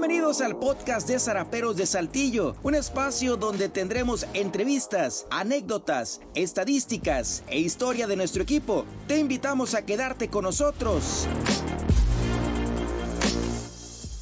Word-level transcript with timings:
Bienvenidos 0.00 0.40
al 0.42 0.56
podcast 0.56 1.08
de 1.08 1.18
Zaraperos 1.18 1.76
de 1.76 1.84
Saltillo, 1.84 2.54
un 2.62 2.76
espacio 2.76 3.36
donde 3.36 3.68
tendremos 3.68 4.26
entrevistas, 4.32 5.26
anécdotas, 5.28 6.20
estadísticas 6.36 7.42
e 7.48 7.58
historia 7.58 8.06
de 8.06 8.14
nuestro 8.14 8.44
equipo. 8.44 8.86
Te 9.08 9.18
invitamos 9.18 9.74
a 9.74 9.84
quedarte 9.84 10.28
con 10.28 10.44
nosotros. 10.44 11.26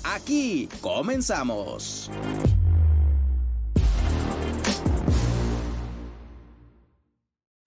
Aquí 0.03 0.67
comenzamos. 0.81 2.11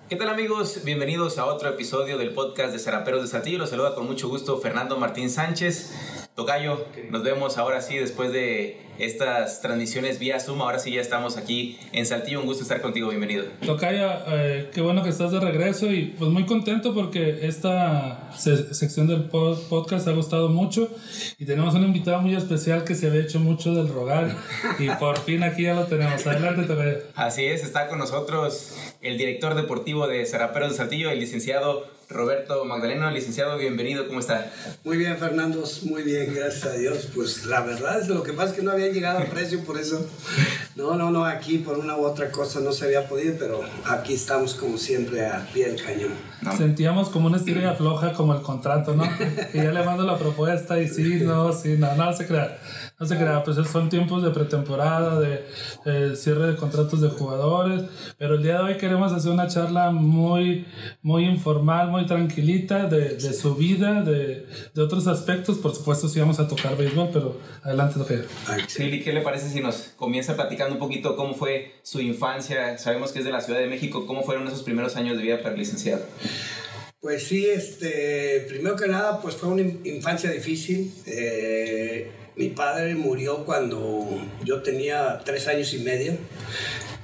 ¿Qué 0.09 0.16
tal 0.16 0.30
amigos? 0.30 0.83
Bienvenidos 0.83 1.38
a 1.38 1.45
otro 1.45 1.69
episodio 1.69 2.17
del 2.17 2.33
podcast 2.33 2.73
de 2.73 2.80
Zaraperos 2.80 3.21
de 3.21 3.27
Saltillo. 3.27 3.59
Los 3.59 3.69
saluda 3.69 3.94
con 3.94 4.07
mucho 4.07 4.27
gusto 4.27 4.57
Fernando 4.57 4.97
Martín 4.97 5.30
Sánchez. 5.30 6.18
Tocayo, 6.39 6.85
nos 7.09 7.21
vemos 7.21 7.57
ahora 7.57 7.81
sí 7.81 7.98
después 7.98 8.31
de 8.31 8.77
estas 8.97 9.59
transmisiones 9.59 10.20
vía 10.20 10.39
Zoom. 10.39 10.61
Ahora 10.61 10.80
sí 10.80 10.89
ya 10.89 11.02
estamos 11.02 11.35
aquí 11.35 11.77
en 11.91 12.05
Saltillo. 12.05 12.39
Un 12.39 12.45
gusto 12.45 12.63
estar 12.63 12.80
contigo. 12.81 13.09
Bienvenido. 13.09 13.43
Tocayo, 13.66 14.09
eh, 14.27 14.70
qué 14.73 14.80
bueno 14.80 15.03
que 15.03 15.09
estás 15.09 15.33
de 15.33 15.41
regreso 15.41 15.88
y 15.91 16.16
pues 16.17 16.31
muy 16.31 16.45
contento 16.45 16.94
porque 16.94 17.45
esta 17.45 18.31
sección 18.38 19.07
del 19.07 19.23
podcast 19.25 20.07
ha 20.07 20.13
gustado 20.13 20.47
mucho 20.47 20.89
y 21.38 21.44
tenemos 21.44 21.75
un 21.75 21.83
invitado 21.83 22.21
muy 22.21 22.33
especial 22.33 22.85
que 22.85 22.95
se 22.95 23.08
había 23.08 23.23
hecho 23.23 23.41
mucho 23.41 23.73
del 23.73 23.89
rogar 23.89 24.33
y 24.80 24.89
por 24.91 25.19
fin 25.19 25.44
aquí 25.44 25.63
ya 25.63 25.73
lo 25.73 25.88
tenemos. 25.88 26.25
Adelante, 26.25 26.63
Tocayo. 26.63 27.00
Así 27.16 27.44
es, 27.44 27.66
está 27.66 27.89
con 27.89 28.00
nosotros 28.00 28.78
el 29.02 29.17
director 29.17 29.56
deportivo 29.56 30.08
de 30.08 30.25
Zaraperos 30.25 30.72
de 30.72 30.78
Saltillo, 30.78 31.09
el 31.09 31.19
licenciado 31.19 31.98
Roberto 32.09 32.65
Magdaleno, 32.65 33.11
licenciado, 33.11 33.55
bienvenido, 33.59 34.07
¿cómo 34.07 34.19
está? 34.19 34.52
Muy 34.83 34.97
bien, 34.97 35.15
Fernando, 35.17 35.63
muy 35.83 36.02
bien, 36.02 36.33
gracias 36.33 36.66
a 36.66 36.73
Dios. 36.73 37.07
Pues 37.13 37.45
la 37.45 37.61
verdad 37.61 38.01
es 38.01 38.07
lo 38.07 38.23
que 38.23 38.33
pasa 38.33 38.49
es 38.49 38.55
que 38.55 38.63
no 38.63 38.71
había 38.71 38.88
llegado 38.88 39.19
a 39.19 39.25
precio, 39.25 39.63
por 39.63 39.77
eso. 39.77 40.03
No, 40.75 40.95
no, 40.95 41.11
no, 41.11 41.25
aquí 41.25 41.59
por 41.59 41.77
una 41.77 41.95
u 41.97 42.05
otra 42.05 42.31
cosa 42.31 42.61
no 42.61 42.71
se 42.71 42.85
había 42.85 43.07
podido, 43.07 43.35
pero 43.38 43.61
aquí 43.85 44.16
estamos 44.16 44.55
como 44.55 44.79
siempre 44.79 45.23
a 45.27 45.47
pie 45.53 45.67
del 45.67 45.83
cañón. 45.83 46.13
Sentíamos 46.57 47.09
como 47.09 47.27
una 47.27 47.38
estrella 47.38 47.75
floja 47.75 48.11
como 48.13 48.33
el 48.33 48.41
contrato, 48.41 48.95
¿no? 48.95 49.03
y 49.53 49.57
ya 49.57 49.71
le 49.71 49.83
mando 49.83 50.03
la 50.03 50.17
propuesta 50.17 50.79
y 50.79 50.88
sí, 50.88 51.19
no, 51.21 51.53
sí, 51.53 51.75
no, 51.77 51.94
no 51.94 52.11
se 52.11 52.25
crea. 52.25 52.57
No 53.00 53.05
se 53.05 53.16
crea, 53.16 53.42
pues 53.45 53.55
son 53.72 53.88
tiempos 53.88 54.23
de 54.23 54.30
pretemporada, 54.31 55.22
de 55.22 55.45
eh, 55.86 56.16
cierre 56.17 56.47
de 56.47 56.55
contratos 56.58 57.00
de 57.00 57.08
jugadores, 57.08 57.83
pero 58.17 58.36
el 58.36 58.44
día 58.44 58.58
de 58.58 58.64
hoy 58.64 58.78
queremos 58.78 59.14
hacer 59.14 59.31
una 59.31 59.47
charla 59.47 59.91
muy, 59.91 60.66
muy 61.02 61.23
informal, 61.23 61.91
muy 61.91 62.06
tranquilita 62.06 62.88
de, 62.88 63.16
de 63.16 63.33
su 63.33 63.56
vida, 63.56 64.02
de, 64.02 64.45
de, 64.73 64.81
otros 64.81 65.08
aspectos. 65.08 65.59
Por 65.59 65.73
supuesto, 65.73 66.09
sí 66.09 66.19
vamos 66.19 66.41
a 66.41 66.50
tocar 66.50 66.75
béisbol, 66.75 67.09
pero 67.14 67.39
adelante, 67.64 68.00
doctor. 68.00 68.25
Sí, 68.67 69.02
¿qué 69.02 69.13
le 69.13 69.22
parece 69.22 69.47
si 69.47 69.61
nos 69.61 69.94
comienza 69.95 70.36
platicando 70.36 70.73
un 70.73 70.80
poquito 70.80 71.16
cómo 71.16 71.34
fue 71.36 71.75
su 71.84 72.02
infancia? 72.02 72.78
Sabemos 72.78 73.13
que 73.13 73.19
es 73.19 73.25
de 73.25 73.31
la 73.31 73.39
Ciudad 73.39 73.61
de 73.61 73.67
México. 73.67 74.06
¿Cómo 74.06 74.23
fueron 74.23 74.45
esos 74.45 74.63
primeros 74.63 74.97
años 74.97 75.16
de 75.16 75.23
vida 75.23 75.38
para 75.38 75.52
el 75.52 75.59
licenciado? 75.59 76.03
Pues 77.00 77.23
sí, 77.23 77.45
este, 77.45 78.45
primero 78.50 78.75
que 78.75 78.89
nada, 78.89 79.22
pues 79.22 79.36
fue 79.36 79.47
una 79.47 79.61
infancia 79.61 80.30
difícil. 80.31 80.91
Eh, 81.06 82.11
mi 82.39 82.47
padre 82.47 82.95
murió 82.95 83.43
cuando 83.43 84.07
yo 84.45 84.61
tenía 84.61 85.19
tres 85.25 85.45
años 85.49 85.73
y 85.73 85.79
medio 85.79 86.13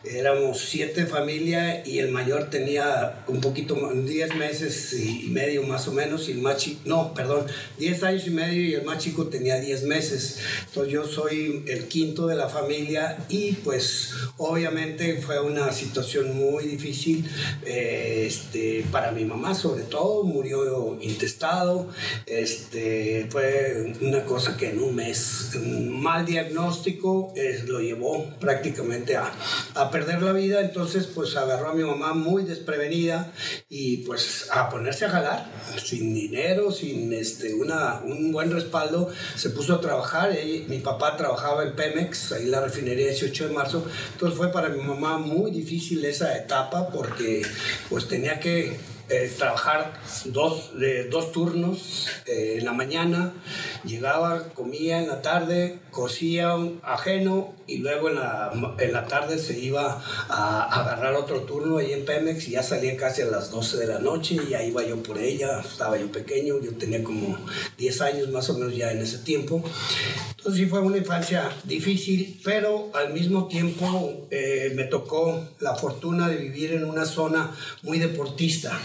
éramos 0.08 0.60
siete 0.60 1.06
familias 1.06 1.88
y 1.88 2.00
el 2.00 2.10
mayor 2.12 2.50
tenía 2.50 3.24
un 3.28 3.42
poquito 3.42 3.76
más, 3.76 3.94
diez 4.06 4.36
meses 4.36 4.94
y 4.94 5.30
medio 5.30 5.64
más 5.64 5.88
o 5.88 5.92
menos, 5.92 6.30
y 6.30 6.34
el 6.34 6.40
más 6.40 6.58
chico, 6.58 6.82
no, 6.86 7.14
perdón, 7.14 7.46
diez 7.78 8.04
años 8.04 8.28
y 8.28 8.30
medio 8.30 8.62
y 8.62 8.74
el 8.74 8.84
más 8.84 9.00
chico 9.00 9.28
tenía 9.28 9.60
diez 9.60 9.84
meses. 9.84 10.40
Entonces 10.68 10.94
yo 10.94 11.08
soy 11.08 11.64
el 11.68 11.88
quinto 11.88 12.28
de 12.28 12.36
la 12.36 12.50
familia 12.50 13.18
y 13.30 13.54
pues 13.54 14.12
obviamente 14.38 15.22
fue 15.22 15.40
una 15.40 15.72
situación 15.72 16.36
muy 16.36 16.66
difícil 16.66 17.30
eh, 17.66 18.26
este, 18.28 18.86
para 18.92 19.12
mi 19.12 19.26
mamá 19.26 19.56
sobre 19.56 19.84
todo, 19.84 20.24
murió 20.24 20.98
intestado, 21.02 21.90
este, 22.26 23.28
fue 23.30 23.94
una 24.02 24.24
cosa 24.26 24.58
que 24.58 24.70
en 24.70 24.80
un 24.80 24.96
mes, 24.96 25.52
un 25.56 26.02
mal 26.02 26.26
diagnóstico, 26.26 27.34
eh, 27.36 27.64
lo 27.68 27.80
llevó 27.80 28.30
prácticamente 28.40 29.16
a, 29.16 29.32
a 29.76 29.92
perder 29.96 30.22
la 30.24 30.34
vida, 30.34 30.60
entonces 30.60 31.08
pues 31.08 31.38
agarró 31.38 31.70
a 31.70 31.74
mi 31.74 31.82
mamá 31.82 32.12
muy 32.12 32.44
desprevenida 32.44 33.32
y 33.70 33.98
pues 34.00 34.50
a 34.52 34.70
ponerse 34.70 35.06
a 35.06 35.10
jalar, 35.10 35.50
sin 35.82 36.14
dinero, 36.14 36.70
sin 36.70 37.14
este, 37.14 37.54
una, 37.54 38.02
un 38.04 38.34
buen 38.34 38.52
respaldo, 38.52 39.10
se 39.38 39.52
puso 39.52 39.76
a 39.76 39.80
trabajar, 39.80 40.36
mi 40.68 40.80
papá 40.80 41.16
trabajaba 41.16 41.64
en 41.64 41.78
Pemex, 41.78 42.34
ahí 42.34 42.48
la 42.48 42.60
refinería 42.60 43.08
18 43.08 43.48
de 43.48 43.54
marzo, 43.54 43.86
entonces 44.12 44.38
fue 44.38 44.52
para 44.52 44.68
mi 44.68 44.82
mamá 44.82 45.18
muy 45.18 45.50
difícil 45.50 46.04
esa 46.04 46.38
etapa 46.38 46.90
porque 46.90 47.44
pues 47.88 48.06
tenía 48.10 48.42
que 48.42 48.78
eh, 49.10 49.32
trabajar 49.38 49.94
dos, 50.26 50.72
dos 51.12 51.32
turnos 51.32 52.08
eh, 52.26 52.58
en 52.60 52.66
la 52.66 52.74
mañana, 52.74 53.34
llegaba, 53.84 54.50
comía 54.54 55.00
en 55.00 55.08
la 55.08 55.22
tarde, 55.22 55.80
cosía 55.92 56.56
ajeno 56.84 57.54
y 57.68 57.78
luego 57.78 58.10
en 58.10 58.16
la, 58.16 58.52
en 58.80 58.94
la 58.94 59.06
tarde 59.06 59.38
se 59.38 59.60
iba 59.60 60.04
a, 60.30 60.82
agarrar 60.82 61.16
otro 61.16 61.42
turno 61.42 61.78
ahí 61.78 61.94
en 61.94 62.06
Pemex 62.06 62.48
y 62.48 62.52
ya 62.52 62.64
salía 62.64 62.96
casi 62.98 63.22
a 63.22 63.26
las 63.26 63.52
12 63.52 63.78
de 63.78 63.88
la 63.88 64.00
noche 64.00 64.36
y 64.36 64.50
ya 64.50 64.64
iba 64.64 64.84
yo 64.84 65.02
por 65.02 65.18
ella, 65.18 65.62
estaba 65.62 65.98
yo 65.98 66.12
pequeño, 66.12 66.60
yo 66.62 66.74
tenía 66.74 67.04
como 67.04 67.38
10 67.78 68.02
años 68.02 68.30
más 68.30 68.50
o 68.50 68.56
menos 68.56 68.76
ya 68.76 68.92
en 68.92 69.00
ese 69.00 69.20
tiempo. 69.20 69.64
Entonces 70.30 70.64
sí 70.64 70.66
fue 70.68 70.80
una 70.80 70.98
infancia 70.98 71.52
difícil, 71.64 72.40
pero 72.44 72.92
al 72.94 73.14
mismo 73.14 73.48
tiempo 73.48 74.28
eh, 74.30 74.72
me 74.76 74.84
tocó 74.84 75.44
la 75.60 75.76
fortuna 75.76 76.30
de 76.30 76.38
vivir 76.38 76.74
en 76.74 76.86
una 76.86 77.06
zona 77.06 77.56
muy 77.82 78.00
deportista. 78.00 78.80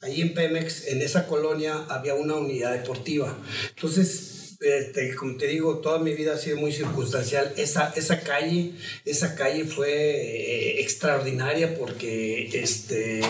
Allí 0.00 0.22
en 0.22 0.34
Pemex, 0.34 0.86
en 0.88 1.02
esa 1.02 1.26
colonia, 1.26 1.84
había 1.88 2.14
una 2.14 2.34
unidad 2.34 2.72
deportiva. 2.72 3.36
Entonces, 3.74 4.32
este, 4.62 5.16
como 5.16 5.36
te 5.36 5.48
digo, 5.48 5.78
toda 5.78 5.98
mi 5.98 6.14
vida 6.14 6.34
ha 6.34 6.38
sido 6.38 6.56
muy 6.56 6.72
circunstancial. 6.72 7.52
Esa, 7.56 7.92
esa 7.96 8.20
calle, 8.20 8.72
esa 9.04 9.34
calle 9.34 9.64
fue 9.64 9.90
eh, 9.90 10.80
extraordinaria 10.80 11.76
porque 11.76 12.48
este, 12.52 13.22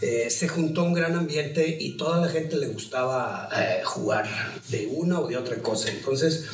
eh, 0.00 0.28
se 0.28 0.48
juntó 0.48 0.82
un 0.82 0.92
gran 0.92 1.14
ambiente 1.14 1.76
y 1.78 1.96
toda 1.96 2.20
la 2.20 2.28
gente 2.28 2.56
le 2.56 2.66
gustaba 2.66 3.48
eh, 3.56 3.82
jugar 3.84 4.28
de 4.70 4.88
una 4.88 5.20
o 5.20 5.28
de 5.28 5.36
otra 5.36 5.56
cosa. 5.58 5.90
Entonces, 5.90 6.46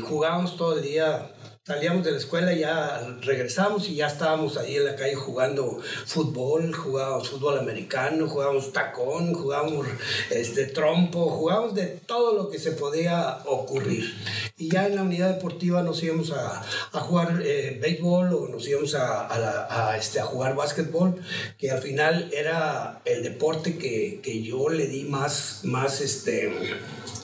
jugábamos 0.00 0.56
todo 0.56 0.76
el 0.76 0.84
día 0.84 1.30
salíamos 1.66 2.04
de 2.04 2.12
la 2.12 2.18
escuela 2.18 2.52
ya 2.52 3.18
regresamos 3.22 3.88
y 3.88 3.96
ya 3.96 4.06
estábamos 4.06 4.56
ahí 4.56 4.76
en 4.76 4.84
la 4.84 4.94
calle 4.94 5.16
jugando 5.16 5.80
fútbol, 6.06 6.72
jugábamos 6.72 7.28
fútbol 7.28 7.58
americano, 7.58 8.28
jugábamos 8.28 8.72
tacón, 8.72 9.34
jugábamos 9.34 9.84
este, 10.30 10.66
trompo, 10.66 11.28
jugábamos 11.28 11.74
de 11.74 11.86
todo 11.86 12.34
lo 12.34 12.50
que 12.50 12.60
se 12.60 12.70
podía 12.70 13.38
ocurrir. 13.46 14.14
Y 14.56 14.70
ya 14.70 14.86
en 14.86 14.94
la 14.94 15.02
unidad 15.02 15.34
deportiva 15.34 15.82
nos 15.82 16.00
íbamos 16.04 16.30
a, 16.30 16.62
jugar 17.00 17.42
eh, 17.44 17.80
béisbol 17.82 18.32
o 18.32 18.48
nos 18.48 18.66
íbamos 18.68 18.94
a, 18.94 19.26
a, 19.26 19.90
a, 19.90 19.96
este, 19.96 20.20
a 20.20 20.24
jugar 20.24 20.54
básquetbol, 20.54 21.20
que 21.58 21.72
al 21.72 21.82
final 21.82 22.30
era 22.32 23.00
el 23.04 23.24
deporte 23.24 23.76
que, 23.76 24.20
que 24.22 24.40
yo 24.40 24.68
le 24.68 24.86
di 24.86 25.02
más, 25.02 25.62
más 25.64 26.00
este, 26.00 26.52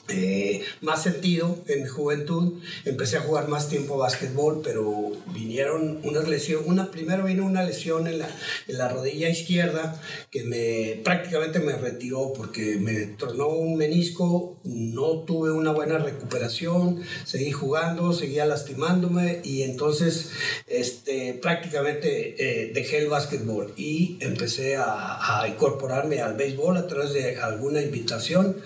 eh, 0.08 0.62
más 0.80 1.02
sentido 1.02 1.58
en 1.68 1.84
mi 1.84 1.88
juventud. 1.88 2.60
Empecé 2.84 3.16
a 3.16 3.20
jugar 3.20 3.48
más 3.48 3.68
tiempo 3.68 3.96
básquetbol, 3.96 4.60
pero 4.62 5.12
vinieron 5.32 6.00
unas 6.02 6.28
lesiones. 6.28 6.66
Una, 6.66 6.90
primero 6.90 7.24
vino 7.24 7.46
una 7.46 7.62
lesión 7.62 8.06
en 8.06 8.18
la, 8.18 8.28
en 8.66 8.78
la 8.78 8.88
rodilla 8.88 9.28
izquierda 9.28 10.00
que 10.30 10.44
me 10.44 11.00
prácticamente 11.04 11.60
me 11.60 11.72
retiró 11.76 12.32
porque 12.32 12.76
me 12.76 13.06
tornó 13.06 13.48
un 13.48 13.76
menisco, 13.76 14.60
no 14.64 15.20
tuve 15.20 15.52
una 15.52 15.70
buena 15.72 15.98
recuperación, 15.98 17.02
seguí 17.24 17.52
jugando, 17.52 18.12
seguía 18.12 18.44
lastimándome 18.44 19.40
y 19.44 19.62
entonces 19.62 20.30
este, 20.66 21.34
prácticamente 21.34 22.34
eh, 22.38 22.72
dejé 22.74 22.98
el 22.98 23.08
básquetbol 23.08 23.72
y 23.76 24.18
empecé 24.20 24.76
a, 24.76 25.42
a, 25.42 25.48
incorporarme 25.48 26.20
al 26.20 26.34
béisbol 26.34 26.76
a 26.76 26.86
través 26.86 27.12
de 27.12 27.36
alguna 27.36 27.80
invitación 27.80 28.56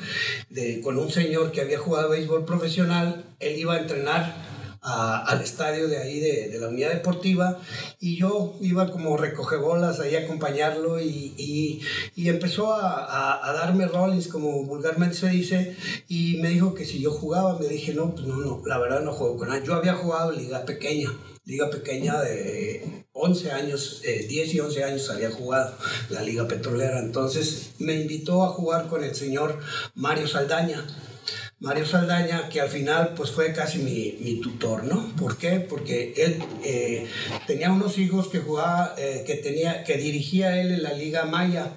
de, 0.50 0.80
con 0.80 0.98
un 0.98 1.10
señor 1.10 1.35
que 1.52 1.60
había 1.60 1.78
jugado 1.78 2.10
béisbol 2.10 2.44
profesional, 2.44 3.24
él 3.40 3.58
iba 3.58 3.74
a 3.74 3.78
entrenar 3.78 4.46
al 4.86 5.40
estadio 5.40 5.88
de 5.88 5.98
ahí 5.98 6.20
de, 6.20 6.48
de, 6.48 6.60
la 6.60 6.68
unidad 6.68 6.92
deportiva 6.92 7.58
y 7.98 8.16
yo 8.16 8.54
iba 8.60 8.90
como 8.90 9.16
recogebolas 9.16 9.98
ahí 9.98 10.14
a 10.14 10.20
acompañarlo 10.20 11.00
y, 11.00 11.34
y, 11.36 11.80
y 12.14 12.28
empezó 12.28 12.72
a, 12.72 13.48
a, 13.48 13.52
darme 13.52 13.86
roles 13.86 14.28
como 14.28 14.64
vulgarmente 14.64 15.16
se 15.16 15.28
dice 15.28 15.76
y 16.08 16.36
me 16.40 16.50
dijo 16.50 16.74
que 16.74 16.84
si 16.84 17.00
yo 17.00 17.10
jugaba, 17.10 17.58
me 17.58 17.66
dije 17.66 17.94
no, 17.94 18.14
pues 18.14 18.26
no, 18.28 18.36
no, 18.36 18.62
la 18.64 18.78
verdad 18.78 19.00
no 19.00 19.12
juego 19.12 19.36
con 19.36 19.48
nada. 19.48 19.62
Yo 19.64 19.74
había 19.74 19.94
jugado 19.94 20.30
liga 20.30 20.64
pequeña, 20.64 21.12
liga 21.44 21.68
pequeña 21.68 22.20
de 22.20 23.06
11 23.12 23.50
años, 23.50 24.02
eh, 24.04 24.26
10 24.28 24.54
y 24.54 24.60
11 24.60 24.84
años 24.84 25.10
había 25.10 25.32
jugado 25.32 25.74
la 26.10 26.22
liga 26.22 26.46
petrolera, 26.46 27.00
entonces 27.00 27.72
me 27.78 27.94
invitó 27.94 28.44
a 28.44 28.50
jugar 28.50 28.86
con 28.86 29.02
el 29.02 29.16
señor 29.16 29.58
Mario 29.94 30.28
Saldaña 30.28 30.86
Mario 31.58 31.86
Saldaña, 31.86 32.50
que 32.50 32.60
al 32.60 32.68
final 32.68 33.14
pues 33.16 33.30
fue 33.30 33.52
casi 33.54 33.78
mi, 33.78 34.18
mi 34.20 34.40
tutor, 34.42 34.84
¿no? 34.84 35.14
¿Por 35.16 35.38
qué? 35.38 35.60
Porque 35.60 36.12
él 36.16 36.42
eh, 36.62 37.06
tenía 37.46 37.72
unos 37.72 37.96
hijos 37.96 38.28
que 38.28 38.40
jugaba, 38.40 38.94
eh, 38.98 39.24
que 39.26 39.36
tenía, 39.36 39.82
que 39.82 39.96
dirigía 39.96 40.60
él 40.60 40.70
en 40.72 40.82
la 40.82 40.92
Liga 40.92 41.24
Maya 41.24 41.72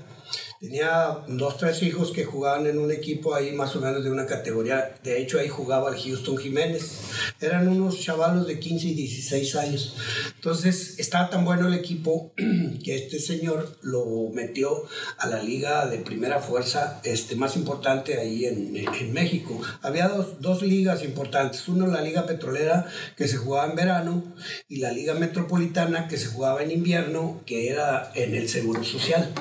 Tenía 0.59 1.19
dos, 1.29 1.55
tres 1.57 1.81
hijos 1.83 2.11
que 2.11 2.25
jugaban 2.25 2.67
en 2.67 2.79
un 2.79 2.91
equipo 2.91 3.33
ahí 3.33 3.53
más 3.53 3.77
o 3.77 3.79
menos 3.79 4.03
de 4.03 4.11
una 4.11 4.25
categoría. 4.25 4.93
De 5.05 5.21
hecho, 5.21 5.39
ahí 5.39 5.47
jugaba 5.47 5.89
el 5.89 5.97
Houston 5.97 6.35
Jiménez. 6.35 6.99
Eran 7.39 7.69
unos 7.69 8.01
chavalos 8.01 8.45
de 8.45 8.59
15 8.59 8.87
y 8.87 8.93
16 8.93 9.55
años. 9.55 9.95
Entonces, 10.35 10.99
estaba 10.99 11.29
tan 11.29 11.45
bueno 11.45 11.69
el 11.69 11.75
equipo 11.75 12.33
que 12.83 12.97
este 12.97 13.21
señor 13.21 13.77
lo 13.83 14.31
metió 14.33 14.83
a 15.17 15.27
la 15.27 15.41
liga 15.41 15.87
de 15.87 15.99
primera 15.99 16.39
fuerza 16.39 16.99
este, 17.05 17.37
más 17.37 17.55
importante 17.55 18.19
ahí 18.19 18.43
en, 18.43 18.75
en 18.75 19.13
México. 19.13 19.61
Había 19.81 20.09
dos, 20.09 20.41
dos 20.41 20.61
ligas 20.61 21.05
importantes. 21.05 21.69
Uno, 21.69 21.87
la 21.87 22.01
Liga 22.01 22.25
Petrolera, 22.25 22.85
que 23.15 23.29
se 23.29 23.37
jugaba 23.37 23.69
en 23.69 23.77
verano, 23.77 24.35
y 24.67 24.79
la 24.79 24.91
Liga 24.91 25.13
Metropolitana, 25.13 26.09
que 26.09 26.17
se 26.17 26.27
jugaba 26.27 26.63
en 26.63 26.71
invierno, 26.71 27.41
que 27.45 27.69
era 27.69 28.11
en 28.13 28.35
el 28.35 28.49
Seguro 28.49 28.83
Social. 28.83 29.33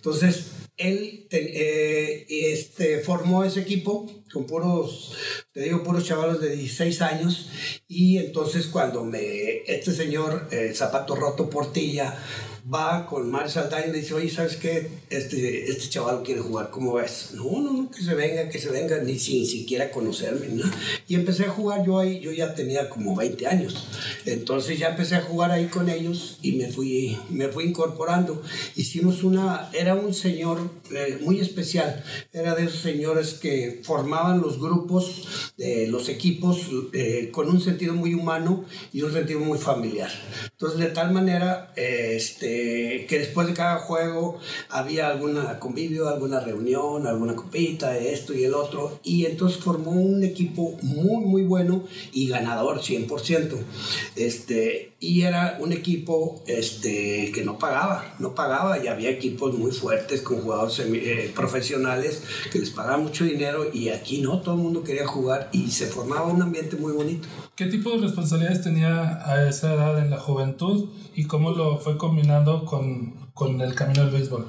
Entonces, 0.00 0.46
él 0.78 1.26
eh, 1.30 2.26
este, 2.26 3.00
formó 3.00 3.44
ese 3.44 3.60
equipo 3.60 4.10
con 4.32 4.46
puros, 4.46 5.12
te 5.52 5.60
digo, 5.60 5.82
puros 5.82 6.06
chavalos 6.06 6.40
de 6.40 6.56
16 6.56 7.02
años. 7.02 7.50
Y 7.86 8.16
entonces 8.16 8.66
cuando 8.66 9.04
me, 9.04 9.58
este 9.66 9.92
señor, 9.92 10.48
eh, 10.52 10.72
Zapato 10.74 11.14
Roto 11.16 11.50
Portilla, 11.50 12.18
va 12.72 13.06
con 13.06 13.30
Mario 13.30 13.50
Saldaña 13.50 13.86
y 13.86 13.92
le 13.92 13.98
dice, 13.98 14.14
oye, 14.14 14.30
¿sabes 14.30 14.56
qué? 14.56 14.88
Este, 15.08 15.70
este 15.70 15.88
chaval 15.88 16.22
quiere 16.22 16.40
jugar, 16.40 16.70
¿cómo 16.70 16.94
ves? 16.94 17.30
No, 17.34 17.60
no, 17.60 17.72
no, 17.72 17.90
que 17.90 18.02
se 18.02 18.14
venga, 18.14 18.48
que 18.48 18.58
se 18.58 18.70
venga, 18.70 18.98
ni 18.98 19.18
sin 19.18 19.46
siquiera 19.46 19.90
conocerme, 19.90 20.48
¿no? 20.48 20.64
Y 21.08 21.14
empecé 21.14 21.44
a 21.44 21.50
jugar 21.50 21.84
yo 21.84 21.98
ahí, 21.98 22.20
yo 22.20 22.32
ya 22.32 22.54
tenía 22.54 22.88
como 22.88 23.16
20 23.16 23.46
años. 23.46 23.86
Entonces 24.26 24.78
ya 24.78 24.90
empecé 24.90 25.16
a 25.16 25.22
jugar 25.22 25.50
ahí 25.50 25.66
con 25.66 25.88
ellos 25.88 26.38
y 26.42 26.52
me 26.52 26.68
fui, 26.68 27.18
me 27.30 27.48
fui 27.48 27.64
incorporando. 27.64 28.42
Hicimos 28.76 29.24
una, 29.24 29.70
era 29.72 29.94
un 29.94 30.14
señor 30.14 30.70
eh, 30.92 31.18
muy 31.22 31.40
especial, 31.40 32.04
era 32.32 32.54
de 32.54 32.64
esos 32.64 32.80
señores 32.80 33.34
que 33.34 33.80
formaban 33.82 34.40
los 34.40 34.60
grupos, 34.60 35.52
eh, 35.58 35.86
los 35.88 36.08
equipos, 36.08 36.68
eh, 36.92 37.30
con 37.32 37.48
un 37.48 37.60
sentido 37.60 37.94
muy 37.94 38.14
humano 38.14 38.64
y 38.92 39.02
un 39.02 39.12
sentido 39.12 39.40
muy 39.40 39.58
familiar. 39.58 40.10
Entonces 40.50 40.78
de 40.78 40.86
tal 40.86 41.12
manera, 41.12 41.72
este, 41.76 42.49
este, 42.50 43.06
que 43.06 43.18
después 43.18 43.46
de 43.46 43.54
cada 43.54 43.78
juego 43.78 44.38
había 44.68 45.08
alguna 45.08 45.58
convivio, 45.58 46.08
alguna 46.08 46.40
reunión, 46.40 47.06
alguna 47.06 47.34
copita, 47.34 47.96
esto 47.96 48.34
y 48.34 48.44
el 48.44 48.54
otro, 48.54 48.98
y 49.02 49.26
entonces 49.26 49.58
formó 49.58 49.92
un 49.92 50.22
equipo 50.22 50.76
muy, 50.82 51.24
muy 51.24 51.42
bueno 51.42 51.84
y 52.12 52.28
ganador 52.28 52.80
100%. 52.80 53.56
Este, 54.16 54.92
y 55.00 55.22
era 55.22 55.56
un 55.60 55.72
equipo 55.72 56.42
este, 56.46 57.32
que 57.32 57.44
no 57.44 57.58
pagaba, 57.58 58.14
no 58.18 58.34
pagaba, 58.34 58.82
y 58.82 58.88
había 58.88 59.10
equipos 59.10 59.56
muy 59.56 59.72
fuertes 59.72 60.20
con 60.20 60.42
jugadores 60.42 60.78
eh, 60.80 61.32
profesionales 61.34 62.22
que 62.52 62.58
les 62.58 62.70
pagaban 62.70 63.04
mucho 63.04 63.24
dinero, 63.24 63.66
y 63.72 63.88
aquí 63.88 64.20
no, 64.20 64.40
todo 64.40 64.54
el 64.56 64.60
mundo 64.60 64.84
quería 64.84 65.06
jugar 65.06 65.48
y 65.52 65.70
se 65.70 65.86
formaba 65.86 66.26
un 66.26 66.42
ambiente 66.42 66.76
muy 66.76 66.92
bonito. 66.92 67.28
¿Qué 67.56 67.66
tipo 67.66 67.90
de 67.90 67.98
responsabilidades 67.98 68.62
tenía 68.62 69.20
a 69.26 69.48
esa 69.48 69.74
edad 69.74 69.98
en 69.98 70.10
la 70.10 70.18
juventud 70.18 70.88
y 71.14 71.24
cómo 71.24 71.50
lo 71.50 71.78
fue 71.78 71.98
combinando 71.98 72.39
con, 72.66 73.30
con 73.34 73.60
el 73.60 73.74
camino 73.74 74.02
del 74.02 74.10
béisbol? 74.10 74.46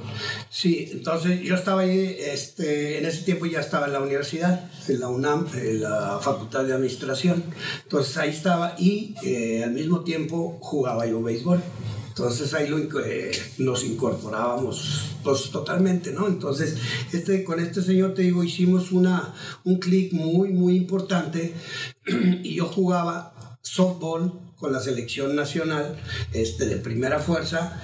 Sí, 0.50 0.90
entonces 0.92 1.42
yo 1.42 1.56
estaba 1.56 1.82
ahí, 1.82 2.18
este, 2.20 2.98
en 2.98 3.06
ese 3.06 3.24
tiempo 3.24 3.46
ya 3.46 3.60
estaba 3.60 3.88
en 3.88 3.94
la 3.94 4.02
universidad, 4.02 4.70
en 4.88 5.00
la 5.00 5.08
UNAM, 5.08 5.48
en 5.56 5.82
la 5.82 6.20
Facultad 6.22 6.66
de 6.66 6.74
Administración. 6.74 7.44
Entonces 7.84 8.18
ahí 8.18 8.30
estaba 8.30 8.76
y 8.78 9.16
eh, 9.24 9.64
al 9.64 9.72
mismo 9.72 10.02
tiempo 10.02 10.58
jugaba 10.62 11.06
yo 11.06 11.22
béisbol. 11.22 11.62
Entonces 12.10 12.54
ahí 12.54 12.68
lo, 12.68 12.78
eh, 13.06 13.32
nos 13.58 13.86
incorporábamos 13.86 15.12
pues, 15.24 15.50
totalmente, 15.50 16.12
¿no? 16.12 16.28
Entonces 16.28 16.76
este, 17.14 17.44
con 17.44 17.60
este 17.60 17.82
señor, 17.82 18.14
te 18.14 18.24
digo, 18.24 18.44
hicimos 18.44 18.92
una, 18.92 19.34
un 19.64 19.80
clic 19.80 20.12
muy, 20.14 20.50
muy 20.50 20.76
importante 20.76 21.54
y 22.44 22.56
yo 22.56 22.66
jugaba 22.68 23.58
softball 23.62 24.50
con 24.62 24.72
la 24.72 24.80
selección 24.80 25.36
nacional 25.36 25.98
este, 26.31 26.68
de 26.68 26.78
primera 26.78 27.19
fuerza 27.19 27.81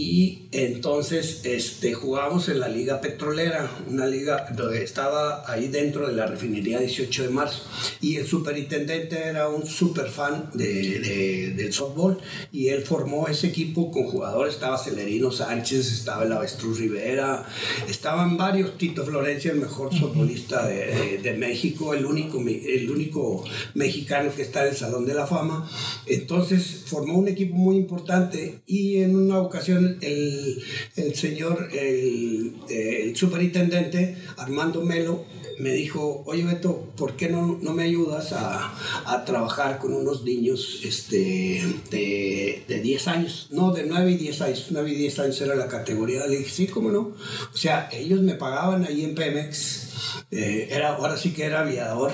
y 0.00 0.46
entonces 0.52 1.40
este, 1.42 1.92
jugábamos 1.92 2.48
en 2.48 2.60
la 2.60 2.68
Liga 2.68 3.00
Petrolera, 3.00 3.68
una 3.88 4.06
liga 4.06 4.46
donde 4.56 4.84
estaba 4.84 5.42
ahí 5.50 5.66
dentro 5.66 6.06
de 6.06 6.14
la 6.14 6.24
refinería 6.24 6.78
18 6.78 7.24
de 7.24 7.28
marzo. 7.30 7.64
Y 8.00 8.14
el 8.14 8.24
superintendente 8.24 9.18
era 9.18 9.48
un 9.48 9.66
super 9.66 10.08
fan 10.08 10.50
de, 10.54 11.52
del 11.56 11.72
softball 11.72 12.16
y 12.52 12.68
él 12.68 12.82
formó 12.82 13.26
ese 13.26 13.48
equipo 13.48 13.90
con 13.90 14.04
jugadores. 14.04 14.54
Estaba 14.54 14.78
Celerino 14.78 15.32
Sánchez, 15.32 15.92
estaba 15.92 16.22
el 16.22 16.32
Avestruz 16.32 16.78
Rivera, 16.78 17.44
estaban 17.88 18.36
varios. 18.36 18.78
Tito 18.78 19.04
Florencia, 19.04 19.50
el 19.50 19.58
mejor 19.58 19.92
softbolista 19.92 20.64
de, 20.64 21.18
de, 21.20 21.32
México, 21.34 21.92
el 21.92 22.06
único, 22.06 22.38
el 22.38 22.88
único 22.88 23.42
mexicano 23.74 24.30
que 24.32 24.42
está 24.42 24.62
en 24.62 24.68
el 24.68 24.76
Salón 24.76 25.06
de 25.06 25.14
la 25.14 25.26
Fama. 25.26 25.68
Entonces 26.06 26.84
formó 26.86 27.18
un 27.18 27.26
equipo 27.26 27.56
muy 27.56 27.76
importante 27.76 28.60
y 28.64 28.98
en 28.98 29.16
una 29.16 29.40
ocasión 29.40 29.87
el, 30.00 30.62
el 30.96 31.14
señor, 31.14 31.68
el, 31.72 32.54
el, 32.68 33.16
superintendente 33.16 34.16
Armando 34.36 34.82
Melo, 34.82 35.24
me 35.58 35.72
dijo, 35.72 36.22
oye 36.26 36.44
Beto, 36.44 36.88
¿por 36.96 37.16
qué 37.16 37.28
no, 37.28 37.58
no 37.60 37.72
me 37.72 37.82
ayudas 37.82 38.32
a, 38.32 38.74
a, 39.06 39.24
trabajar 39.24 39.78
con 39.78 39.92
unos 39.92 40.22
niños 40.22 40.82
este, 40.84 41.64
de, 41.90 42.62
de 42.68 42.80
10 42.80 43.08
años? 43.08 43.48
No, 43.50 43.72
de 43.72 43.84
9 43.84 44.12
y 44.12 44.16
10 44.16 44.40
años. 44.42 44.66
9 44.70 44.90
y 44.90 44.94
10 44.94 45.18
años 45.18 45.40
era 45.40 45.56
la 45.56 45.66
categoría. 45.66 46.26
Le 46.26 46.38
dije, 46.38 46.50
sí, 46.50 46.66
¿cómo 46.68 46.90
no? 46.90 47.12
O 47.52 47.56
sea, 47.56 47.88
ellos 47.92 48.20
me 48.20 48.34
pagaban 48.34 48.84
ahí 48.84 49.02
en 49.02 49.16
Pemex 49.16 49.87
eh, 50.30 50.68
era, 50.70 50.96
ahora 50.96 51.16
sí 51.16 51.32
que 51.32 51.44
era 51.44 51.60
aviador, 51.60 52.12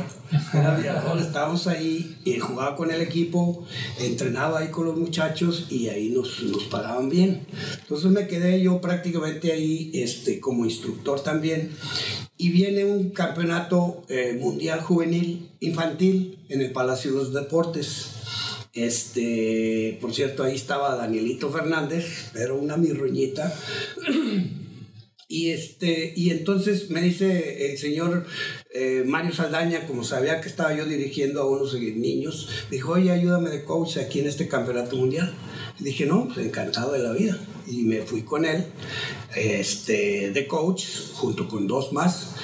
era 0.53 0.77
aviador, 0.77 1.19
estábamos 1.19 1.67
ahí, 1.67 2.17
y 2.25 2.39
jugaba 2.39 2.77
con 2.77 2.91
el 2.91 3.01
equipo, 3.01 3.67
entrenaba 3.99 4.61
ahí 4.61 4.69
con 4.69 4.87
los 4.87 4.97
muchachos 4.97 5.67
y 5.71 5.89
ahí 5.89 6.11
nos, 6.11 6.43
nos 6.43 6.65
pagaban 6.65 7.09
bien. 7.09 7.47
Entonces 7.81 8.11
me 8.11 8.27
quedé 8.27 8.63
yo 8.63 8.81
prácticamente 8.81 9.53
ahí 9.53 9.91
este, 9.95 10.41
como 10.41 10.65
instructor 10.65 11.21
también. 11.21 11.71
Y 12.37 12.51
viene 12.51 12.85
un 12.85 13.11
campeonato 13.11 14.05
eh, 14.09 14.37
mundial 14.41 14.81
juvenil 14.81 15.51
infantil 15.61 16.39
en 16.49 16.61
el 16.61 16.73
Palacio 16.73 17.13
de 17.13 17.19
los 17.19 17.33
Deportes. 17.33 18.11
Este, 18.75 19.99
por 20.01 20.13
cierto, 20.13 20.43
ahí 20.43 20.57
estaba 20.57 20.97
Danielito 20.97 21.51
Fernández, 21.51 22.31
pero 22.33 22.57
una 22.57 22.77
mirruñita. 22.77 23.55
Y, 25.35 25.51
este, 25.51 26.13
y 26.15 26.31
entonces 26.31 26.91
me 26.91 27.03
dice 27.03 27.69
el 27.73 27.77
señor 27.77 28.25
eh, 28.73 29.03
Mario 29.05 29.33
Saldaña, 29.35 29.85
como 29.85 30.05
sabía 30.05 30.41
que 30.41 30.49
estaba 30.49 30.73
yo 30.77 30.87
dirigiendo 30.87 31.43
a 31.43 31.51
unos 31.51 31.75
niños, 31.75 32.49
dijo, 32.71 32.93
oye, 32.93 33.11
ayúdame 33.11 33.51
de 33.51 33.65
coach 33.65 33.97
aquí 33.97 34.21
en 34.21 34.29
este 34.29 34.47
campeonato 34.47 34.95
mundial. 34.95 35.35
Dije, 35.81 36.07
no, 36.07 36.29
pues 36.29 36.47
encantado 36.47 36.93
de 36.93 37.01
la 37.01 37.11
vida. 37.11 37.37
Y 37.67 37.83
me 37.83 38.03
fui 38.03 38.23
con 38.23 38.45
él 38.45 38.65
este, 39.35 40.31
de 40.31 40.47
coach, 40.47 40.85
junto 41.15 41.49
con 41.49 41.67
dos 41.67 41.93
más. 41.93 42.37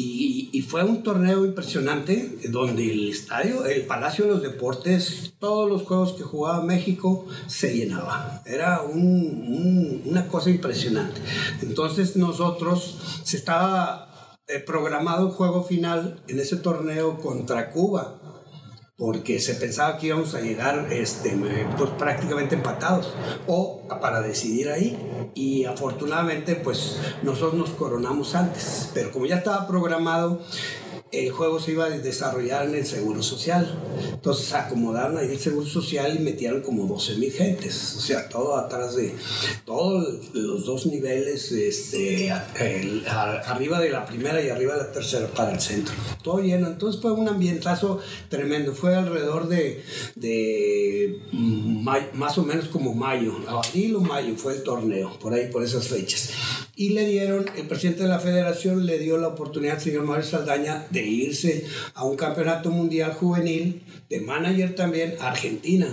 Y, 0.00 0.62
fue 0.68 0.84
un 0.84 1.02
torneo 1.02 1.44
impresionante 1.44 2.38
donde 2.50 2.92
el 2.92 3.08
estadio, 3.08 3.64
el 3.64 3.86
Palacio 3.86 4.26
de 4.26 4.30
los 4.32 4.42
Deportes, 4.42 5.32
todos 5.38 5.68
los 5.68 5.82
juegos 5.82 6.12
que 6.12 6.22
jugaba 6.22 6.62
México 6.62 7.26
se 7.46 7.74
llenaba. 7.74 8.42
Era 8.44 8.82
un, 8.82 10.02
una 10.04 10.28
cosa 10.28 10.50
impresionante. 10.50 11.20
Entonces 11.62 12.16
nosotros 12.16 12.98
se 13.24 13.38
estaba 13.38 14.36
eh, 14.46 14.60
programado 14.60 15.26
un 15.26 15.32
juego 15.32 15.64
final 15.64 16.22
en 16.28 16.38
ese 16.38 16.56
torneo 16.56 17.18
contra 17.18 17.70
Cuba 17.70 18.18
porque 18.98 19.38
se 19.38 19.54
pensaba 19.54 19.96
que 19.96 20.08
íbamos 20.08 20.34
a 20.34 20.40
llegar 20.40 20.88
este, 20.92 21.38
pues, 21.76 21.90
prácticamente 21.90 22.56
empatados 22.56 23.14
o 23.46 23.82
para 24.00 24.20
decidir 24.20 24.68
ahí. 24.68 24.98
Y 25.34 25.64
afortunadamente 25.66 26.56
pues 26.56 26.98
nosotros 27.22 27.54
nos 27.54 27.70
coronamos 27.70 28.34
antes 28.34 28.90
pero 28.94 29.12
como 29.12 29.26
ya 29.26 29.36
estaba 29.36 29.68
programado 29.68 30.40
el 31.10 31.30
juego 31.30 31.58
se 31.58 31.72
iba 31.72 31.86
a 31.86 31.90
desarrollar 31.90 32.68
en 32.68 32.74
el 32.74 32.86
Seguro 32.86 33.22
Social. 33.22 33.78
Entonces 34.12 34.52
acomodaron 34.52 35.16
ahí 35.16 35.30
el 35.30 35.38
Seguro 35.38 35.66
Social 35.66 36.16
y 36.16 36.18
metieron 36.18 36.60
como 36.60 36.86
12 36.86 37.16
mil 37.16 37.32
gentes. 37.32 37.94
O 37.96 38.00
sea, 38.00 38.28
todo 38.28 38.56
atrás 38.56 38.94
de 38.96 39.14
todos 39.64 40.34
los 40.34 40.66
dos 40.66 40.86
niveles, 40.86 41.50
este, 41.52 42.30
arriba 42.30 43.80
de 43.80 43.90
la 43.90 44.04
primera 44.04 44.42
y 44.42 44.50
arriba 44.50 44.74
de 44.74 44.80
la 44.80 44.92
tercera 44.92 45.28
para 45.28 45.52
el 45.52 45.60
centro. 45.60 45.94
Todo 46.22 46.40
lleno. 46.40 46.68
Entonces 46.68 47.00
fue 47.00 47.12
un 47.12 47.28
ambientazo 47.28 48.00
tremendo. 48.28 48.74
Fue 48.74 48.94
alrededor 48.94 49.48
de, 49.48 49.82
de 50.14 51.22
más 51.32 52.36
o 52.38 52.42
menos 52.42 52.68
como 52.68 52.94
mayo, 52.94 53.34
abril 53.48 53.96
o 53.96 54.00
mayo 54.00 54.34
fue 54.36 54.54
el 54.54 54.62
torneo, 54.62 55.18
por 55.18 55.32
ahí, 55.32 55.50
por 55.50 55.62
esas 55.62 55.88
fechas. 55.88 56.30
Y 56.78 56.90
le 56.90 57.04
dieron, 57.06 57.44
el 57.56 57.66
presidente 57.66 58.04
de 58.04 58.08
la 58.08 58.20
federación 58.20 58.86
le 58.86 59.00
dio 59.00 59.18
la 59.18 59.26
oportunidad 59.26 59.74
al 59.74 59.80
señor 59.80 60.04
Mario 60.04 60.24
Saldaña 60.24 60.86
de 60.90 61.04
irse 61.04 61.66
a 61.92 62.04
un 62.04 62.16
campeonato 62.16 62.70
mundial 62.70 63.14
juvenil, 63.14 63.82
de 64.08 64.20
manager 64.20 64.76
también, 64.76 65.16
a 65.18 65.32
Argentina. 65.32 65.88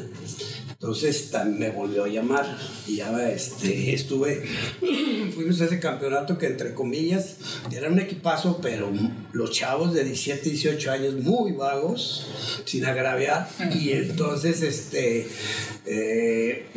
Entonces 0.69 1.31
me 1.57 1.71
volvió 1.71 2.03
a 2.03 2.07
llamar 2.07 2.45
y 2.85 2.97
ya 2.97 3.29
este, 3.31 3.95
estuve, 3.95 4.43
fuimos 5.33 5.59
a 5.61 5.65
ese 5.65 5.79
campeonato 5.79 6.37
que 6.37 6.45
entre 6.45 6.75
comillas 6.75 7.37
era 7.71 7.89
un 7.89 7.97
equipazo, 7.97 8.59
pero 8.61 8.91
los 9.33 9.49
chavos 9.49 9.91
de 9.91 10.03
17, 10.03 10.51
18 10.51 10.91
años 10.91 11.15
muy 11.15 11.53
vagos, 11.53 12.27
sin 12.65 12.85
agraviar, 12.85 13.49
y 13.73 13.89
entonces 13.89 14.61
este, 14.61 15.27
eh, 15.87 16.67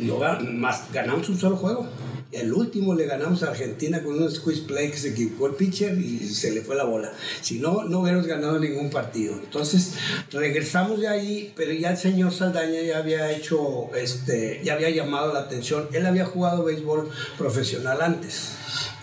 más, 0.51 0.91
ganamos 0.91 1.29
un 1.29 1.37
solo 1.37 1.57
juego. 1.57 1.87
El 2.31 2.53
último 2.53 2.93
le 2.93 3.07
ganamos 3.07 3.41
a 3.41 3.49
Argentina 3.49 4.03
con 4.03 4.21
un 4.21 4.29
squeeze 4.29 4.61
play 4.61 4.91
que 4.91 4.97
se 4.97 5.09
equivocó 5.09 5.47
el 5.47 5.55
pitcher 5.55 5.97
y 5.97 6.19
se 6.29 6.51
le 6.51 6.61
fue 6.61 6.75
la 6.75 6.83
bola. 6.83 7.11
Si 7.41 7.57
no, 7.57 7.85
no 7.85 8.01
hubiéramos 8.01 8.27
ganado 8.27 8.59
ningún 8.59 8.91
partido. 8.91 9.33
Entonces 9.33 9.93
regresamos 10.31 10.99
de 10.99 11.07
ahí, 11.07 11.51
pero 11.55 11.73
ya 11.73 11.89
el 11.89 11.97
señor 11.97 12.31
Saldaña 12.31 12.81
ya 12.81 12.99
había 12.99 13.31
hecho, 13.31 13.89
este, 13.95 14.61
ya 14.63 14.73
había 14.73 14.91
llamado 14.91 15.33
la 15.33 15.39
atención. 15.39 15.87
Él 15.91 16.05
había 16.05 16.25
jugado 16.25 16.63
béisbol 16.63 17.09
profesional 17.35 17.99
antes. 17.99 18.51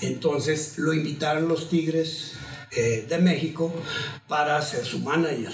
Entonces 0.03 0.79
lo 0.79 0.93
invitaron 0.93 1.49
los 1.49 1.69
Tigres 1.69 2.35
eh, 2.71 3.07
de 3.09 3.19
México 3.19 3.73
para 4.29 4.63
ser 4.63 4.85
su 4.85 5.01
manager 5.01 5.53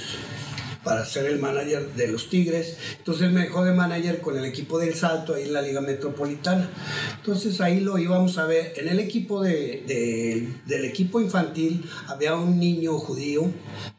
para 0.85 1.05
ser 1.05 1.27
el 1.27 1.39
manager 1.39 1.93
de 1.95 2.09
los 2.09 2.29
Tigres. 2.29 2.77
Entonces 2.99 3.29
él 3.29 3.33
me 3.33 3.43
dejó 3.43 3.65
de 3.65 3.73
manager 3.73 4.21
con 4.21 4.39
el 4.39 4.45
equipo 4.45 4.79
del 4.79 4.95
Salto 4.95 5.35
ahí 5.35 5.45
en 5.45 5.53
la 5.53 5.63
Liga 5.63 5.81
Metropolitana. 5.81 6.69
Entonces 7.17 7.61
ahí 7.61 7.81
lo 7.81 7.99
íbamos 7.99 8.39
a 8.39 8.47
ver. 8.47 8.75
En 8.77 8.89
el 8.89 8.99
equipo 8.99 9.43
de, 9.43 10.49
del 10.67 10.85
equipo 10.85 11.21
infantil 11.21 11.85
había 12.09 12.35
un 12.35 12.59
niño 12.59 12.99
judío, 12.99 13.51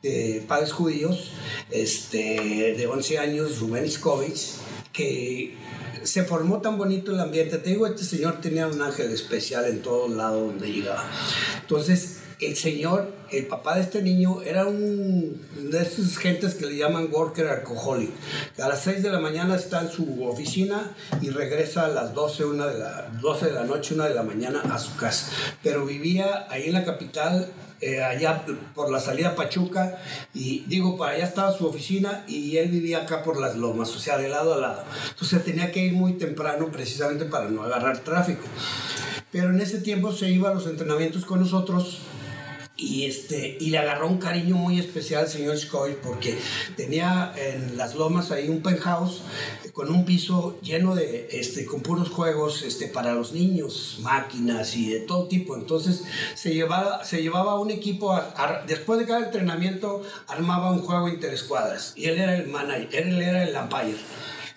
de 0.02 0.44
padres 0.48 0.72
judíos, 0.72 1.32
este, 1.72 2.76
de 2.78 2.88
11 2.88 3.20
años, 3.20 3.60
Rubén 3.60 3.86
Iskovich, 3.86 4.56
que 4.92 5.56
se 6.04 6.24
formó 6.24 6.62
tan 6.62 6.78
bonito 6.78 7.12
el 7.12 7.20
ambiente. 7.20 7.58
Te 7.58 7.70
digo, 7.70 7.88
este 7.88 8.04
señor 8.04 8.42
tenía 8.42 8.68
un 8.68 8.82
ángel 8.82 9.12
especial 9.12 9.66
en 9.66 9.82
todos 9.82 10.12
lados 10.12 10.48
donde 10.48 10.72
llegaba. 10.72 11.10
Entonces, 11.62 12.23
el 12.46 12.56
señor, 12.56 13.12
el 13.32 13.48
papá 13.48 13.76
de 13.76 13.82
este 13.82 14.02
niño, 14.02 14.42
era 14.42 14.66
un 14.66 15.42
de 15.56 15.82
esas 15.82 16.18
gentes 16.18 16.56
que 16.56 16.66
le 16.66 16.78
llaman 16.78 17.10
worker 17.12 17.48
alcoholic. 17.48 18.12
a 18.62 18.68
las 18.68 18.82
6 18.82 19.04
de 19.04 19.10
la 19.10 19.20
mañana 19.20 19.56
está 19.56 19.82
en 19.82 19.90
su 19.90 20.24
oficina 20.26 20.92
y 21.22 21.30
regresa 21.30 21.86
a 21.86 21.88
las 21.88 22.14
12, 22.14 22.46
una 22.46 22.68
de 22.68 22.80
la, 22.80 23.10
12 23.22 23.46
de 23.48 23.52
la 23.52 23.64
noche, 23.64 23.94
1 23.94 24.04
de 24.04 24.14
la 24.14 24.24
mañana 24.24 24.62
a 24.62 24.78
su 24.78 24.96
casa. 24.96 25.32
Pero 25.62 25.86
vivía 25.86 26.48
ahí 26.50 26.68
en 26.68 26.74
la 26.74 26.84
capital, 26.84 27.52
eh, 27.82 28.02
allá 28.02 28.46
por 28.74 28.92
la 28.92 29.00
salida 29.00 29.36
Pachuca, 29.36 30.00
y 30.34 30.64
digo, 30.68 30.98
para 30.98 31.14
allá 31.14 31.26
estaba 31.26 31.52
su 31.52 31.66
oficina 31.66 32.24
y 32.28 32.58
él 32.58 32.70
vivía 32.70 33.00
acá 33.00 33.24
por 33.24 33.40
las 33.40 33.56
lomas, 33.56 33.96
o 33.96 34.00
sea, 34.00 34.18
de 34.18 34.30
lado 34.30 34.54
a 34.54 34.58
lado. 34.58 34.84
Entonces 35.10 35.44
tenía 35.44 35.72
que 35.72 35.86
ir 35.86 35.94
muy 35.94 36.14
temprano 36.14 36.72
precisamente 36.72 37.26
para 37.26 37.50
no 37.50 37.64
agarrar 37.64 38.00
tráfico. 38.00 38.44
Pero 39.32 39.50
en 39.50 39.60
ese 39.60 39.80
tiempo 39.80 40.12
se 40.12 40.30
iba 40.30 40.52
a 40.52 40.54
los 40.54 40.68
entrenamientos 40.68 41.26
con 41.26 41.40
nosotros 41.40 42.00
y, 42.84 43.06
este, 43.06 43.58
y 43.60 43.70
le 43.70 43.78
agarró 43.78 44.08
un 44.08 44.18
cariño 44.18 44.56
muy 44.56 44.80
especial 44.80 45.24
al 45.24 45.30
señor 45.30 45.58
Scoy 45.58 45.96
porque 46.02 46.38
tenía 46.76 47.34
en 47.36 47.78
las 47.78 47.96
lomas 47.96 48.32
ahí 48.32 48.50
un 48.50 48.62
penthouse 48.62 49.22
con 49.74 49.90
un 49.90 50.06
piso 50.06 50.60
lleno 50.62 50.96
de, 50.96 51.30
este, 51.32 51.66
con 51.66 51.82
puros 51.82 52.10
juegos 52.10 52.62
este, 52.64 52.88
para 52.88 53.14
los 53.14 53.34
niños, 53.34 54.00
máquinas 54.02 54.76
y 54.76 54.90
de 54.90 55.00
todo 55.00 55.28
tipo. 55.28 55.56
Entonces 55.56 56.04
se 56.36 56.54
llevaba, 56.54 57.04
se 57.04 57.22
llevaba 57.22 57.60
un 57.60 57.72
equipo, 57.72 58.20
después 58.68 59.00
de 59.00 59.06
cada 59.06 59.26
entrenamiento 59.26 60.04
armaba 60.28 60.72
un 60.72 60.80
juego 60.80 61.08
interescuadras 61.10 61.94
y 61.96 62.06
él 62.06 62.20
era 62.20 62.36
el 62.36 62.48
manager, 62.48 63.08
él 63.08 63.22
era 63.22 63.44
el 63.44 63.56
umpire. 63.56 63.98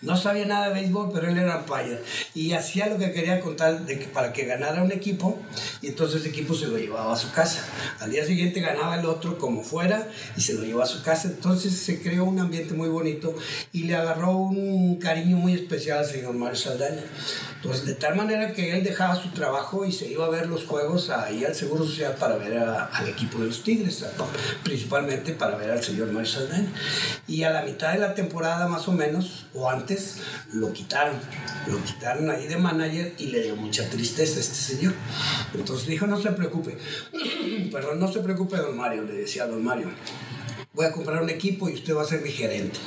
No 0.03 0.17
sabía 0.17 0.47
nada 0.47 0.69
de 0.69 0.75
béisbol, 0.75 1.11
pero 1.13 1.29
él 1.29 1.39
era 1.39 1.59
umpire. 1.59 2.01
Y 2.35 2.53
hacía 2.53 2.87
lo 2.87 2.99
que 2.99 3.13
quería 3.13 3.41
contar 3.41 3.87
de 3.87 3.99
que, 3.99 4.07
para 4.07 4.33
que 4.33 4.45
ganara 4.45 4.83
un 4.83 4.93
equipo. 4.93 5.39
Y 5.81 5.89
entonces 5.89 6.21
ese 6.21 6.29
equipo 6.31 6.55
se 6.55 6.67
lo 6.67 6.77
llevaba 6.77 7.13
a 7.13 7.17
su 7.17 7.33
casa. 7.33 7.65
Al 8.01 8.11
día 8.11 8.25
siguiente 8.25 8.61
ganaba 8.61 8.99
el 8.99 9.07
otro 9.07 9.39
como 9.39 9.63
fuera 9.63 10.09
y 10.37 10.41
se 10.43 10.55
lo 10.55 10.63
llevaba 10.63 10.85
a 10.85 10.89
su 10.89 11.03
casa. 11.03 11.29
Entonces 11.29 11.73
se 11.73 12.03
creó 12.03 12.25
un 12.25 12.39
ambiente 12.39 12.75
muy 12.75 12.89
bonito 12.89 13.35
y 13.73 13.85
le 13.85 13.97
agarró 13.97 14.37
un 14.37 14.97
cariño 14.97 15.37
muy 15.37 15.55
especial 15.55 15.99
al 15.99 16.07
señor 16.07 16.35
Mario 16.35 16.57
Saldaña. 16.57 17.03
Entonces, 17.57 17.87
de 17.87 17.95
tal 17.95 18.15
manera 18.15 18.53
que 18.53 18.77
él 18.77 18.85
dejaba 18.85 19.17
su 19.17 19.31
trabajo 19.31 19.85
y 19.85 19.91
se 19.91 20.09
iba 20.09 20.27
a 20.27 20.29
ver 20.29 20.47
los 20.47 20.67
juegos 20.67 21.11
ahí 21.11 21.45
al 21.45 21.55
Seguro 21.55 21.85
Social 21.85 22.15
para 22.15 22.37
ver 22.37 22.59
al 22.59 23.09
equipo 23.09 23.39
de 23.39 23.47
los 23.47 23.65
Tigres, 23.65 24.05
principalmente 24.63 25.33
para 25.33 25.57
ver 25.57 25.71
al 25.71 25.83
señor 25.83 26.13
Mario 26.13 26.31
Saldaña. 26.31 26.73
Y 27.27 27.43
a 27.43 27.51
la 27.51 27.63
mitad 27.63 27.93
de 27.93 27.99
la 27.99 28.15
temporada, 28.15 28.69
más 28.69 28.87
o 28.89 28.93
menos, 28.93 29.47
o 29.55 29.69
antes, 29.69 29.86
lo 30.53 30.73
quitaron. 30.73 31.17
Lo 31.69 31.83
quitaron 31.83 32.31
ahí 32.31 32.47
de 32.47 32.57
manager 32.57 33.15
y 33.19 33.27
le 33.27 33.43
dio 33.43 33.57
mucha 33.57 33.89
tristeza 33.89 34.39
a 34.39 34.41
este 34.41 34.55
señor. 34.55 34.95
Entonces 35.55 35.87
dijo, 35.87 36.07
no 36.07 36.21
se 36.21 36.31
preocupe, 36.33 36.79
perdón, 37.73 38.01
no 38.01 38.13
se 38.13 38.21
preocupe, 38.21 38.57
don 38.57 38.77
Mario, 38.77 39.03
le 39.03 39.15
decía 39.15 39.45
a 39.45 39.47
don 39.47 39.65
Mario, 39.65 39.91
voy 40.73 40.87
a 40.87 40.93
comprar 40.93 41.23
un 41.23 41.31
equipo 41.31 41.69
y 41.69 41.75
usted 41.75 41.95
va 41.95 42.03
a 42.03 42.07
ser 42.07 42.21
mi 42.21 42.31
gerente. 42.31 42.79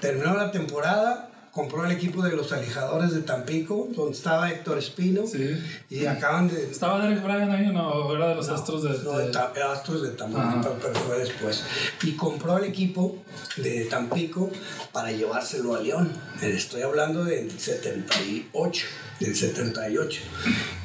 Terminó 0.00 0.36
la 0.36 0.50
temporada, 0.50 1.30
compró 1.52 1.84
el 1.84 1.92
equipo 1.92 2.22
de 2.22 2.34
los 2.34 2.50
alijadores 2.52 3.12
de 3.12 3.20
Tampico, 3.20 3.88
donde 3.94 4.12
estaba 4.12 4.50
Héctor 4.50 4.78
Espino. 4.78 5.26
Sí. 5.26 5.62
Y 5.90 6.06
acaban 6.06 6.48
de. 6.48 6.70
¿Estaba 6.70 7.04
Derek 7.04 7.22
Bryan 7.22 7.50
ahí 7.50 7.68
o 7.68 7.72
no? 7.72 8.14
¿Era 8.16 8.28
de 8.28 8.34
los 8.36 8.48
Astros 8.48 8.82
de.? 8.82 8.98
No, 9.04 9.18
de, 9.18 9.62
Astros 9.62 10.02
de 10.02 10.10
Tampico, 10.10 10.76
pero 10.80 10.94
fue 10.94 11.18
después. 11.18 11.62
Y 12.02 12.12
compró 12.12 12.58
el 12.58 12.64
equipo 12.64 13.22
de 13.56 13.84
Tampico 13.84 14.50
para 14.92 15.12
llevárselo 15.12 15.74
a 15.74 15.80
León. 15.80 16.10
Estoy 16.40 16.82
hablando 16.82 17.24
del 17.24 17.50
78. 17.50 18.86
Del 19.20 19.36
78. 19.36 20.20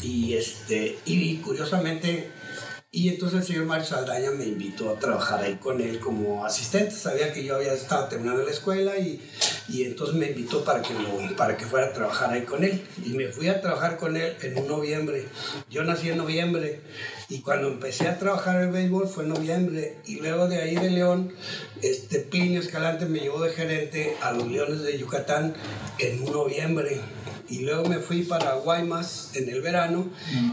Y, 0.01 0.33
este, 0.33 0.99
y 1.05 1.37
curiosamente 1.37 2.29
y 2.97 3.09
entonces 3.09 3.41
el 3.41 3.45
señor 3.45 3.65
Mario 3.65 3.85
Saldaña 3.85 4.31
me 4.31 4.45
invitó 4.45 4.89
a 4.89 4.97
trabajar 4.97 5.43
ahí 5.43 5.57
con 5.57 5.79
él 5.81 5.99
como 5.99 6.43
asistente. 6.43 6.95
Sabía 6.95 7.31
que 7.31 7.43
yo 7.43 7.55
había 7.55 7.73
estado 7.73 8.07
terminando 8.07 8.41
la 8.41 8.49
escuela 8.49 8.97
y, 8.97 9.21
y 9.69 9.83
entonces 9.83 10.15
me 10.15 10.31
invitó 10.31 10.63
para 10.63 10.81
que, 10.81 10.95
lo, 10.95 11.35
para 11.35 11.55
que 11.55 11.67
fuera 11.67 11.85
a 11.85 11.93
trabajar 11.93 12.31
ahí 12.31 12.41
con 12.41 12.63
él. 12.63 12.81
Y 13.05 13.09
me 13.09 13.27
fui 13.27 13.49
a 13.49 13.61
trabajar 13.61 13.97
con 13.97 14.17
él 14.17 14.35
en 14.41 14.57
un 14.57 14.67
noviembre. 14.67 15.27
Yo 15.69 15.83
nací 15.83 16.09
en 16.09 16.17
noviembre 16.17 16.81
y 17.29 17.41
cuando 17.41 17.67
empecé 17.67 18.07
a 18.07 18.17
trabajar 18.17 18.63
el 18.63 18.71
béisbol 18.71 19.07
fue 19.07 19.25
en 19.25 19.29
noviembre. 19.29 19.97
Y 20.07 20.15
luego 20.15 20.47
de 20.47 20.59
ahí 20.59 20.73
de 20.73 20.89
León, 20.89 21.31
este 21.83 22.17
Plinio 22.17 22.61
Escalante 22.61 23.05
me 23.05 23.19
llevó 23.19 23.43
de 23.43 23.51
gerente 23.51 24.17
a 24.23 24.31
los 24.31 24.47
Leones 24.47 24.81
de 24.81 24.97
Yucatán 24.97 25.53
en 25.99 26.23
un 26.23 26.31
noviembre 26.31 26.99
y 27.49 27.59
luego 27.59 27.87
me 27.87 27.99
fui 27.99 28.23
para 28.23 28.53
Guaymas 28.55 29.31
en 29.33 29.49
el 29.49 29.61
verano 29.61 30.07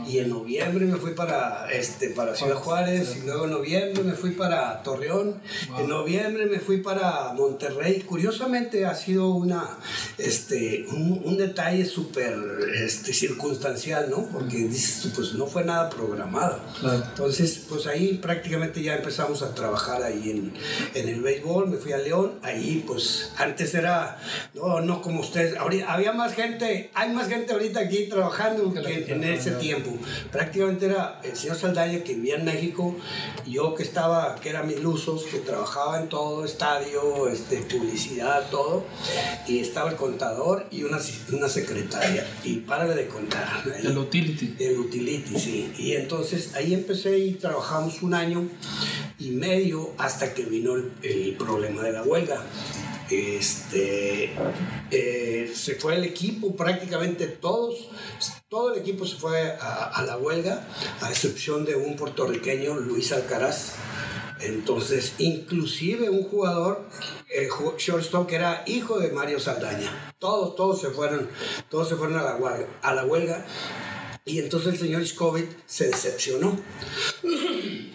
y 0.06 0.18
en 0.18 0.30
noviembre 0.30 0.86
me 0.86 0.96
fui 0.96 1.12
para, 1.12 1.66
este, 1.72 2.10
para 2.10 2.34
Ciudad 2.34 2.56
Juárez 2.56 3.16
y 3.16 3.26
luego 3.26 3.44
en 3.46 3.50
noviembre 3.50 4.02
me 4.04 4.12
fui 4.12 4.30
para 4.30 4.82
Torreón, 4.82 5.40
en 5.78 5.88
noviembre 5.88 6.46
me 6.46 6.60
fui 6.60 6.78
para 6.78 7.32
Monterrey. 7.34 8.00
Curiosamente 8.02 8.86
ha 8.86 8.94
sido 8.94 9.30
una, 9.30 9.78
este, 10.18 10.86
un, 10.90 11.34
detalle 11.36 11.84
súper 11.84 12.32
este, 12.76 13.12
circunstancial, 13.12 14.08
¿no? 14.08 14.26
Porque 14.26 14.56
dices, 14.56 15.12
pues 15.14 15.34
no 15.34 15.46
fue 15.46 15.64
nada 15.64 15.90
programado. 15.90 16.60
Entonces, 16.82 17.64
pues 17.68 17.86
ahí 17.86 18.18
prácticamente 18.22 18.82
ya 18.82 18.94
empezamos 18.94 19.42
a 19.42 19.52
trabajar 19.52 20.02
ahí 20.02 20.30
en, 20.30 20.52
en 20.94 21.08
el 21.08 21.20
béisbol, 21.20 21.68
me 21.68 21.76
fui 21.76 21.92
a 21.92 21.98
León, 21.98 22.34
ahí 22.42 22.84
pues 22.86 23.32
antes 23.36 23.74
era, 23.74 24.18
no, 24.54 24.80
no 24.80 25.02
como 25.02 25.20
ustedes, 25.20 25.56
había 25.58 26.12
más 26.12 26.34
gente 26.34 26.83
hay 26.94 27.12
más 27.12 27.28
gente 27.28 27.52
ahorita 27.52 27.80
aquí 27.80 28.06
trabajando 28.06 28.72
que, 28.72 29.04
en 29.08 29.24
ese 29.24 29.52
tiempo. 29.52 29.90
Prácticamente 30.30 30.86
era 30.86 31.20
el 31.22 31.36
señor 31.36 31.56
Saldaña 31.56 32.00
que 32.00 32.14
vivía 32.14 32.36
en 32.36 32.44
México, 32.44 32.96
yo 33.46 33.74
que 33.74 33.82
estaba, 33.82 34.34
que 34.36 34.50
era 34.50 34.62
Milusos, 34.62 35.24
que 35.24 35.38
trabajaba 35.38 36.00
en 36.00 36.08
todo, 36.08 36.44
estadio, 36.44 37.28
este, 37.28 37.58
publicidad, 37.58 38.48
todo, 38.50 38.84
y 39.46 39.60
estaba 39.60 39.90
el 39.90 39.96
contador 39.96 40.66
y 40.70 40.82
una, 40.82 40.98
una 41.32 41.48
secretaria, 41.48 42.26
y 42.42 42.56
párale 42.56 42.94
de 42.94 43.06
contar. 43.06 43.62
el 43.82 43.96
utility. 43.96 44.56
El 44.58 44.78
utility, 44.78 45.38
sí. 45.38 45.72
Y 45.78 45.92
entonces 45.92 46.54
ahí 46.54 46.74
empecé 46.74 47.18
y 47.18 47.32
trabajamos 47.34 48.02
un 48.02 48.14
año 48.14 48.48
y 49.18 49.30
medio 49.30 49.92
hasta 49.98 50.34
que 50.34 50.44
vino 50.44 50.74
el 51.02 51.36
problema 51.38 51.82
de 51.82 51.92
la 51.92 52.02
huelga. 52.02 52.42
Este, 53.10 54.32
eh, 54.90 55.52
se 55.54 55.74
fue 55.74 55.96
el 55.96 56.04
equipo, 56.04 56.56
prácticamente 56.56 57.26
todos, 57.26 57.88
todo 58.48 58.72
el 58.72 58.80
equipo 58.80 59.06
se 59.06 59.16
fue 59.16 59.56
a, 59.60 60.02
la 60.06 60.16
huelga, 60.16 60.66
a 61.02 61.10
excepción 61.10 61.64
de 61.64 61.76
un 61.76 61.96
puertorriqueño, 61.96 62.76
Luis 62.76 63.12
Alcaraz. 63.12 63.74
Entonces, 64.40 65.14
inclusive 65.18 66.10
un 66.10 66.24
jugador, 66.24 66.88
el 67.30 67.48
shortstop, 67.78 68.26
que 68.26 68.36
era 68.36 68.64
hijo 68.66 68.98
de 68.98 69.10
Mario 69.10 69.38
Saldaña. 69.38 70.14
Todos, 70.18 70.56
todos 70.56 70.80
se 70.80 70.90
fueron, 70.90 71.28
todos 71.68 71.88
se 71.88 71.96
fueron 71.96 72.18
a 72.18 72.22
la, 72.22 72.38
a 72.82 72.94
la 72.94 73.04
huelga 73.04 73.44
Y 74.24 74.38
entonces 74.38 74.74
el 74.74 74.78
señor 74.78 75.06
Scoville 75.06 75.48
se 75.66 75.88
decepcionó. 75.88 76.58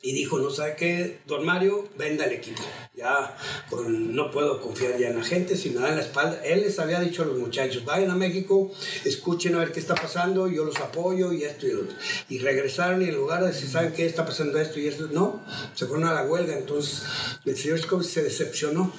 Y 0.00 0.12
dijo, 0.12 0.38
no 0.38 0.48
sabe 0.48 0.76
qué, 0.76 1.18
don 1.26 1.44
Mario, 1.44 1.88
venda 1.98 2.24
el 2.24 2.32
equipo. 2.32 2.62
Ya 2.98 3.36
pues, 3.70 3.88
no 3.88 4.32
puedo 4.32 4.60
confiar 4.60 4.98
ya 4.98 5.10
en 5.10 5.18
la 5.18 5.22
gente, 5.22 5.56
si 5.56 5.70
me 5.70 5.80
dan 5.80 5.94
la 5.94 6.02
espalda. 6.02 6.40
Él 6.44 6.62
les 6.62 6.80
había 6.80 6.98
dicho 6.98 7.22
a 7.22 7.26
los 7.26 7.38
muchachos, 7.38 7.84
vayan 7.84 8.10
a 8.10 8.16
México, 8.16 8.72
escuchen 9.04 9.54
a 9.54 9.60
ver 9.60 9.70
qué 9.70 9.78
está 9.78 9.94
pasando, 9.94 10.48
yo 10.48 10.64
los 10.64 10.76
apoyo 10.80 11.32
y 11.32 11.44
esto 11.44 11.68
y 11.68 11.72
lo 11.74 11.82
otro. 11.82 11.96
Y 12.28 12.40
regresaron 12.40 13.00
y 13.02 13.04
en 13.04 13.14
lugar 13.14 13.42
de 13.42 13.48
decir, 13.48 13.70
¿saben 13.70 13.92
qué 13.92 14.04
está 14.04 14.26
pasando 14.26 14.58
esto 14.58 14.80
y 14.80 14.88
esto? 14.88 15.08
No, 15.12 15.44
se 15.76 15.86
fueron 15.86 16.08
a 16.08 16.12
la 16.12 16.24
huelga. 16.24 16.58
Entonces 16.58 17.04
el 17.44 17.56
señor 17.56 17.78
Scoville 17.78 18.10
se 18.10 18.24
decepcionó. 18.24 18.92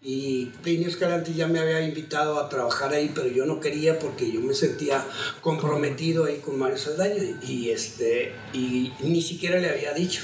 Y 0.00 0.46
Plinio 0.62 0.88
Escalante 0.88 1.34
ya 1.34 1.46
me 1.46 1.58
había 1.58 1.82
invitado 1.82 2.40
a 2.40 2.48
trabajar 2.48 2.92
ahí, 2.94 3.12
pero 3.14 3.28
yo 3.28 3.44
no 3.44 3.60
quería 3.60 3.98
porque 3.98 4.30
yo 4.30 4.40
me 4.40 4.54
sentía 4.54 5.04
comprometido 5.42 6.24
ahí 6.24 6.38
con 6.38 6.58
Mario 6.58 6.78
Saldaña 6.78 7.40
y, 7.46 7.70
este, 7.70 8.32
y 8.52 8.92
ni 9.00 9.20
siquiera 9.22 9.58
le 9.58 9.70
había 9.70 9.92
dicho 9.92 10.22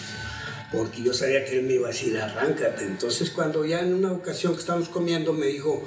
porque 0.72 1.02
yo 1.02 1.12
sabía 1.12 1.44
que 1.44 1.58
él 1.58 1.64
me 1.64 1.74
iba 1.74 1.88
a 1.88 1.90
decir, 1.90 2.16
arráncate. 2.16 2.84
Entonces, 2.84 3.30
cuando 3.30 3.64
ya 3.64 3.80
en 3.80 3.92
una 3.92 4.12
ocasión 4.12 4.54
que 4.54 4.60
estábamos 4.60 4.88
comiendo, 4.88 5.32
me 5.32 5.46
dijo, 5.46 5.84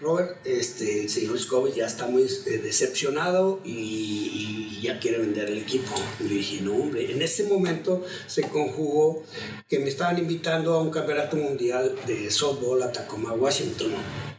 Robert, 0.00 0.38
este, 0.44 1.02
el 1.02 1.08
señor 1.08 1.38
Scoville 1.38 1.76
ya 1.76 1.86
está 1.86 2.06
muy 2.06 2.24
eh, 2.24 2.58
decepcionado 2.62 3.60
y, 3.64 4.80
ya 4.82 4.98
quiere 4.98 5.18
vender 5.18 5.48
el 5.48 5.58
equipo. 5.58 5.94
Y 6.20 6.24
dije, 6.24 6.60
no, 6.62 6.74
hombre, 6.74 7.10
en 7.10 7.22
ese 7.22 7.44
momento 7.44 8.04
se 8.26 8.42
conjugó 8.42 9.22
que 9.66 9.78
me 9.78 9.88
estaban 9.88 10.18
invitando 10.18 10.74
a 10.74 10.82
un 10.82 10.90
campeonato 10.90 11.36
mundial 11.36 11.94
de 12.06 12.30
softball 12.30 12.82
a 12.82 12.92
Tacoma, 12.92 13.32
Washington. 13.32 13.92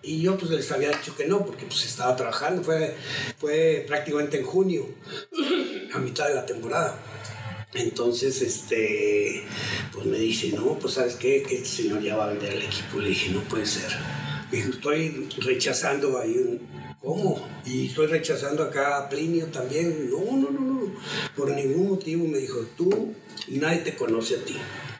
Y 0.03 0.21
yo 0.21 0.37
pues 0.37 0.51
les 0.51 0.71
había 0.71 0.89
dicho 0.89 1.15
que 1.15 1.25
no, 1.25 1.43
porque 1.43 1.65
pues 1.65 1.83
estaba 1.85 2.15
trabajando, 2.15 2.61
fue, 2.61 2.93
fue 3.39 3.85
prácticamente 3.87 4.37
en 4.37 4.45
junio, 4.45 4.85
a 5.93 5.97
mitad 5.97 6.27
de 6.27 6.35
la 6.35 6.45
temporada. 6.45 6.95
Entonces, 7.75 8.41
este, 8.41 9.43
pues 9.93 10.05
me 10.05 10.17
dice, 10.17 10.49
no, 10.53 10.79
pues 10.79 10.93
sabes 10.93 11.15
qué, 11.15 11.43
que 11.43 11.55
este 11.55 11.83
señor 11.83 12.01
ya 12.01 12.15
va 12.15 12.25
a 12.25 12.29
vender 12.29 12.53
el 12.53 12.63
equipo. 12.63 12.99
Le 12.99 13.09
dije, 13.09 13.31
no 13.31 13.41
puede 13.41 13.65
ser. 13.65 13.89
Dije, 14.49 14.69
estoy 14.69 15.27
rechazando 15.39 16.17
ahí 16.17 16.37
un, 16.37 16.61
¿cómo? 17.01 17.45
Y 17.65 17.87
estoy 17.87 18.07
rechazando 18.07 18.63
acá 18.63 18.97
a 18.97 19.09
Plinio 19.09 19.47
también. 19.47 20.09
No, 20.09 20.37
no, 20.37 20.51
no, 20.51 20.61
no. 20.61 20.93
Por 21.35 21.51
ningún 21.51 21.89
motivo 21.89 22.25
me 22.25 22.37
dijo, 22.37 22.65
tú, 22.77 23.13
nadie 23.49 23.79
te 23.79 23.95
conoce 23.95 24.35
a 24.35 24.45
ti. 24.45 24.55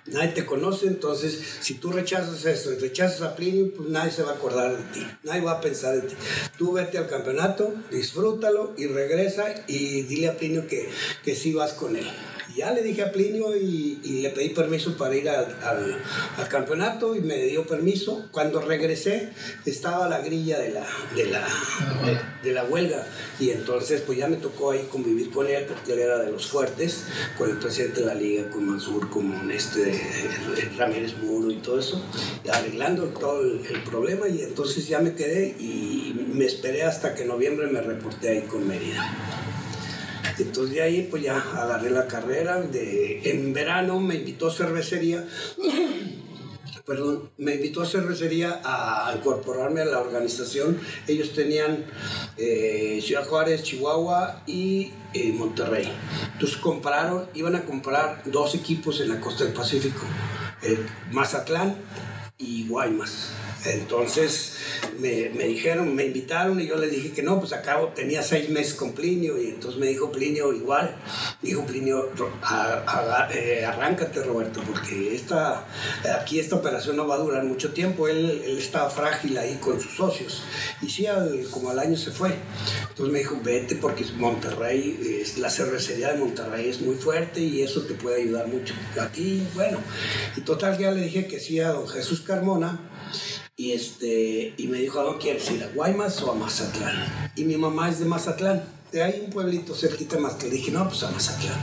Nadie 0.08 0.34
te 0.34 0.46
conoce, 0.46 0.86
entonces 0.86 1.42
si 1.62 1.76
tú 1.76 1.92
rechazas 1.92 2.46
esto 2.46 2.72
y 2.72 2.78
rechazas 2.78 3.24
a 3.24 3.36
Plinio, 3.36 3.74
pues 3.74 3.90
nadie 3.90 4.12
se 4.12 4.22
va 4.22 4.34
a 4.34 4.36
acordar 4.36 4.78
de 4.78 4.84
ti, 4.94 5.08
nadie 5.24 5.42
va 5.42 5.54
a 5.54 5.62
pensar 5.62 5.96
en 5.96 6.08
ti. 6.08 6.14
Tú 6.60 6.74
vete 6.74 7.00
al 7.00 7.08
campeonato, 7.08 7.74
disfrútalo 7.90 8.76
y 8.78 8.86
regresa 8.86 9.66
y 9.68 10.04
dile 10.04 10.28
a 10.28 10.38
Plinio 10.38 10.68
que, 10.68 10.90
que 11.24 11.36
sí 11.36 11.54
vas 11.54 11.74
con 11.74 11.96
él 11.96 12.06
ya 12.54 12.72
le 12.72 12.84
dije 12.84 13.02
a 13.02 13.12
Plinio 13.12 13.56
y, 13.56 14.00
le 14.22 14.30
pedí 14.30 14.50
permiso 14.50 14.98
para 14.98 15.16
ir 15.16 15.30
al, 15.30 15.46
al, 15.64 16.48
campeonato 16.48 17.16
y 17.16 17.22
me 17.22 17.38
dio 17.44 17.66
permiso. 17.66 18.28
Cuando 18.32 18.62
regresé 18.62 19.30
estaba 19.66 20.08
la 20.08 20.20
grilla 20.20 20.60
de 20.60 20.72
la, 20.72 20.86
de 21.16 21.26
la, 21.26 21.48
de, 22.44 22.54
la 22.54 22.64
huelga 22.66 23.06
y 23.40 23.50
entonces 23.50 24.02
pues 24.02 24.18
ya 24.18 24.28
me 24.28 24.38
tocó 24.38 24.72
ahí 24.72 24.88
convivir 24.92 25.32
con 25.32 25.48
él 25.48 25.66
porque 25.68 25.94
él 25.94 26.00
era 26.00 26.20
de 26.20 26.32
los 26.32 26.48
fuertes, 26.48 27.04
con 27.38 27.50
el 27.50 27.58
presidente 27.58 28.02
de 28.02 28.06
la 28.08 28.16
liga, 28.16 28.50
con 28.50 28.66
Mansur, 28.68 29.10
con 29.10 29.52
este 29.52 30.02
Ramírez 30.78 31.18
Muro 31.18 31.52
y 31.52 31.58
todo 31.58 31.80
eso, 31.80 32.02
arreglando 32.52 33.06
todo 33.06 33.42
el, 33.42 33.66
el 33.66 33.84
problema 33.84 34.28
y 34.28 34.42
entonces 34.42 34.88
ya 34.88 35.00
me 35.00 35.14
quedé 35.14 35.56
y 35.60 36.16
me 36.34 36.46
esperé 36.46 36.84
hasta 36.84 37.16
que 37.16 37.24
en 37.24 37.30
noviembre 37.30 37.68
me 37.68 37.82
reporté 37.82 38.30
ahí 38.30 38.42
con 38.42 38.68
Mérida. 38.68 39.45
Entonces 40.40 40.76
de 40.76 40.82
ahí 40.82 41.08
pues 41.10 41.24
ya 41.24 41.38
agarré 41.38 41.90
la 41.90 42.08
carrera. 42.08 42.62
De, 42.62 43.22
en 43.30 43.54
verano 43.54 44.00
me 44.00 44.16
invitó 44.16 44.48
a 44.48 44.54
cervecería. 44.54 45.26
perdón, 46.86 47.32
me 47.38 47.56
invitó 47.56 47.82
a 47.82 47.86
cervecería 47.86 48.62
a 48.64 49.12
incorporarme 49.18 49.82
a 49.82 49.86
la 49.86 50.00
organización. 50.00 50.80
Ellos 51.08 51.34
tenían 51.34 51.84
eh, 52.38 53.00
Ciudad 53.04 53.26
Juárez, 53.28 53.64
Chihuahua 53.64 54.44
y 54.46 54.92
eh, 55.14 55.32
Monterrey. 55.34 55.92
Entonces 56.34 56.58
compraron, 56.58 57.28
iban 57.34 57.56
a 57.56 57.66
comprar 57.66 58.22
dos 58.26 58.54
equipos 58.54 59.02
en 59.02 59.10
la 59.10 59.20
costa 59.20 59.46
del 59.46 59.54
Pacífico, 59.54 60.02
Mazatlán 61.12 61.76
y 62.38 62.68
Guaymas. 62.68 63.30
Entonces 63.66 64.55
me, 65.00 65.30
dijeron, 65.48 65.96
me 65.96 66.06
invitaron 66.06 66.60
y 66.60 66.68
yo 66.68 66.76
les 66.78 66.92
dije 66.92 67.12
que 67.12 67.24
no, 67.24 67.40
pues 67.40 67.54
acabo, 67.54 67.90
tenía 67.90 68.22
seis 68.24 68.50
meses 68.50 68.74
con 68.74 68.94
Plinio 68.94 69.42
y 69.42 69.50
entonces 69.50 69.80
me 69.80 69.88
dijo 69.88 70.12
Plinio 70.12 70.54
igual, 70.54 70.96
dijo 71.42 71.66
Plinio, 71.66 72.12
eh, 73.34 73.66
arráncate 73.66 74.24
Roberto, 74.24 74.62
porque 74.66 75.16
esta, 75.16 75.66
aquí 76.20 76.40
esta 76.40 76.56
operación 76.56 76.96
no 76.96 77.08
va 77.08 77.16
a 77.16 77.20
durar 77.20 77.44
mucho 77.44 77.74
tiempo, 77.74 78.08
él, 78.08 78.42
él 78.46 78.58
estaba 78.58 78.90
frágil 78.90 79.38
ahí 79.38 79.58
con 79.62 79.80
sus 79.80 79.96
socios 79.96 80.44
y 80.82 80.90
sí, 80.90 81.06
como 81.52 81.70
al 81.70 81.80
año 81.80 81.98
se 81.98 82.12
fue. 82.12 82.36
Entonces 82.90 83.12
me 83.12 83.20
dijo, 83.20 83.40
vete 83.44 83.76
porque 83.76 84.06
Monterrey, 84.16 85.24
la 85.38 85.50
cervecería 85.50 86.14
de 86.14 86.20
Monterrey 86.20 86.70
es 86.70 86.82
muy 86.82 86.96
fuerte 86.96 87.42
y 87.42 87.62
eso 87.62 87.82
te 87.82 87.94
puede 87.94 88.22
ayudar 88.22 88.48
mucho. 88.48 88.74
Aquí, 89.00 89.46
bueno, 89.54 89.80
y 90.36 90.42
total 90.42 90.78
ya 90.78 90.92
le 90.92 91.02
dije 91.02 91.28
que 91.28 91.40
sí 91.40 91.60
a 91.60 91.70
don 91.70 91.88
Jesús 91.88 92.22
Carmona 92.22 92.80
y, 93.58 93.72
este, 93.72 94.54
y 94.58 94.68
me 94.68 94.80
dijo, 94.80 95.00
¿a 95.00 95.04
dónde 95.04 95.20
quieres 95.20 95.50
ir? 95.52 95.64
¿A 95.64 95.68
Guaymas 95.68 96.22
o 96.22 96.32
a 96.32 96.36
Mazatlán? 96.36 97.32
Y 97.36 97.46
mi 97.46 97.56
mamá 97.56 97.90
es 97.90 98.00
de 98.00 98.06
Mazatlán. 98.06 98.64
De 98.92 99.02
ahí 99.02 99.22
un 99.26 99.32
pueblito 99.32 99.74
cerquita 99.74 100.18
más 100.18 100.34
que 100.34 100.48
le 100.48 100.56
dije, 100.56 100.72
no, 100.72 100.88
pues 100.88 101.04
a 101.04 101.12
Mazatlán. 101.12 101.60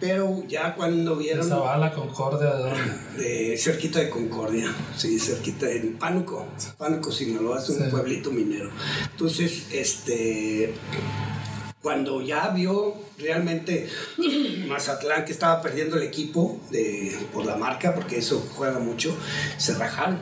Pero 0.00 0.44
ya 0.48 0.74
cuando 0.74 1.16
vieron... 1.16 1.48
la 1.48 1.92
Concordia 1.94 2.52
de 2.54 2.62
dónde? 2.62 2.82
De, 3.16 3.56
cerquita 3.56 4.00
de 4.00 4.10
Concordia, 4.10 4.74
sí, 4.96 5.20
cerquita 5.20 5.70
en 5.70 5.96
Pánuco. 5.98 6.46
Pánuco, 6.76 7.12
Sinaloa, 7.12 7.60
es 7.60 7.68
un 7.68 7.90
pueblito 7.90 8.32
minero. 8.32 8.70
Entonces, 9.12 9.68
este 9.72 10.74
cuando 11.80 12.22
ya 12.22 12.48
vio 12.48 12.94
realmente 13.18 13.86
Mazatlán 14.68 15.26
que 15.26 15.32
estaba 15.32 15.60
perdiendo 15.60 15.96
el 15.96 16.02
equipo 16.02 16.58
de, 16.70 17.14
por 17.32 17.44
la 17.44 17.56
marca, 17.56 17.94
porque 17.94 18.16
eso 18.18 18.44
juega 18.56 18.78
mucho, 18.78 19.14
se 19.58 19.74
rajaron. 19.74 20.18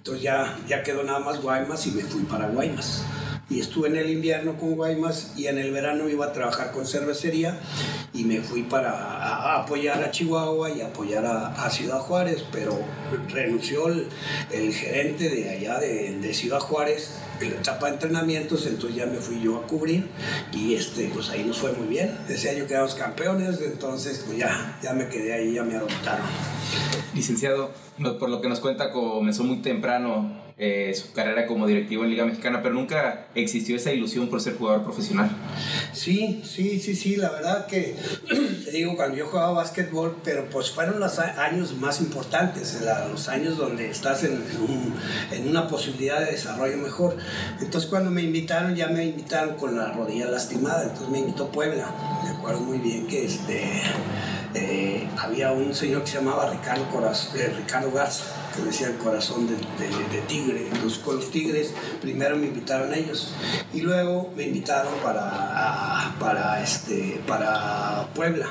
Entonces 0.00 0.22
ya, 0.22 0.58
ya 0.66 0.82
quedó 0.82 1.02
nada 1.02 1.18
más 1.18 1.42
Guaymas 1.42 1.86
y 1.86 1.90
me 1.90 2.02
fui 2.02 2.22
para 2.22 2.48
Guaymas. 2.48 3.04
Y 3.50 3.58
estuve 3.60 3.88
en 3.88 3.96
el 3.96 4.08
invierno 4.08 4.56
con 4.56 4.76
Guaymas 4.76 5.32
y 5.36 5.48
en 5.48 5.58
el 5.58 5.72
verano 5.72 6.08
iba 6.08 6.26
a 6.26 6.32
trabajar 6.32 6.70
con 6.70 6.86
cervecería 6.86 7.58
y 8.14 8.24
me 8.24 8.40
fui 8.40 8.62
para 8.62 9.60
apoyar 9.60 10.02
a 10.02 10.10
Chihuahua 10.12 10.70
y 10.70 10.80
apoyar 10.80 11.26
a, 11.26 11.68
Ciudad 11.70 11.98
Juárez, 11.98 12.44
pero 12.52 12.78
renunció 13.28 13.88
el, 13.88 14.72
gerente 14.72 15.28
de 15.28 15.50
allá 15.50 15.78
de, 15.78 16.18
de 16.18 16.34
Ciudad 16.34 16.60
Juárez 16.60 17.20
en 17.40 17.54
la 17.54 17.60
etapa 17.60 17.86
de 17.86 17.92
entrenamientos, 17.94 18.66
entonces 18.66 18.96
ya 18.96 19.06
me 19.06 19.18
fui 19.18 19.40
yo 19.40 19.58
a 19.58 19.66
cubrir 19.66 20.08
y 20.52 20.74
este, 20.74 21.10
pues 21.12 21.30
ahí 21.30 21.44
nos 21.44 21.58
fue 21.58 21.72
muy 21.72 21.88
bien. 21.88 22.16
Ese 22.28 22.50
año 22.50 22.66
quedamos 22.66 22.94
campeones, 22.94 23.60
entonces 23.62 24.22
pues 24.26 24.38
ya, 24.38 24.78
ya 24.82 24.92
me 24.92 25.08
quedé 25.08 25.32
ahí, 25.32 25.54
ya 25.54 25.62
me 25.62 25.76
adoptaron. 25.76 26.26
Licenciado, 27.14 27.70
por 28.18 28.28
lo 28.28 28.40
que 28.40 28.48
nos 28.48 28.60
cuenta, 28.60 28.92
comenzó 28.92 29.44
muy 29.44 29.58
temprano 29.58 30.39
eh, 30.62 30.92
su 30.94 31.12
carrera 31.14 31.46
como 31.46 31.66
directivo 31.66 32.04
en 32.04 32.10
Liga 32.10 32.26
Mexicana, 32.26 32.60
pero 32.62 32.74
nunca 32.74 33.28
existió 33.34 33.76
esa 33.76 33.92
ilusión 33.92 34.28
por 34.28 34.42
ser 34.42 34.58
jugador 34.58 34.84
profesional. 34.84 35.30
Sí, 35.94 36.42
sí, 36.44 36.78
sí, 36.78 36.94
sí, 36.94 37.16
la 37.16 37.30
verdad 37.30 37.66
que 37.66 37.96
te 38.64 38.70
digo, 38.70 38.94
cuando 38.94 39.16
yo 39.16 39.26
jugaba 39.26 39.52
básquetbol, 39.52 40.18
pero 40.22 40.50
pues 40.50 40.70
fueron 40.70 41.00
los 41.00 41.18
años 41.18 41.74
más 41.78 42.02
importantes, 42.02 42.78
los 43.10 43.28
años 43.30 43.56
donde 43.56 43.88
estás 43.88 44.22
en, 44.24 44.44
en, 45.32 45.48
una 45.48 45.66
posibilidad 45.66 46.20
de 46.20 46.32
desarrollo 46.32 46.76
mejor. 46.76 47.16
Entonces 47.62 47.88
cuando 47.88 48.10
me 48.10 48.20
invitaron, 48.20 48.76
ya 48.76 48.88
me 48.88 49.06
invitaron 49.06 49.56
con 49.56 49.74
la 49.78 49.92
rodilla 49.92 50.26
lastimada, 50.26 50.82
entonces 50.82 51.08
me 51.08 51.20
invitó 51.20 51.50
Puebla, 51.50 51.86
me 52.22 52.30
acuerdo 52.36 52.60
muy 52.60 52.76
bien 52.76 53.06
que 53.06 53.24
este 53.24 53.64
eh, 54.54 55.08
había 55.16 55.52
un 55.52 55.74
señor 55.74 56.02
que 56.02 56.08
se 56.08 56.18
llamaba 56.18 56.50
Ricardo, 56.50 56.84
eh, 57.36 57.54
Ricardo 57.56 57.92
Garza, 57.92 58.24
que 58.54 58.62
decía 58.62 58.88
el 58.88 58.96
corazón 58.96 59.46
de, 59.46 59.56
tigre. 60.28 60.68
Entonces 60.72 60.98
con 60.98 61.16
los 61.16 61.30
tigres 61.30 61.72
primero 62.00 62.36
me 62.36 62.46
invitaron 62.46 62.94
ellos 62.94 63.34
y 63.72 63.80
luego 63.80 64.32
me 64.36 64.44
invitaron 64.44 64.92
para, 65.02 66.14
para, 66.18 66.62
este, 66.62 67.20
para 67.26 68.08
Puebla. 68.14 68.48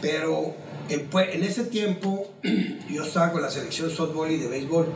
Pero 0.00 0.54
en, 0.88 1.44
ese 1.44 1.64
tiempo 1.64 2.30
yo 2.90 3.02
estaba 3.02 3.32
con 3.32 3.42
la 3.42 3.50
selección 3.50 3.88
de 3.88 3.94
softball 3.94 4.30
y 4.30 4.38
de 4.38 4.48
béisbol. 4.48 4.86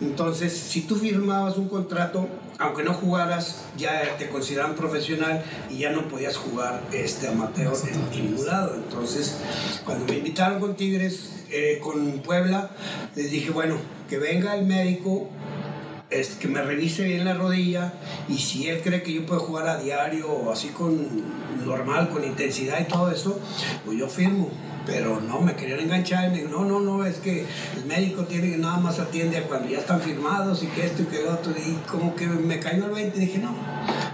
Entonces, 0.00 0.52
si 0.56 0.82
tú 0.82 0.96
firmabas 0.96 1.56
un 1.56 1.68
contrato, 1.68 2.28
aunque 2.58 2.82
no 2.82 2.94
jugaras, 2.94 3.64
ya 3.76 4.16
te 4.16 4.28
consideraban 4.28 4.74
profesional 4.74 5.44
y 5.70 5.78
ya 5.78 5.90
no 5.90 6.08
podías 6.08 6.36
jugar 6.36 6.82
este 6.92 7.28
amateur 7.28 7.74
en, 7.90 8.10
ningún 8.10 8.46
lado. 8.46 8.74
Entonces, 8.74 9.36
cuando 9.84 10.06
me 10.06 10.18
invitaron 10.18 10.60
con 10.60 10.74
Tigres, 10.74 11.30
eh, 11.50 11.78
con 11.82 12.20
Puebla, 12.20 12.70
les 13.14 13.30
dije, 13.30 13.50
bueno, 13.50 13.76
que 14.08 14.18
venga 14.18 14.54
el 14.54 14.66
médico 14.66 15.28
es 16.10 16.36
que 16.36 16.48
me 16.48 16.62
revise 16.62 17.04
bien 17.04 17.24
la 17.24 17.34
rodilla 17.34 17.92
y 18.28 18.38
si 18.38 18.68
él 18.68 18.80
cree 18.82 19.02
que 19.02 19.12
yo 19.12 19.26
puedo 19.26 19.40
jugar 19.40 19.68
a 19.68 19.78
diario 19.78 20.50
así 20.50 20.68
con 20.68 21.06
normal, 21.66 22.08
con 22.08 22.24
intensidad 22.24 22.80
y 22.80 22.84
todo 22.84 23.10
eso, 23.10 23.38
pues 23.84 23.98
yo 23.98 24.08
firmo 24.08 24.50
pero 24.88 25.20
no, 25.20 25.40
me 25.40 25.54
querían 25.54 25.80
enganchar 25.80 26.28
y 26.28 26.30
me 26.30 26.38
dijo, 26.38 26.48
no, 26.48 26.64
no, 26.64 26.80
no, 26.80 27.04
es 27.04 27.18
que 27.18 27.44
el 27.76 27.84
médico 27.84 28.24
tiene 28.24 28.52
que 28.52 28.56
nada 28.56 28.78
más 28.78 28.98
atiende 28.98 29.36
a 29.36 29.42
cuando 29.42 29.68
ya 29.68 29.78
están 29.78 30.00
firmados 30.00 30.62
y 30.62 30.66
que 30.68 30.86
esto 30.86 31.02
y 31.02 31.04
que 31.04 31.20
el 31.20 31.28
otro, 31.28 31.52
y 31.52 31.74
como 31.86 32.16
que 32.16 32.26
me 32.26 32.58
cayó 32.58 32.86
el 32.86 32.92
20 32.92 33.16
y 33.18 33.20
dije, 33.20 33.38
no, 33.38 33.54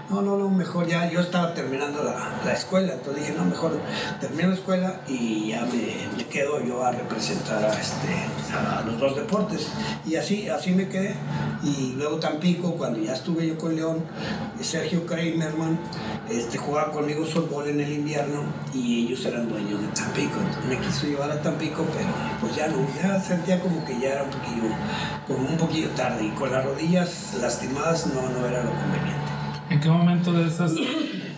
no, 0.09 0.21
no, 0.21 0.37
no, 0.37 0.49
mejor 0.49 0.85
ya, 0.85 1.09
yo 1.09 1.21
estaba 1.21 1.53
terminando 1.53 2.03
la, 2.03 2.41
la 2.43 2.53
escuela, 2.53 2.93
entonces 2.93 3.25
dije, 3.25 3.37
no, 3.37 3.45
mejor 3.45 3.79
termino 4.19 4.49
la 4.49 4.55
escuela 4.55 5.01
y 5.07 5.49
ya 5.49 5.65
me, 5.65 6.17
me 6.17 6.25
quedo 6.25 6.61
yo 6.61 6.83
a 6.85 6.91
representar 6.91 7.63
a, 7.63 7.73
este, 7.73 8.13
a 8.53 8.83
los 8.85 8.99
dos 8.99 9.15
deportes. 9.15 9.67
Y 10.05 10.15
así, 10.15 10.49
así 10.49 10.71
me 10.71 10.89
quedé. 10.89 11.15
Y 11.63 11.93
luego 11.97 12.17
Tampico, 12.17 12.75
cuando 12.75 12.99
ya 12.99 13.13
estuve 13.13 13.47
yo 13.47 13.57
con 13.57 13.75
León, 13.75 14.03
Sergio 14.61 15.05
Kramerman 15.05 15.79
este, 16.29 16.57
jugaba 16.57 16.91
conmigo 16.91 17.25
softball 17.25 17.67
en 17.67 17.79
el 17.79 17.91
invierno 17.91 18.43
y 18.73 19.05
ellos 19.05 19.25
eran 19.25 19.49
dueños 19.49 19.81
de 19.81 19.87
Tampico. 19.87 20.39
Entonces 20.39 20.64
me 20.67 20.77
quiso 20.79 21.07
llevar 21.07 21.31
a 21.31 21.41
Tampico, 21.41 21.85
pero 21.93 22.09
pues 22.41 22.55
ya 22.55 22.67
no, 22.67 22.77
ya 23.01 23.19
sentía 23.19 23.59
como 23.59 23.83
que 23.85 23.99
ya 23.99 24.13
era 24.13 24.23
un 24.23 24.29
poquillo, 24.29 24.63
como 25.27 25.49
un 25.49 25.57
poquillo 25.57 25.89
tarde 25.89 26.25
y 26.25 26.29
con 26.31 26.51
las 26.51 26.65
rodillas 26.65 27.35
lastimadas 27.39 28.07
no, 28.07 28.29
no 28.29 28.45
era 28.45 28.63
lo 28.63 28.71
conveniente. 28.71 29.15
¿En 29.69 29.79
qué 29.79 29.89
momento 29.89 30.31
de 30.31 30.47
esas 30.47 30.73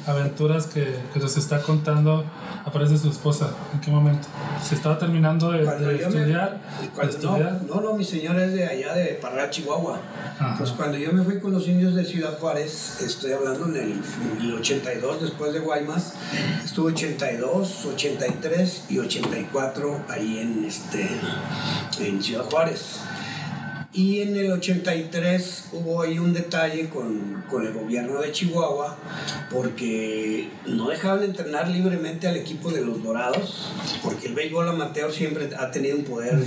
aventuras 0.08 0.65
que, 0.67 0.96
que 1.13 1.20
nos 1.20 1.38
está 1.38 1.62
contando 1.62 2.26
aparece 2.65 2.98
su 2.98 3.10
esposa? 3.10 3.52
¿En 3.74 3.82
qué 3.82 3.91
momento? 3.91 4.28
¿Se 4.63 4.76
estaba 4.76 4.98
terminando 4.98 5.52
de, 5.52 5.60
me- 5.63 5.96
estudiar? 5.96 6.60
cuando- 6.96 7.12
de 7.13 7.17
estudiar? 7.20 7.62
No, 7.67 7.76
no, 7.76 7.82
no, 7.82 7.93
mi 7.93 8.04
señora 8.04 8.43
es 8.46 8.54
de 8.54 8.65
allá 8.67 8.93
de 8.93 9.06
Parral, 9.22 9.50
Chihuahua. 9.50 10.00
Ajá. 10.39 10.56
Pues 10.58 10.72
cuando 10.72 10.98
yo 10.98 11.12
me 11.13 11.24
fui 11.24 11.39
con 11.39 11.52
los 11.54 11.67
indios 11.67 11.96
de 11.96 12.06
Ciudad 12.06 12.38
Juárez, 12.39 13.02
estoy 13.02 13.32
hablando 13.34 13.65
en 13.65 13.76
el, 13.76 13.91
en 13.93 14.41
el 14.41 14.54
82, 14.56 15.22
después 15.22 15.54
de 15.54 15.60
Guaymas, 15.60 16.13
estuve 16.63 16.91
82, 16.93 17.86
83 17.86 18.84
y 18.89 19.00
84 19.00 20.02
ahí 20.10 20.39
en, 20.39 20.65
este, 20.65 21.10
en 22.00 22.22
Ciudad 22.22 22.43
Juárez. 22.46 23.00
Y 23.98 24.22
en 24.22 24.36
el 24.36 24.52
83 24.52 25.70
hubo 25.72 26.04
ahí 26.04 26.20
un 26.20 26.32
detalle 26.32 26.88
con, 26.88 27.44
con 27.50 27.66
el 27.66 27.74
gobierno 27.74 28.22
de 28.22 28.32
Chihuahua 28.32 28.96
porque 29.52 30.52
no 30.68 30.90
dejaban 30.90 31.24
entrenar 31.24 31.68
libremente 31.68 32.28
al 32.28 32.38
equipo 32.38 32.70
de 32.70 32.82
los 32.82 33.02
Dorados, 33.02 33.72
porque 34.04 34.28
el 34.28 34.36
béisbol 34.36 34.70
amateur 34.70 35.12
siempre 35.12 35.50
ha 35.58 35.72
tenido 35.72 35.98
un 35.98 36.04
poder 36.04 36.38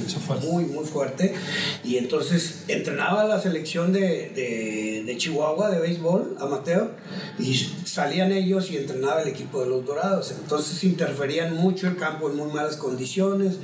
muy, 0.48 0.64
muy 0.66 0.84
fuerte. 0.84 1.34
Y 1.82 1.96
entonces 1.96 2.66
entrenaba 2.68 3.24
la 3.24 3.40
selección 3.40 3.92
de, 3.92 4.30
de, 4.30 5.02
de 5.04 5.16
Chihuahua 5.16 5.70
de 5.70 5.80
béisbol 5.80 6.36
amateur 6.38 6.92
y 7.36 7.56
salían 7.84 8.30
ellos 8.30 8.70
y 8.70 8.76
entrenaba 8.76 9.22
el 9.22 9.28
equipo 9.28 9.60
de 9.60 9.70
los 9.70 9.84
Dorados. 9.84 10.32
Entonces 10.40 10.84
interferían 10.84 11.56
mucho 11.56 11.88
el 11.88 11.96
campo 11.96 12.30
en 12.30 12.36
muy 12.36 12.52
malas 12.52 12.76
condiciones. 12.76 13.56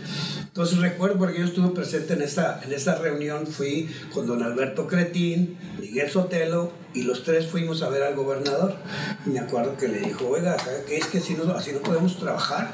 Entonces 0.42 0.78
recuerdo 0.78 1.18
porque 1.18 1.38
yo 1.38 1.44
estuve 1.44 1.68
presente 1.68 2.14
en 2.14 2.22
esa, 2.22 2.60
en 2.64 2.72
esa 2.72 2.96
reunión, 2.96 3.46
fui 3.46 3.75
con 4.12 4.26
don 4.26 4.42
Alberto 4.42 4.86
Cretín, 4.86 5.56
Miguel 5.80 6.10
Sotelo 6.10 6.72
y 6.94 7.02
los 7.02 7.22
tres 7.24 7.46
fuimos 7.46 7.82
a 7.82 7.88
ver 7.88 8.02
al 8.02 8.14
gobernador. 8.14 8.74
Y 9.24 9.30
me 9.30 9.40
acuerdo 9.40 9.76
que 9.76 9.88
le 9.88 10.00
dijo, 10.00 10.28
oiga, 10.28 10.58
¿sabe 10.58 10.84
qué 10.86 10.96
es 10.96 11.06
que 11.06 11.18
así 11.18 11.34
no, 11.34 11.52
así 11.52 11.72
no 11.72 11.80
podemos 11.80 12.18
trabajar? 12.18 12.70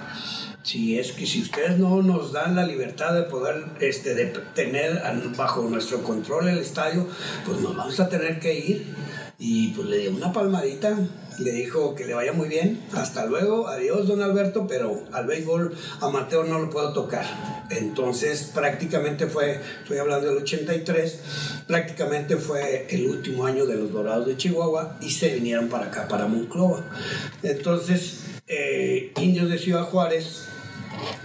Si 0.63 0.99
es 0.99 1.11
que 1.13 1.27
si 1.27 1.43
ustedes 1.43 1.79
no 1.79 2.03
nos 2.03 2.33
dan 2.33 2.55
la 2.55 2.65
libertad 2.65 3.15
de 3.15 3.23
poder 3.23 3.65
este, 3.81 4.15
de 4.15 4.27
tener 4.55 5.03
bajo 5.37 5.63
nuestro 5.69 6.03
control 6.03 6.49
el 6.49 6.59
estadio, 6.59 7.09
pues 7.45 7.61
nos 7.61 7.77
vamos 7.77 7.99
a 7.99 8.09
tener 8.09 8.39
que 8.39 8.55
ir. 8.55 8.95
Y 9.39 9.69
pues 9.69 9.89
le 9.89 9.99
dio 9.99 10.13
una 10.13 10.33
palmadita, 10.33 10.97
le 11.39 11.53
dijo 11.53 11.95
que 11.95 12.05
le 12.05 12.15
vaya 12.15 12.33
muy 12.33 12.49
bien, 12.49 12.81
hasta 12.93 13.27
luego, 13.27 13.69
adiós 13.69 14.07
don 14.07 14.23
Alberto, 14.23 14.67
pero 14.67 15.03
al 15.13 15.27
béisbol 15.27 15.75
amateur 16.01 16.47
no 16.47 16.59
lo 16.59 16.71
puedo 16.71 16.93
tocar. 16.93 17.25
Entonces 17.71 18.51
prácticamente 18.55 19.27
fue, 19.27 19.61
estoy 19.83 19.99
hablando 19.99 20.29
del 20.29 20.39
83, 20.39 21.21
prácticamente 21.67 22.37
fue 22.37 22.87
el 22.91 23.07
último 23.07 23.47
año 23.47 23.67
de 23.67 23.77
los 23.77 23.93
Dorados 23.93 24.27
de 24.27 24.37
Chihuahua 24.37 24.99
y 25.01 25.11
se 25.11 25.35
vinieron 25.35 25.69
para 25.69 25.87
acá, 25.87 26.09
para 26.09 26.27
Monclova. 26.27 26.85
Entonces, 27.43 28.21
eh, 28.47 29.13
Indios 29.17 29.49
de 29.49 29.59
Ciudad 29.59 29.85
Juárez 29.85 30.49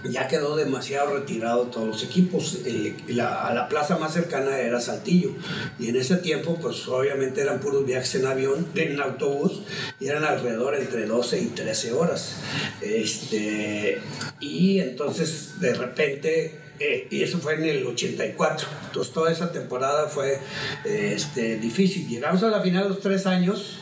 ya 0.04 0.28
quedó 0.28 0.56
demasiado 0.56 1.14
retirado 1.14 1.64
todos 1.64 1.86
los 1.86 2.02
equipos. 2.02 2.58
El- 2.64 2.96
a 3.20 3.52
la 3.54 3.68
plaza 3.68 3.98
más 3.98 4.12
cercana 4.12 4.58
era 4.58 4.80
Saltillo. 4.80 5.30
Y 5.78 5.88
en 5.88 5.96
ese 5.96 6.16
tiempo, 6.16 6.58
pues 6.60 6.86
obviamente 6.88 7.40
eran 7.40 7.60
puros 7.60 7.84
viajes 7.86 8.14
en 8.16 8.26
avión, 8.26 8.66
en 8.74 9.00
autobús, 9.00 9.62
y 10.00 10.08
eran 10.08 10.24
alrededor 10.24 10.74
entre 10.74 11.06
12 11.06 11.40
y 11.40 11.46
13 11.46 11.92
horas. 11.92 12.36
Este, 12.80 14.00
y 14.40 14.80
entonces, 14.80 15.60
de 15.60 15.74
repente, 15.74 16.58
eh, 16.80 17.08
y 17.10 17.22
eso 17.22 17.38
fue 17.38 17.54
en 17.54 17.64
el 17.64 17.86
84. 17.86 18.68
Entonces, 18.86 19.12
toda 19.12 19.32
esa 19.32 19.52
temporada 19.52 20.08
fue 20.08 20.38
eh, 20.84 21.12
este, 21.16 21.56
difícil. 21.56 22.08
Llegamos 22.08 22.42
a 22.42 22.48
la 22.48 22.60
final 22.62 22.88
los 22.88 23.00
tres 23.00 23.26
años 23.26 23.78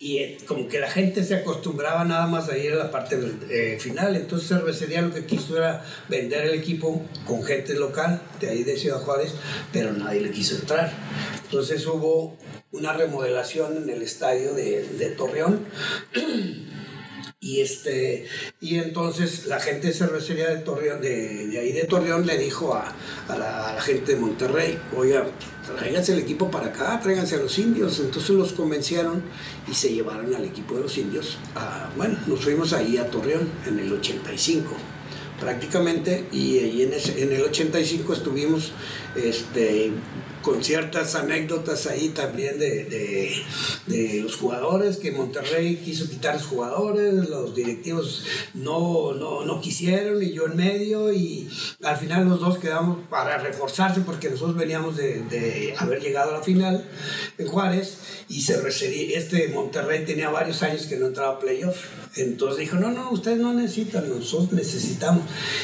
y 0.00 0.18
eh, 0.18 0.38
como 0.46 0.68
que 0.68 0.78
la 0.78 0.90
gente 0.90 1.24
se 1.24 1.34
acostumbraba 1.34 2.04
nada 2.04 2.26
más 2.26 2.48
a 2.48 2.56
ir 2.56 2.72
a 2.72 2.76
la 2.76 2.90
parte 2.90 3.18
eh, 3.50 3.78
final. 3.80 4.14
Entonces 4.14 4.48
Cervecería 4.48 5.02
lo 5.02 5.12
que 5.12 5.26
quiso 5.26 5.56
era 5.56 5.84
vender 6.08 6.46
el 6.46 6.54
equipo 6.54 7.04
con 7.26 7.42
gente 7.42 7.74
local 7.74 8.22
de 8.40 8.48
ahí 8.48 8.62
de 8.62 8.76
Ciudad 8.76 9.00
Juárez, 9.00 9.34
pero 9.72 9.92
nadie 9.92 10.20
le 10.20 10.30
quiso 10.30 10.54
entrar. 10.54 10.92
Entonces 11.44 11.84
hubo 11.86 12.36
una 12.70 12.92
remodelación 12.92 13.76
en 13.76 13.90
el 13.90 14.02
estadio 14.02 14.54
de, 14.54 14.84
de 14.84 15.10
Torreón. 15.10 15.66
Y, 17.48 17.62
este, 17.62 18.26
y 18.60 18.76
entonces 18.76 19.46
la 19.46 19.58
gente 19.58 19.86
de 19.86 19.94
cervecería 19.94 20.50
de 20.50 20.58
Torreón, 20.58 21.00
de, 21.00 21.58
ahí 21.58 21.72
de 21.72 21.84
Torreón, 21.84 22.26
le 22.26 22.36
dijo 22.36 22.74
a, 22.74 22.94
a 23.26 23.38
la, 23.38 23.80
gente 23.80 24.12
de 24.12 24.20
Monterrey, 24.20 24.78
oiga, 24.94 25.24
tráiganse 25.78 26.12
el 26.12 26.18
equipo 26.18 26.50
para 26.50 26.66
acá, 26.66 27.00
tráiganse 27.02 27.36
a 27.36 27.38
los 27.38 27.58
indios. 27.58 28.00
Entonces 28.00 28.30
los 28.30 28.52
convencieron 28.52 29.22
y 29.66 29.72
se 29.72 29.94
llevaron 29.94 30.34
al 30.34 30.44
equipo 30.44 30.74
de 30.74 30.82
los 30.82 30.98
indios. 30.98 31.38
Bueno, 31.96 32.18
nos 32.26 32.40
fuimos 32.40 32.74
ahí 32.74 32.98
a 32.98 33.06
Torreón 33.06 33.48
en 33.66 33.78
el 33.78 33.90
85 33.94 34.68
prácticamente 35.40 36.26
y 36.32 36.58
ahí 36.58 36.82
en, 36.82 36.92
en 36.92 37.32
el 37.32 37.42
85 37.42 38.12
estuvimos 38.12 38.72
este, 39.16 39.92
con 40.48 40.64
ciertas 40.64 41.14
anécdotas 41.14 41.86
ahí 41.86 42.08
también 42.08 42.58
de, 42.58 42.84
de- 42.84 43.42
de 43.86 44.20
los 44.22 44.36
jugadores, 44.36 44.96
que 44.96 45.12
Monterrey 45.12 45.76
quiso 45.76 46.08
quitar 46.08 46.34
los 46.36 46.46
jugadores, 46.46 47.28
los 47.28 47.54
directivos 47.54 48.24
no, 48.54 49.12
no, 49.12 49.44
no 49.44 49.60
quisieron 49.60 50.22
y 50.22 50.32
yo 50.32 50.46
en 50.46 50.56
medio 50.56 51.12
y 51.12 51.48
al 51.82 51.96
final 51.96 52.26
los 52.28 52.40
dos 52.40 52.58
quedamos 52.58 52.98
para 53.10 53.36
reforzarse 53.38 54.00
porque 54.00 54.30
nosotros 54.30 54.56
veníamos 54.56 54.96
de, 54.96 55.22
de 55.24 55.74
haber 55.78 56.00
llegado 56.00 56.30
a 56.34 56.38
la 56.38 56.42
final 56.42 56.84
en 57.36 57.46
Juárez 57.46 57.98
y 58.28 58.40
se 58.42 58.60
resería- 58.60 59.18
este 59.18 59.48
Monterrey 59.48 60.04
tenía 60.06 60.30
varios 60.30 60.62
años 60.62 60.86
que 60.86 60.96
no 60.96 61.06
entraba 61.08 61.34
a 61.34 61.38
playoff. 61.38 61.76
Entonces 62.16 62.58
dijo, 62.60 62.76
no, 62.76 62.90
no, 62.90 63.10
ustedes 63.10 63.38
no 63.38 63.52
necesitan, 63.54 64.08
nosotros 64.08 64.52
necesitamos. 64.52 65.22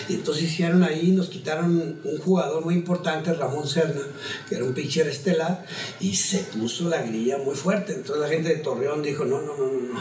Y 0.08 0.14
entonces 0.14 0.44
hicieron 0.44 0.82
ahí, 0.84 1.10
nos 1.10 1.28
quitaron 1.28 2.00
un 2.04 2.18
jugador 2.18 2.64
muy 2.64 2.74
importante, 2.74 3.32
Ramón 3.34 3.66
Serna, 3.66 4.02
que 4.48 4.54
era 4.56 4.64
un 4.64 4.73
pitcher 4.74 5.08
estelar, 5.08 5.64
y 6.00 6.16
se 6.16 6.38
puso 6.38 6.88
la 6.88 7.02
grilla 7.02 7.38
muy 7.38 7.54
fuerte. 7.54 7.92
Entonces 7.92 8.22
la 8.22 8.28
gente 8.28 8.48
de 8.50 8.56
Torreón 8.56 9.02
dijo, 9.02 9.24
no, 9.24 9.40
no, 9.40 9.56
no, 9.56 9.66
no, 9.66 9.94
no. 9.94 10.00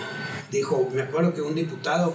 Dijo, 0.52 0.90
me 0.94 1.02
acuerdo 1.02 1.34
que 1.34 1.42
un 1.42 1.56
diputado, 1.56 2.14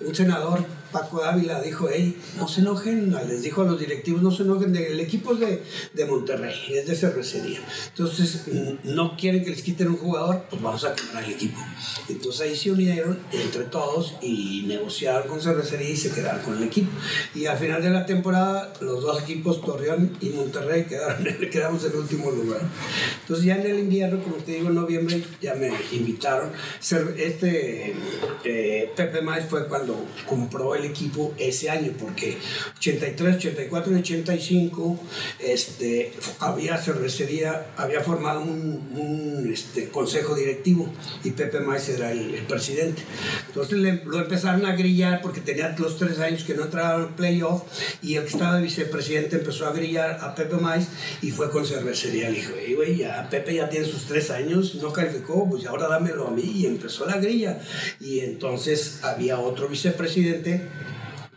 un 0.00 0.14
senador, 0.14 0.64
Paco 0.92 1.20
Dávila, 1.20 1.60
dijo, 1.60 1.88
hey, 1.92 2.16
no 2.36 2.48
se 2.48 2.60
enojen, 2.60 3.14
les 3.28 3.42
dijo 3.42 3.62
a 3.62 3.64
los 3.64 3.78
directivos, 3.78 4.22
no 4.22 4.30
se 4.30 4.42
enojen, 4.42 4.74
el 4.74 5.00
equipo 5.00 5.34
es 5.34 5.40
de, 5.40 5.62
de 5.94 6.04
Monterrey, 6.06 6.54
es 6.70 6.86
de 6.86 6.96
cervecería. 6.96 7.60
Entonces, 7.88 8.42
mm, 8.46 8.94
no 8.94 9.16
quieren 9.16 9.44
que 9.44 9.50
les 9.50 9.62
quiten 9.62 9.88
un 9.88 9.96
jugador, 9.96 10.44
pues 10.48 10.62
vamos 10.62 10.84
a 10.84 10.94
quemar 10.94 11.24
el 11.24 11.32
equipo. 11.32 11.58
Entonces 12.08 12.40
ahí 12.40 12.56
se 12.56 12.70
unieron 12.70 13.18
entre 13.32 13.64
todos 13.64 14.16
y 14.22 14.64
negociaron 14.66 15.28
con 15.28 15.40
cervecería 15.40 15.90
y 15.90 15.96
se 15.96 16.10
quedaron 16.10 16.42
con 16.42 16.56
el 16.56 16.64
equipo. 16.64 16.90
Y 17.34 17.46
al 17.46 17.58
final 17.58 17.82
de 17.82 17.90
la 17.90 18.06
temporada, 18.06 18.72
los 18.80 19.02
dos 19.02 19.22
equipos, 19.22 19.60
Torreón 19.60 20.16
y 20.20 20.30
Monterrey, 20.30 20.84
quedaron, 20.84 21.24
quedamos 21.50 21.84
en 21.84 21.96
último 21.96 22.30
lugar. 22.30 22.60
Entonces 23.20 23.44
ya 23.44 23.56
en 23.56 23.66
el 23.66 23.78
invierno, 23.80 24.22
como 24.22 24.36
te 24.36 24.52
digo, 24.52 24.68
en 24.68 24.74
noviembre, 24.74 25.22
ya 25.40 25.54
me 25.54 25.70
invitaron. 25.92 26.50
Este 27.16 27.94
eh, 28.44 28.92
Pepe 28.96 29.20
Maes 29.20 29.46
fue 29.46 29.66
cuando 29.66 30.06
compró 30.26 30.74
el 30.78 30.86
equipo 30.86 31.34
ese 31.38 31.70
año, 31.70 31.92
porque 31.98 32.36
83, 32.78 33.36
84 33.36 33.92
y 33.92 33.98
85 34.00 35.00
este, 35.40 36.12
había 36.40 36.76
cervecería, 36.78 37.66
había 37.76 38.00
formado 38.00 38.40
un, 38.40 39.50
este, 39.52 39.88
consejo 39.88 40.34
directivo 40.34 40.92
y 41.24 41.30
Pepe 41.30 41.60
Maiz 41.60 41.88
era 41.88 42.12
el, 42.12 42.38
presidente. 42.48 43.02
Entonces 43.48 43.78
lo 44.04 44.20
empezaron 44.20 44.64
a 44.64 44.74
grillar 44.74 45.20
porque 45.20 45.40
tenía 45.40 45.74
los 45.78 45.98
tres 45.98 46.18
años 46.18 46.44
que 46.44 46.54
no 46.54 46.64
entraba 46.64 46.94
al 46.94 47.14
playoff 47.14 47.62
y 48.02 48.14
el 48.14 48.22
que 48.22 48.30
estaba 48.30 48.56
de 48.56 48.62
vicepresidente 48.62 49.36
empezó 49.36 49.66
a 49.66 49.72
grillar 49.72 50.18
a 50.22 50.34
Pepe 50.34 50.56
Maiz 50.56 50.86
y 51.20 51.30
fue 51.30 51.50
con 51.50 51.66
cervecería. 51.66 52.30
Le 52.30 52.36
dijo, 52.36 52.52
güey, 52.76 52.98
ya 52.98 53.28
Pepe 53.28 53.54
ya 53.56 53.68
tiene 53.68 53.86
sus 53.86 54.04
tres 54.04 54.30
años, 54.30 54.76
no 54.76 54.92
calificó, 54.92 55.48
pues 55.48 55.66
ahora 55.66 55.88
dámelo 55.88 56.28
a 56.28 56.30
mí 56.30 56.42
y 56.42 56.66
empezó 56.66 57.06
la 57.06 57.18
grilla. 57.18 57.60
Y 58.00 58.20
entonces 58.20 59.00
había 59.02 59.38
otro 59.38 59.68
vicepresidente 59.68 60.67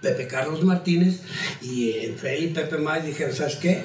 Pepe 0.02 0.28
Carlos 0.28 0.64
Martínez, 0.64 1.22
y 1.62 1.92
entre 2.00 2.38
él 2.38 2.46
y 2.46 2.48
Pepe 2.48 2.78
May 2.78 3.02
dijeron, 3.02 3.36
¿sabes 3.36 3.56
qué? 3.58 3.84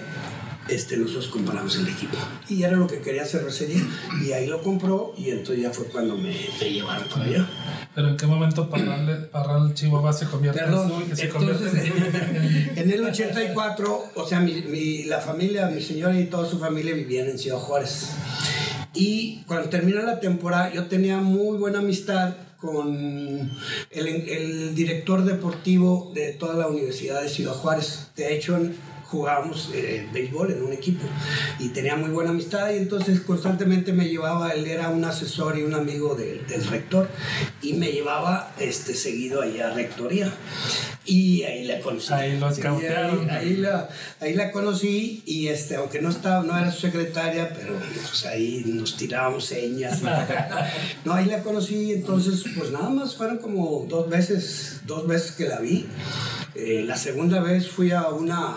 Este, 0.69 0.97
nosotros 0.97 1.29
compramos 1.29 1.77
el 1.77 1.87
equipo. 1.87 2.17
Y 2.49 2.65
era 2.65 2.77
lo 2.77 2.89
que 2.89 2.99
quería 2.99 3.23
hacer 3.23 3.41
Cervecería. 3.41 3.83
Y 4.25 4.33
ahí 4.33 4.49
lo 4.49 4.63
compró 4.63 5.15
y 5.17 5.31
entonces 5.31 5.63
ya 5.63 5.71
fue 5.71 5.87
cuando 5.87 6.17
me, 6.17 6.35
me 6.61 6.73
llevaron 6.73 7.09
para 7.09 7.25
allá. 7.25 7.49
Pero 7.95 8.09
en 8.09 8.17
qué 8.17 8.27
momento 8.27 8.69
Parral, 8.69 9.29
Parral 9.31 9.75
Chihuahua 9.75 10.13
se 10.13 10.27
convierte 10.27 10.61
Perdón, 10.61 11.05
en 11.09 11.17
se 11.17 11.27
entonces, 11.27 11.73
en, 11.73 12.79
en, 12.79 12.91
el 12.91 13.05
84, 13.05 14.05
o 14.15 14.27
sea, 14.27 14.41
mi, 14.41 14.63
mi, 14.63 15.05
la 15.05 15.21
familia, 15.21 15.69
mi 15.69 15.81
señora 15.81 16.19
y 16.19 16.25
toda 16.25 16.49
su 16.49 16.59
familia 16.59 16.95
vivían 16.95 17.29
en 17.29 17.39
Ciudad 17.39 17.59
Juárez. 17.59 18.11
Y 18.93 19.43
cuando 19.47 19.69
terminó 19.69 20.03
la 20.03 20.19
temporada, 20.19 20.73
yo 20.73 20.87
tenía 20.87 21.19
muy 21.19 21.59
buena 21.59 21.79
amistad 21.79 22.35
con 22.59 23.51
el, 23.91 24.07
el, 24.07 24.75
director 24.75 25.25
deportivo 25.25 26.13
de 26.15 26.33
toda 26.33 26.55
la 26.55 26.69
Universidad 26.69 27.23
de 27.23 27.29
Ciudad 27.29 27.53
Juárez. 27.53 28.11
De 28.17 28.35
hecho, 28.35 28.59
jugábamos 29.09 29.71
eh, 29.73 30.09
béisbol 30.13 30.53
en 30.53 30.63
un 30.63 30.73
equipo 30.73 31.05
y 31.59 31.69
tenía 31.69 31.97
muy 31.97 32.11
buena 32.11 32.31
amistad 32.31 32.71
y 32.71 32.79
entonces 32.79 33.21
constantemente 33.21 33.93
me 33.93 34.09
llevaba, 34.09 34.51
él 34.51 34.67
era 34.67 34.89
un 34.89 35.05
asesor 35.05 35.59
y 35.59 35.63
un 35.63 35.75
amigo 35.75 36.15
del 36.15 36.67
rector 36.67 37.09
y 37.63 37.75
me 37.75 37.93
llevaba 37.93 38.53
este, 38.59 38.95
seguido 38.95 39.43
ahí 39.43 39.61
a 39.61 39.71
rectoría 39.71 40.33
y 41.07 41.45
ahí 41.45 41.65
la 41.65 41.81
conocí. 41.81 42.13
Ahí 42.13 42.39
los 42.39 42.59
ahí, 43.31 43.57
la, 43.57 43.89
ahí 44.21 44.35
la 44.35 44.51
conocí 44.51 45.23
y 45.25 45.49
este, 45.49 45.77
aunque 45.77 46.01
no 46.01 46.11
estaba, 46.11 46.43
no 46.43 46.59
era 46.59 46.71
su 46.73 46.81
secretaria, 46.81 47.53
pero 47.55 47.75
pues 48.09 48.27
ahí 48.27 48.65
nos 48.67 48.97
tirábamos 48.97 49.45
señas. 49.45 50.03
no, 51.05 51.13
ahí 51.15 51.27
la 51.27 51.43
conocí, 51.43 51.93
entonces 51.93 52.45
pues 52.57 52.73
nada 52.73 52.91
más 52.91 53.15
fueron 53.15 53.39
como 53.39 53.87
dos 53.89 54.11
veces, 54.11 54.81
dos 54.85 55.07
veces 55.07 55.33
que 55.33 55.47
la 55.47 55.61
vi. 55.61 55.87
Eh, 56.55 56.85
la 56.87 56.97
segunda 56.97 57.41
vez 57.41 57.69
fui 57.69 57.93
a 57.93 58.09
una, 58.09 58.55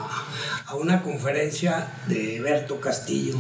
a 0.66 0.76
una 0.76 1.02
conferencia 1.02 1.88
de 2.08 2.40
Berto 2.40 2.80
Castillo. 2.80 3.36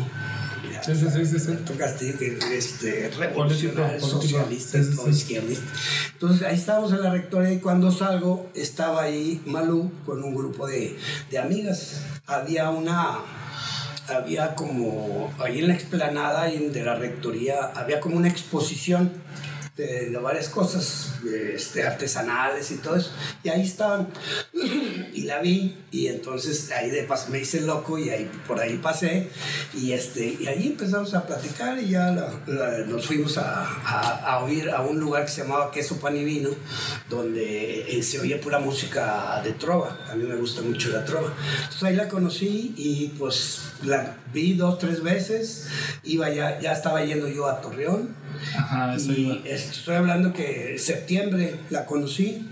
Sí, 0.82 0.96
sí, 0.96 1.26
sí, 1.26 1.48
Berto 1.48 1.74
Castillo, 1.78 2.18
que 2.18 2.38
es 2.38 2.46
este, 2.46 3.12
revolucionario, 3.18 4.00
socialista, 4.00 4.78
izquierdista. 5.10 5.66
Entonces 6.14 6.48
ahí 6.48 6.56
estábamos 6.56 6.92
en 6.94 7.02
la 7.02 7.12
rectoría 7.12 7.52
y 7.52 7.60
cuando 7.60 7.92
salgo 7.92 8.50
estaba 8.54 9.04
ahí 9.04 9.42
Malú 9.46 9.92
con 10.06 10.24
un 10.24 10.36
grupo 10.36 10.68
de, 10.68 10.98
de 11.30 11.38
amigas. 11.38 12.02
Había 12.28 12.70
una 12.70 13.20
había 14.08 14.56
como, 14.56 15.32
ahí 15.40 15.60
en 15.60 15.68
la 15.68 15.74
explanada 15.74 16.46
de 16.46 16.84
la 16.84 16.96
rectoría, 16.96 17.72
había 17.76 18.00
como 18.00 18.18
una 18.18 18.28
exposición 18.28 19.12
de, 19.78 20.18
varias 20.18 20.50
cosas 20.50 21.14
este, 21.56 21.86
artesanales 21.86 22.72
y 22.72 22.78
todo 22.78 22.96
eso. 22.96 23.12
Y 23.44 23.50
ahí 23.50 23.62
estaban. 23.62 24.10
y 25.14 25.22
la 25.22 25.40
vi 25.40 25.78
y 25.92 26.08
entonces 26.08 26.72
ahí 26.72 26.90
de 26.90 27.04
paso 27.04 27.30
me 27.30 27.40
hice 27.40 27.62
loco 27.62 27.98
y 27.98 28.10
ahí 28.10 28.30
por 28.48 28.60
ahí 28.60 28.78
pasé 28.78 29.30
y 29.74 29.92
este 29.94 30.38
y 30.40 30.48
ahí 30.48 30.68
empezamos 30.68 31.14
a 31.14 31.26
platicar 31.26 31.80
y 31.80 31.90
ya 31.90 32.12
nos 32.88 33.06
fuimos 33.06 33.38
a, 33.38 33.66
a, 33.66 34.44
oír 34.44 34.70
a 34.70 34.82
un 34.82 35.00
lugar 35.00 35.26
que 35.26 35.32
se 35.32 35.42
llamaba 35.42 35.72
Queso 35.72 36.00
Pan 36.00 36.16
y 36.16 36.24
Vino 36.24 36.50
donde 37.10 37.98
eh, 37.98 38.04
se 38.04 38.20
oía 38.20 38.40
pura 38.40 38.60
música 38.60 39.42
de 39.44 39.54
trova. 39.54 39.98
A 40.12 40.16
mí 40.16 40.26
me 40.26 40.36
gusta 40.36 40.62
mucho 40.62 40.90
la 40.90 41.04
trova. 41.06 41.34
Entonces 41.56 41.84
ahí 41.84 41.96
la 41.96 42.08
conocí 42.08 42.74
y 42.78 43.08
pues 43.18 43.62
la 43.84 44.18
vi 44.34 44.54
dos, 44.54 44.78
tres 44.80 45.02
veces. 45.02 45.68
Iba 46.04 46.30
ya, 46.30 46.60
ya 46.60 46.74
estaba 46.74 47.04
yendo 47.04 47.28
yo 47.28 47.48
a 47.48 47.62
Torreón 47.62 48.16
Ajá, 48.56 48.96
eso 48.96 49.12
y 49.12 49.42
Estoy 49.46 49.96
hablando 49.96 50.34
que 50.34 50.78
septiembre 50.78 51.60
la 51.70 51.86
conocí 51.86 52.48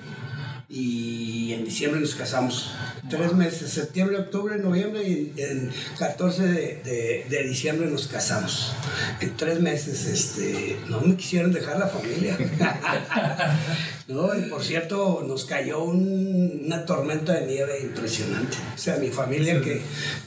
y 0.70 1.54
en 1.54 1.64
diciembre 1.64 2.02
nos 2.02 2.16
casamos. 2.16 2.72
Tres 3.10 3.34
meses, 3.34 3.72
septiembre, 3.72 4.18
octubre, 4.18 4.58
noviembre 4.58 5.08
y 5.08 5.34
en 5.38 5.72
14 5.98 6.44
de, 6.44 7.26
de, 7.30 7.44
diciembre 7.44 7.90
nos 7.90 8.08
casamos. 8.08 8.74
En 9.22 9.38
tres 9.38 9.62
meses 9.62 10.06
este, 10.06 10.78
no 10.90 11.02
me 11.02 11.16
quisieron 11.16 11.54
dejar 11.54 11.80
la 11.80 11.88
familia. 11.88 12.38
no, 14.08 14.34
y 14.34 14.44
por 14.44 14.64
cierto, 14.64 15.26
nos 15.28 15.44
cayó 15.44 15.84
una 15.84 16.86
tormenta 16.86 17.34
de 17.34 17.46
nieve 17.46 17.82
impresionante. 17.82 18.56
O 18.74 18.78
sea, 18.78 18.96
mi 18.96 19.10
familia, 19.10 19.60
que 19.60 19.82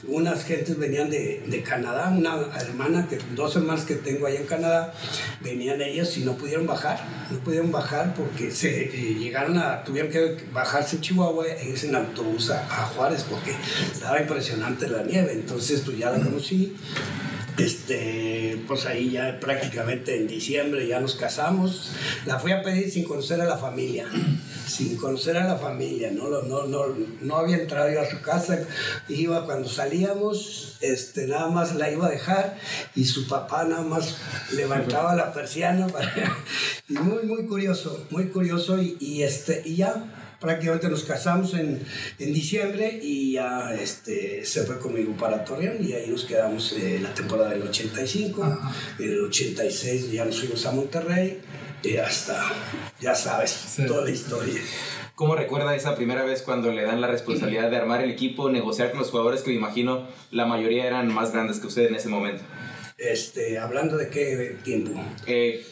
unas 0.07 0.45
gentes 0.45 0.77
venían 0.77 1.09
de, 1.09 1.43
de, 1.47 1.63
Canadá, 1.63 2.13
una 2.15 2.35
hermana, 2.59 3.07
que 3.07 3.17
dos 3.35 3.55
hermanas 3.55 3.85
que 3.85 3.95
tengo 3.95 4.27
allá 4.27 4.39
en 4.39 4.45
Canadá, 4.45 4.93
venían 5.41 5.81
ellas 5.81 6.15
y 6.17 6.23
no 6.23 6.37
pudieron 6.37 6.67
bajar. 6.67 6.99
No 7.31 7.39
pudieron 7.39 7.71
bajar 7.71 8.13
porque 8.13 8.51
se 8.51 8.83
eh, 8.83 9.15
llegaron 9.15 9.57
a, 9.57 9.83
tuvieron 9.83 10.11
que 10.11 10.37
bajarse 10.53 10.97
en 10.97 11.01
Chihuahua 11.01 11.47
e 11.47 11.69
irse 11.69 11.87
en 11.87 11.95
autobús 11.95 12.51
a, 12.51 12.63
Juárez 12.95 13.25
porque 13.27 13.55
estaba 13.91 14.21
impresionante 14.21 14.87
la 14.89 15.01
nieve. 15.01 15.33
Entonces, 15.33 15.81
pues 15.83 15.97
ya 15.97 16.11
la 16.11 16.19
conocí. 16.19 16.75
Este, 17.57 18.63
pues 18.67 18.85
ahí 18.85 19.11
ya 19.11 19.39
prácticamente 19.39 20.15
en 20.15 20.27
diciembre 20.27 20.87
ya 20.87 20.99
nos 20.99 21.15
casamos. 21.15 21.91
La 22.25 22.39
fui 22.39 22.51
a 22.51 22.63
pedir 22.63 22.89
sin 22.89 23.03
conocer 23.03 23.41
a 23.41 23.45
la 23.45 23.57
familia, 23.57 24.07
sin 24.67 24.97
conocer 24.97 25.37
a 25.37 25.45
la 25.45 25.57
familia, 25.57 26.11
no, 26.11 26.29
no, 26.29 26.63
no, 26.63 26.85
no 27.21 27.35
había 27.35 27.57
entrado 27.57 27.91
yo 27.91 28.01
a 28.01 28.09
su 28.09 28.21
casa. 28.21 28.59
Iba 29.09 29.45
cuando 29.45 29.69
salíamos, 29.69 30.77
este, 30.81 31.27
nada 31.27 31.49
más 31.49 31.75
la 31.75 31.91
iba 31.91 32.07
a 32.07 32.09
dejar 32.09 32.57
y 32.95 33.05
su 33.05 33.27
papá 33.27 33.65
nada 33.65 33.83
más 33.83 34.17
levantaba 34.53 35.15
la 35.15 35.33
persiana. 35.33 35.87
y 36.89 36.93
muy, 36.93 37.23
muy 37.23 37.45
curioso, 37.45 38.07
muy 38.09 38.29
curioso 38.29 38.81
y, 38.81 38.97
y 38.99 39.23
este, 39.23 39.61
y 39.65 39.75
ya 39.75 40.20
prácticamente 40.41 40.89
nos 40.89 41.03
casamos 41.03 41.53
en, 41.53 41.79
en 42.19 42.33
diciembre 42.33 42.99
y 43.01 43.33
ya 43.33 43.73
este, 43.75 44.43
se 44.43 44.63
fue 44.63 44.79
conmigo 44.79 45.13
para 45.13 45.45
Torreón 45.45 45.77
y 45.79 45.93
ahí 45.93 46.09
nos 46.09 46.25
quedamos 46.25 46.73
eh, 46.73 46.99
la 47.01 47.13
temporada 47.13 47.51
del 47.51 47.61
85, 47.61 48.59
en 48.99 49.09
el 49.09 49.23
86 49.25 50.11
ya 50.11 50.25
nos 50.25 50.39
fuimos 50.39 50.65
a 50.65 50.71
Monterrey 50.71 51.39
y 51.83 51.97
hasta, 51.97 52.43
ya 52.99 53.15
sabes, 53.15 53.75
toda 53.87 54.03
la 54.03 54.11
historia. 54.11 54.59
¿Cómo 55.15 55.35
recuerda 55.35 55.75
esa 55.75 55.95
primera 55.95 56.23
vez 56.23 56.41
cuando 56.41 56.71
le 56.71 56.83
dan 56.83 56.99
la 56.99 57.07
responsabilidad 57.07 57.69
de 57.69 57.77
armar 57.77 58.01
el 58.01 58.09
equipo, 58.09 58.49
negociar 58.49 58.89
con 58.89 58.99
los 58.99 59.11
jugadores 59.11 59.41
que 59.41 59.51
me 59.51 59.57
imagino 59.57 60.07
la 60.31 60.47
mayoría 60.47 60.85
eran 60.87 61.13
más 61.13 61.31
grandes 61.31 61.59
que 61.59 61.67
usted 61.67 61.87
en 61.87 61.95
ese 61.95 62.09
momento? 62.09 62.43
Este, 63.01 63.57
hablando 63.57 63.97
de 63.97 64.09
qué 64.09 64.57
tiempo. 64.63 64.91
Eh, 65.25 65.65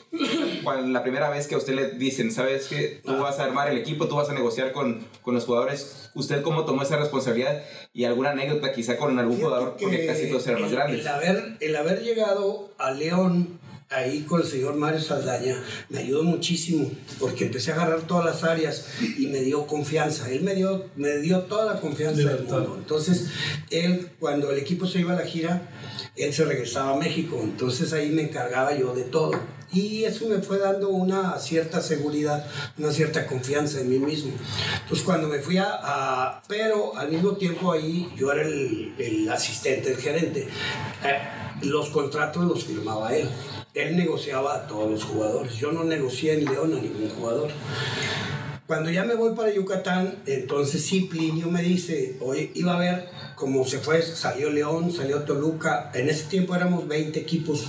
la 0.87 1.03
primera 1.03 1.29
vez 1.29 1.45
que 1.45 1.53
a 1.53 1.59
usted 1.59 1.75
le 1.75 1.91
dicen, 1.91 2.31
sabes 2.31 2.65
que 2.65 3.01
tú 3.05 3.11
ah. 3.11 3.19
vas 3.21 3.37
a 3.37 3.43
armar 3.43 3.69
el 3.69 3.77
equipo, 3.77 4.07
tú 4.07 4.15
vas 4.15 4.29
a 4.29 4.33
negociar 4.33 4.71
con, 4.71 5.05
con, 5.21 5.35
los 5.35 5.45
jugadores, 5.45 6.09
¿usted 6.15 6.41
cómo 6.41 6.65
tomó 6.65 6.81
esa 6.81 6.97
responsabilidad? 6.97 7.63
Y 7.93 8.05
alguna 8.05 8.31
anécdota 8.31 8.71
quizá 8.71 8.97
con 8.97 9.19
algún 9.19 9.39
jugador, 9.39 9.75
porque 9.79 10.07
casi 10.07 10.27
todos 10.27 10.47
eran 10.47 10.63
más 10.63 10.71
grandes. 10.71 11.01
El 11.01 11.07
haber, 11.07 11.57
el 11.59 11.75
haber 11.75 12.01
llegado 12.01 12.73
a 12.79 12.89
León 12.89 13.58
ahí 13.89 14.21
con 14.21 14.41
el 14.41 14.47
señor 14.47 14.75
Mario 14.75 15.01
Saldaña 15.01 15.61
me 15.89 15.99
ayudó 15.99 16.23
muchísimo 16.23 16.91
porque 17.19 17.45
empecé 17.45 17.71
a 17.71 17.75
agarrar 17.75 18.01
todas 18.01 18.25
las 18.25 18.43
áreas 18.43 18.85
y 19.17 19.27
me 19.27 19.41
dio 19.41 19.65
confianza. 19.65 20.31
Él 20.31 20.41
me 20.41 20.53
dio, 20.55 20.85
me 20.95 21.17
dio 21.17 21.41
toda 21.41 21.73
la 21.73 21.81
confianza 21.81 22.29
del 22.29 22.43
mundo. 22.43 22.75
Entonces, 22.77 23.27
él, 23.71 24.11
cuando 24.19 24.51
el 24.51 24.59
equipo 24.59 24.85
se 24.85 24.99
iba 24.99 25.13
a 25.13 25.15
la 25.15 25.25
gira, 25.25 25.69
él 26.15 26.33
se 26.33 26.45
regresaba 26.45 26.95
a 26.95 26.99
México, 26.99 27.39
entonces 27.41 27.93
ahí 27.93 28.09
me 28.09 28.23
encargaba 28.23 28.75
yo 28.75 28.93
de 28.93 29.03
todo. 29.03 29.31
Y 29.71 30.03
eso 30.03 30.27
me 30.27 30.39
fue 30.39 30.57
dando 30.57 30.89
una 30.89 31.37
cierta 31.37 31.79
seguridad, 31.81 32.45
una 32.77 32.91
cierta 32.91 33.27
confianza 33.27 33.79
en 33.79 33.89
mí 33.89 33.99
mismo. 33.99 34.31
Entonces 34.81 35.05
cuando 35.05 35.27
me 35.27 35.39
fui 35.39 35.57
a... 35.57 36.41
pero 36.47 36.97
al 36.97 37.09
mismo 37.11 37.33
tiempo 37.33 37.71
ahí 37.71 38.11
yo 38.17 38.31
era 38.31 38.41
el, 38.41 38.95
el 38.97 39.29
asistente, 39.29 39.91
el 39.91 39.97
gerente. 39.97 40.47
Eh, 41.03 41.65
los 41.67 41.89
contratos 41.89 42.45
los 42.45 42.65
firmaba 42.65 43.15
él. 43.15 43.29
Él 43.81 43.95
negociaba 43.95 44.55
a 44.55 44.67
todos 44.67 44.91
los 44.91 45.03
jugadores. 45.03 45.55
Yo 45.55 45.71
no 45.71 45.83
negocié 45.83 46.33
en 46.33 46.45
León 46.45 46.73
a 46.73 46.81
ningún 46.81 47.09
jugador. 47.09 47.49
Cuando 48.67 48.91
ya 48.91 49.03
me 49.03 49.15
voy 49.15 49.35
para 49.35 49.51
Yucatán, 49.51 50.19
entonces 50.27 50.85
sí, 50.85 51.07
Plinio 51.09 51.49
me 51.49 51.63
dice, 51.63 52.17
hoy 52.19 52.51
iba 52.53 52.73
a 52.73 52.75
haber, 52.75 53.09
como 53.35 53.65
se 53.65 53.79
fue, 53.79 54.01
salió 54.03 54.51
León, 54.51 54.91
salió 54.91 55.23
Toluca, 55.23 55.89
en 55.95 56.07
ese 56.07 56.25
tiempo 56.25 56.53
éramos 56.55 56.87
20 56.87 57.19
equipos, 57.19 57.67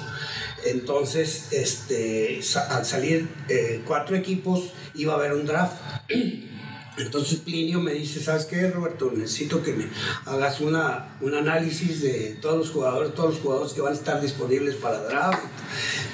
entonces 0.67 1.53
este, 1.53 2.41
al 2.69 2.85
salir 2.85 3.31
eh, 3.49 3.81
cuatro 3.87 4.15
equipos 4.15 4.73
iba 4.95 5.15
a 5.15 5.17
haber 5.17 5.33
un 5.33 5.47
draft. 5.47 5.81
Entonces 6.97 7.39
Plinio 7.39 7.81
me 7.81 7.93
dice, 7.93 8.21
¿sabes 8.21 8.45
qué, 8.45 8.69
Roberto? 8.71 9.13
Necesito 9.15 9.63
que 9.63 9.73
me 9.73 9.87
hagas 10.27 10.61
una, 10.61 11.17
un 11.21 11.35
análisis 11.35 12.03
de 12.03 12.39
todos 12.43 12.59
los 12.59 12.71
jugadores, 12.71 13.15
todos 13.15 13.35
los 13.35 13.43
jugadores 13.43 13.73
que 13.73 13.81
van 13.81 13.93
a 13.93 13.97
estar 13.97 14.21
disponibles 14.21 14.75
para 14.77 15.03
draft. 15.05 15.43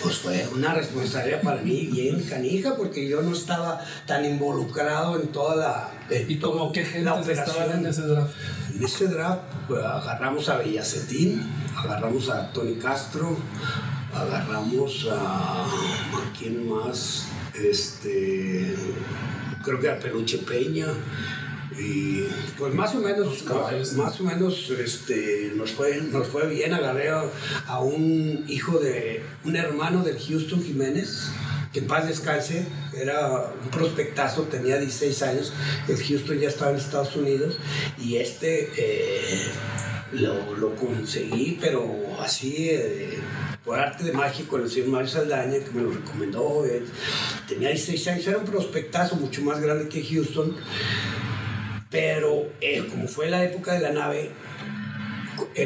Pues 0.02 0.16
fue 0.16 0.46
una 0.54 0.74
responsabilidad 0.74 1.42
para 1.42 1.62
mí 1.62 1.86
bien 1.86 2.22
canija, 2.24 2.76
porque 2.76 3.08
yo 3.08 3.22
no 3.22 3.32
estaba 3.32 3.84
tan 4.06 4.24
involucrado 4.24 5.20
en 5.20 5.28
toda 5.28 5.56
la... 5.56 5.90
¿Y 6.28 6.38
como 6.38 6.72
qué 6.72 6.84
gente 6.84 7.32
estaban 7.32 7.78
en 7.78 7.86
ese 7.86 8.02
draft? 8.02 8.34
En 8.74 8.84
ese 8.84 9.08
draft 9.08 9.40
pues, 9.66 9.82
agarramos 9.82 10.48
a 10.48 10.58
Bellacetín, 10.58 11.42
agarramos 11.76 12.28
a 12.28 12.52
Tony 12.52 12.74
Castro, 12.74 13.36
agarramos 14.14 15.08
a... 15.10 15.64
¿A 15.64 16.32
quién 16.38 16.68
más? 16.68 17.26
Este 17.54 18.76
creo 19.66 19.80
que 19.80 19.88
a 19.88 19.98
Peluche 19.98 20.38
Peña. 20.38 20.86
Y 21.78 22.22
pues 22.56 22.72
más 22.72 22.94
o 22.94 23.00
menos, 23.00 23.44
más 23.96 24.20
o 24.20 24.24
menos 24.24 24.70
este, 24.70 25.52
nos, 25.56 25.72
fue, 25.72 26.00
nos 26.00 26.28
fue 26.28 26.46
bien. 26.46 26.72
Agarré 26.72 27.10
a, 27.10 27.80
un 27.80 28.44
hijo 28.48 28.78
de, 28.78 29.22
un 29.44 29.56
hermano 29.56 30.02
del 30.02 30.18
Houston 30.18 30.62
Jiménez, 30.62 31.28
que 31.72 31.80
en 31.80 31.86
paz 31.86 32.06
descanse, 32.06 32.66
era 32.96 33.52
un 33.62 33.70
prospectazo, 33.70 34.44
tenía 34.44 34.78
16 34.78 35.22
años. 35.22 35.52
El 35.88 36.02
Houston 36.02 36.38
ya 36.38 36.48
estaba 36.48 36.70
en 36.70 36.78
Estados 36.78 37.16
Unidos 37.16 37.58
y 37.98 38.16
este 38.16 38.70
eh, 38.76 39.50
lo, 40.12 40.56
lo, 40.56 40.74
conseguí, 40.74 41.58
pero 41.60 41.84
así. 42.20 42.68
Eh, 42.70 43.18
por 43.66 43.80
arte 43.80 44.04
de 44.04 44.12
magia 44.12 44.46
con 44.46 44.62
el 44.62 44.70
señor 44.70 44.90
Mario 44.90 45.08
Saldaña, 45.08 45.58
que 45.58 45.70
me 45.74 45.82
lo 45.82 45.90
recomendó. 45.90 46.64
tenía 47.48 47.70
16 47.70 48.08
años, 48.08 48.26
era 48.28 48.38
un 48.38 48.44
prospectazo 48.44 49.16
mucho 49.16 49.42
más 49.42 49.60
grande 49.60 49.88
que 49.88 50.04
Houston. 50.04 50.54
Pero 51.90 52.48
eh, 52.60 52.86
como 52.88 53.08
fue 53.08 53.28
la 53.28 53.42
época 53.42 53.72
de 53.72 53.80
la 53.80 53.90
nave, 53.90 54.30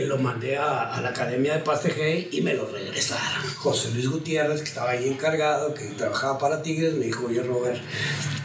lo 0.07 0.19
mandé 0.19 0.57
a, 0.57 1.01
la 1.01 1.11
Academia 1.11 1.55
de 1.55 1.61
Paz 1.61 1.83
y 2.31 2.41
me 2.41 2.55
lo 2.55 2.67
regresaron. 2.71 3.43
José 3.57 3.91
Luis 3.93 4.09
Gutiérrez, 4.09 4.61
que 4.61 4.69
estaba 4.69 4.91
ahí 4.91 5.09
encargado, 5.09 5.75
que 5.75 5.85
trabajaba 5.97 6.39
para 6.39 6.63
Tigres, 6.63 6.95
me 6.95 7.07
dijo, 7.07 7.27
oye 7.27 7.43
Robert, 7.43 7.81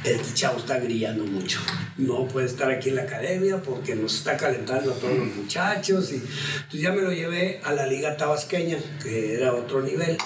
este 0.03 0.33
chavo 0.33 0.59
está 0.59 0.79
grillando 0.79 1.23
mucho. 1.25 1.59
No 1.97 2.27
puede 2.27 2.47
estar 2.47 2.69
aquí 2.69 2.89
en 2.89 2.95
la 2.95 3.03
academia 3.03 3.61
porque 3.61 3.95
nos 3.95 4.15
está 4.15 4.37
calentando 4.37 4.91
a 4.91 4.95
todos 4.95 5.17
los 5.17 5.35
muchachos. 5.35 6.11
Y, 6.11 6.15
entonces 6.15 6.81
ya 6.81 6.91
me 6.91 7.01
lo 7.01 7.11
llevé 7.11 7.61
a 7.63 7.73
la 7.73 7.87
Liga 7.87 8.17
Tabasqueña, 8.17 8.77
que 9.01 9.35
era 9.35 9.53
otro 9.53 9.81
nivel. 9.81 10.17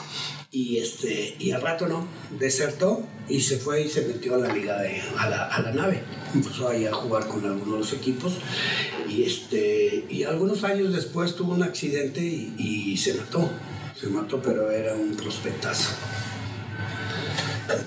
Y, 0.52 0.78
este, 0.78 1.36
y 1.38 1.52
al 1.52 1.62
rato 1.62 1.88
no, 1.88 2.08
desertó 2.40 3.04
y 3.28 3.42
se 3.42 3.58
fue 3.58 3.84
y 3.84 3.90
se 3.90 4.02
metió 4.08 4.34
a 4.34 4.40
la 4.40 4.52
liga 4.52 4.82
de, 4.82 5.00
a 5.18 5.30
la, 5.30 5.46
a 5.46 5.62
la 5.62 5.72
nave. 5.72 6.02
Empezó 6.34 6.70
ahí 6.70 6.86
a 6.86 6.92
jugar 6.92 7.28
con 7.28 7.46
algunos 7.46 7.74
de 7.74 7.80
los 7.80 7.94
equipos 7.94 8.34
y, 9.08 9.24
este, 9.24 10.06
y 10.10 10.24
algunos 10.24 10.64
años 10.64 10.92
después 10.94 11.36
tuvo 11.36 11.54
un 11.54 11.62
accidente 11.62 12.22
y, 12.22 12.54
y 12.58 12.98
se 12.98 13.14
mató. 13.14 13.50
Se 14.00 14.08
mató, 14.08 14.42
pero 14.42 14.72
era 14.72 14.96
un 14.96 15.16
prospectazo. 15.16 15.92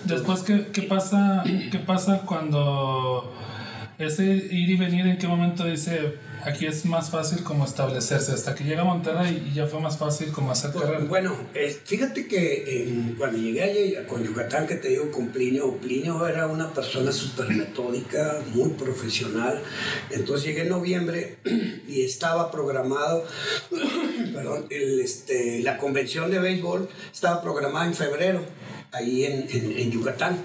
Después, 0.05 0.43
¿qué, 0.43 0.67
qué, 0.73 0.83
pasa, 0.83 1.43
¿qué 1.45 1.79
pasa 1.79 2.23
cuando 2.23 3.35
ese 3.99 4.25
ir 4.25 4.71
y 4.71 4.77
venir, 4.77 5.07
en 5.07 5.19
qué 5.19 5.27
momento 5.27 5.65
dice, 5.65 6.17
aquí 6.45 6.67
es 6.67 6.85
más 6.85 7.11
fácil 7.11 7.43
como 7.43 7.65
establecerse, 7.65 8.33
hasta 8.33 8.55
que 8.55 8.65
llega 8.65 8.83
a 8.83 8.85
Monterrey 8.85 9.49
y 9.51 9.55
ya 9.55 9.67
fue 9.67 9.81
más 9.81 9.99
fácil 9.99 10.33
como 10.33 10.51
hacer 10.51 10.73
carrera? 10.73 11.05
Bueno, 11.09 11.37
eh, 11.55 11.77
fíjate 11.85 12.27
que 12.27 13.15
cuando 13.17 13.39
llegué 13.39 13.63
allá 13.63 14.07
con 14.07 14.25
Yucatán, 14.25 14.67
que 14.67 14.77
te 14.77 14.89
digo 14.89 15.11
con 15.11 15.29
Plinio, 15.29 15.77
Plinio 15.79 16.27
era 16.27 16.47
una 16.47 16.73
persona 16.73 17.13
súper 17.13 17.49
metódica, 17.49 18.43
muy 18.55 18.71
profesional, 18.71 19.63
entonces 20.11 20.47
llegué 20.47 20.63
en 20.63 20.71
noviembre 20.71 21.39
y 21.89 22.03
estaba 22.03 22.51
programado, 22.51 23.25
perdón, 24.35 24.67
el, 24.71 25.01
este, 25.01 25.61
la 25.63 25.79
convención 25.79 26.31
de 26.31 26.39
béisbol 26.39 26.89
estaba 27.13 27.43
programada 27.43 27.87
en 27.87 27.95
febrero 27.95 28.41
ahí 28.93 29.25
en, 29.25 29.49
en, 29.51 29.91
Yucatán. 29.91 30.39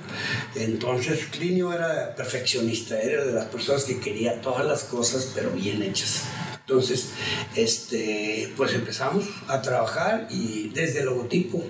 Entonces 0.55 1.27
Clinio 1.31 1.73
era 1.73 2.15
perfeccionista, 2.15 2.99
era 2.99 3.23
de 3.25 3.33
las 3.33 3.45
personas 3.45 3.83
que 3.83 3.99
quería 3.99 4.41
todas 4.41 4.65
las 4.65 4.83
cosas 4.85 5.31
pero 5.35 5.51
bien 5.51 5.83
hechas. 5.83 6.23
Entonces, 6.69 7.11
este, 7.55 8.51
pues 8.57 8.73
empezamos 8.73 9.23
a 9.47 9.61
trabajar 9.61 10.27
y 10.29 10.67
desde 10.73 10.99
el 10.99 11.05
logotipo 11.05 11.63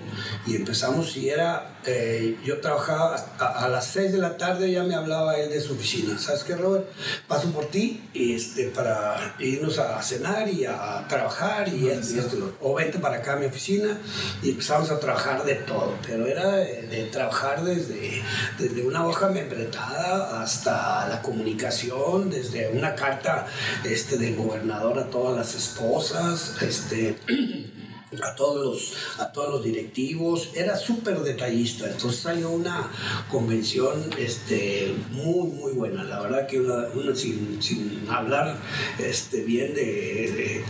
y 0.44 0.56
empezamos 0.56 1.16
y 1.16 1.28
era 1.28 1.78
eh, 1.86 2.36
yo 2.44 2.60
trabajaba 2.60 3.14
a, 3.38 3.68
las 3.68 3.86
6 3.86 4.12
de 4.12 4.18
la 4.18 4.36
tarde, 4.36 4.70
ya 4.70 4.82
me 4.82 4.94
hablaba 4.94 5.36
él 5.36 5.48
de 5.48 5.60
su 5.60 5.74
oficina. 5.74 6.18
¿Sabes 6.18 6.42
qué, 6.42 6.56
Robert? 6.56 6.86
Paso 7.26 7.50
por 7.50 7.66
ti 7.66 8.02
este, 8.12 8.64
para 8.64 9.36
irnos 9.38 9.78
a 9.78 10.02
cenar 10.02 10.48
y 10.48 10.66
a 10.66 11.06
trabajar 11.08 11.68
y, 11.68 11.88
esto, 11.88 12.54
O 12.60 12.74
vente 12.74 12.98
para 12.98 13.18
acá 13.18 13.34
a 13.34 13.36
mi 13.36 13.46
oficina 13.46 13.96
y 14.42 14.50
empezamos 14.50 14.90
a 14.90 14.98
trabajar 14.98 15.44
de 15.44 15.54
todo. 15.54 15.94
Pero 16.06 16.26
era 16.26 16.50
de, 16.50 17.08
trabajar 17.12 17.64
desde, 17.64 18.22
desde 18.58 18.82
una 18.82 19.06
hoja 19.06 19.28
membretada 19.28 20.42
hasta 20.42 21.08
la 21.08 21.22
comunicación, 21.22 22.28
desde 22.28 22.68
una 22.68 22.94
carta 22.94 23.46
este, 23.84 24.18
del 24.18 24.36
gobernador 24.36 24.87
a 24.96 25.10
todas 25.10 25.36
las 25.36 25.54
esposas. 25.54 26.62
Este, 26.62 27.18
a 28.22 28.34
todos 28.34 28.64
los, 28.64 29.20
a 29.20 29.30
todos 29.32 29.50
los 29.50 29.64
directivos, 29.64 30.50
era 30.54 30.76
súper 30.76 31.18
detallista, 31.20 31.90
entonces 31.90 32.24
hay 32.26 32.42
una 32.42 32.90
convención 33.30 34.10
este, 34.18 34.94
muy, 35.10 35.48
muy 35.48 35.72
buena, 35.72 36.04
la 36.04 36.20
verdad 36.20 36.46
que 36.46 36.58
una, 36.58 36.86
sin, 37.14 37.62
sin, 37.62 38.06
hablar 38.08 38.56
este, 38.98 39.42
bien 39.42 39.74
de, 39.74 40.64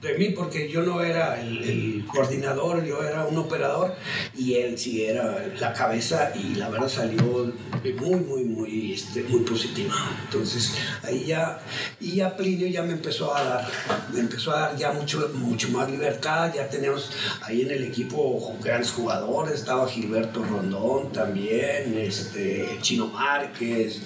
de, 0.00 0.18
mí, 0.18 0.30
porque 0.30 0.68
yo 0.68 0.82
no 0.82 1.02
era 1.02 1.40
el, 1.40 2.04
coordinador, 2.06 2.84
yo 2.84 3.02
era 3.02 3.24
un 3.24 3.38
operador 3.38 3.94
y 4.36 4.54
él 4.54 4.78
sí 4.78 5.04
era 5.04 5.46
la 5.58 5.72
cabeza 5.72 6.32
y 6.34 6.54
la 6.56 6.68
verdad 6.68 6.88
salió 6.88 7.52
muy, 8.00 8.20
muy, 8.20 8.44
muy, 8.44 8.92
este, 8.92 9.22
muy 9.24 9.40
positiva. 9.40 9.94
Entonces 10.24 10.74
ahí 11.02 11.24
ya, 11.26 11.60
y 12.00 12.16
ya 12.16 12.36
Plinio 12.36 12.68
ya 12.68 12.82
me 12.82 12.92
empezó 12.92 13.34
a 13.34 13.42
dar, 13.42 13.68
me 14.12 14.20
empezó 14.20 14.52
a 14.52 14.60
dar 14.60 14.76
ya 14.76 14.92
mucho, 14.92 15.30
mucho 15.34 15.68
más 15.70 15.90
libertad, 15.90 16.52
ya 16.54 16.63
tenemos 16.68 17.10
ahí 17.42 17.62
en 17.62 17.70
el 17.70 17.84
equipo 17.84 18.54
grandes 18.62 18.90
jugadores, 18.92 19.54
estaba 19.54 19.88
Gilberto 19.88 20.42
Rondón 20.42 21.12
también, 21.12 21.96
este, 21.98 22.78
Chino 22.80 23.06
Márquez, 23.06 24.00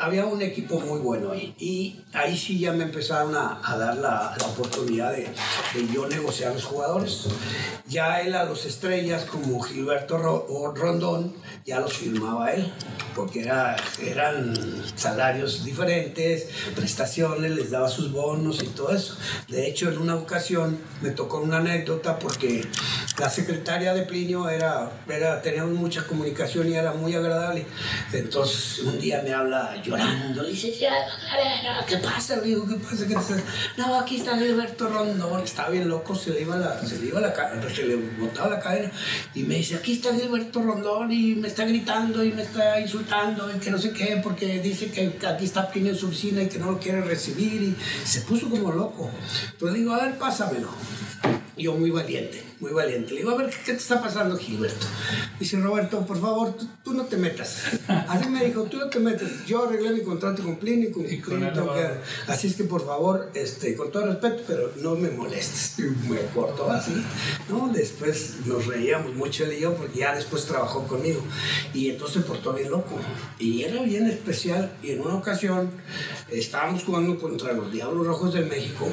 había 0.00 0.26
un 0.26 0.42
equipo 0.42 0.80
muy 0.80 1.00
bueno 1.00 1.32
ahí. 1.32 1.54
Y 1.58 2.00
ahí 2.12 2.36
sí 2.36 2.58
ya 2.58 2.72
me 2.72 2.84
empezaron 2.84 3.34
a, 3.34 3.60
dar 3.78 3.96
la, 3.96 4.36
oportunidad 4.46 5.12
de, 5.12 5.28
yo 5.92 6.08
negociar 6.08 6.52
los 6.52 6.64
jugadores. 6.64 7.26
Ya 7.86 8.20
él 8.20 8.34
a 8.34 8.44
los 8.44 8.66
estrellas 8.66 9.24
como 9.24 9.60
Gilberto 9.60 10.18
Rondón, 10.18 11.34
ya 11.64 11.80
los 11.80 11.92
firmaba 11.94 12.52
él, 12.52 12.70
porque 13.14 13.42
era, 13.42 13.76
eran 14.02 14.54
salarios 14.96 15.64
diferentes, 15.64 16.48
prestaciones, 16.74 17.52
les 17.52 17.70
daba 17.70 17.88
sus 17.88 18.12
bonos 18.12 18.62
y 18.62 18.66
todo 18.68 18.90
eso. 18.90 19.16
De 19.48 19.66
hecho, 19.66 19.90
en 19.90 19.98
una 19.98 20.16
ocasión 20.16 20.78
me 21.00 21.10
tocó 21.10 21.38
una 21.40 21.58
anécdota 21.58 21.77
porque 22.20 22.66
la 23.18 23.28
secretaria 23.28 23.94
de 23.94 24.02
Plinio 24.02 24.48
era, 24.48 24.90
era, 25.08 25.42
tenía 25.42 25.64
mucha 25.64 26.06
comunicación 26.06 26.68
y 26.68 26.74
era 26.74 26.92
muy 26.92 27.14
agradable. 27.14 27.66
Entonces 28.12 28.80
un 28.80 28.98
día 28.98 29.22
me 29.22 29.32
habla 29.32 29.80
llorando, 29.82 30.44
dice, 30.44 30.72
¿qué 31.86 31.96
pasa? 31.98 32.36
Le 32.36 32.42
digo, 32.48 32.66
¿qué 32.66 32.76
pasa? 32.76 33.06
¿Qué 33.06 33.14
pasa? 33.14 33.36
No, 33.76 33.94
aquí 33.94 34.16
está 34.16 34.38
Gilberto 34.38 34.88
Rondón, 34.88 35.42
estaba 35.42 35.70
bien 35.70 35.88
loco, 35.88 36.14
se 36.14 36.30
le 36.30 36.42
iba 36.42 36.56
la, 36.56 36.80
se 36.86 36.98
le 36.98 37.06
iba 37.06 37.20
la 37.20 37.32
se 37.74 37.84
le 37.84 37.96
botaba 37.96 38.50
la 38.50 38.60
cadena 38.60 38.90
y 39.34 39.42
me 39.42 39.56
dice, 39.56 39.76
aquí 39.76 39.94
está 39.94 40.14
Gilberto 40.14 40.62
Rondón 40.62 41.12
y 41.12 41.34
me 41.34 41.48
está 41.48 41.64
gritando 41.64 42.24
y 42.24 42.32
me 42.32 42.42
está 42.42 42.80
insultando 42.80 43.50
y 43.54 43.58
que 43.58 43.70
no 43.70 43.78
sé 43.78 43.92
qué, 43.92 44.20
porque 44.22 44.60
dice 44.60 44.90
que 44.90 45.18
aquí 45.26 45.44
está 45.44 45.68
Plinio 45.68 45.92
en 45.92 45.98
su 45.98 46.06
oficina 46.06 46.42
y 46.42 46.48
que 46.48 46.58
no 46.58 46.70
lo 46.70 46.78
quiere 46.78 47.00
recibir 47.02 47.62
y 47.62 47.76
se 48.04 48.22
puso 48.22 48.48
como 48.48 48.72
loco. 48.72 49.10
Le 49.60 49.72
digo, 49.72 49.92
a 49.92 50.04
ver, 50.04 50.18
pásamelo. 50.18 50.68
Yo 51.58 51.74
muy 51.74 51.90
valiente, 51.90 52.40
muy 52.60 52.72
valiente. 52.72 53.12
Le 53.12 53.20
digo, 53.20 53.32
a 53.32 53.36
ver, 53.36 53.50
¿qué 53.50 53.72
te 53.72 53.78
está 53.78 54.00
pasando, 54.00 54.36
Gilberto? 54.36 54.86
Dice, 55.40 55.58
Roberto, 55.58 56.06
por 56.06 56.20
favor, 56.20 56.54
tú, 56.84 56.94
no 56.94 57.04
te 57.04 57.16
metas. 57.16 57.64
Así 57.88 58.28
me 58.28 58.44
dijo, 58.44 58.62
tú 58.64 58.76
no 58.76 58.88
te 58.88 59.00
metas. 59.00 59.44
Yo 59.44 59.64
arreglé 59.64 59.90
mi 59.90 60.02
contrato 60.02 60.42
con 60.42 60.56
Pliny, 60.56 60.90
con, 60.90 61.10
y 61.10 61.18
con 61.18 61.42
Así 62.28 62.46
es 62.46 62.54
que, 62.54 62.64
por 62.64 62.84
favor, 62.86 63.30
este, 63.34 63.74
con 63.74 63.90
todo 63.90 64.06
respeto, 64.06 64.42
pero 64.46 64.72
no 64.80 64.94
me 64.94 65.10
molestes. 65.10 65.78
Y 65.78 65.82
me 66.08 66.20
cortó 66.32 66.70
así. 66.70 66.92
¿no? 67.48 67.68
Después 67.72 68.36
nos 68.46 68.66
reíamos 68.66 69.14
mucho 69.14 69.44
él 69.44 69.54
y 69.54 69.60
yo, 69.60 69.74
porque 69.74 69.98
ya 69.98 70.14
después 70.14 70.44
trabajó 70.44 70.86
conmigo. 70.86 71.22
Y 71.74 71.90
entonces 71.90 72.22
se 72.22 72.28
portó 72.28 72.52
bien 72.52 72.70
loco. 72.70 72.98
Y 73.38 73.62
era 73.62 73.82
bien 73.82 74.06
especial. 74.06 74.72
Y 74.82 74.92
en 74.92 75.00
una 75.00 75.16
ocasión 75.16 75.70
estábamos 76.30 76.84
jugando 76.84 77.18
contra 77.18 77.52
los 77.52 77.72
Diablos 77.72 78.06
Rojos 78.06 78.34
de 78.34 78.42
México. 78.42 78.88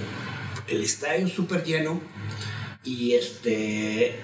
El 0.67 0.81
estadio 0.81 1.27
súper 1.27 1.63
lleno 1.63 2.01
y 2.85 3.13
este 3.15 4.19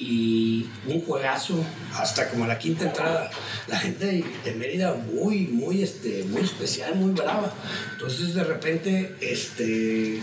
y 0.00 0.66
un 0.86 1.02
juegazo 1.02 1.62
hasta 1.94 2.30
como 2.30 2.46
la 2.46 2.58
quinta 2.58 2.86
entrada. 2.86 3.30
La 3.68 3.78
gente 3.78 4.24
de 4.44 4.54
Mérida 4.54 4.94
muy, 4.94 5.46
muy, 5.46 5.82
este, 5.82 6.24
muy 6.24 6.40
especial, 6.40 6.94
muy 6.94 7.12
brava. 7.12 7.52
Entonces 7.92 8.34
de 8.34 8.42
repente, 8.42 9.14
este, 9.20 10.22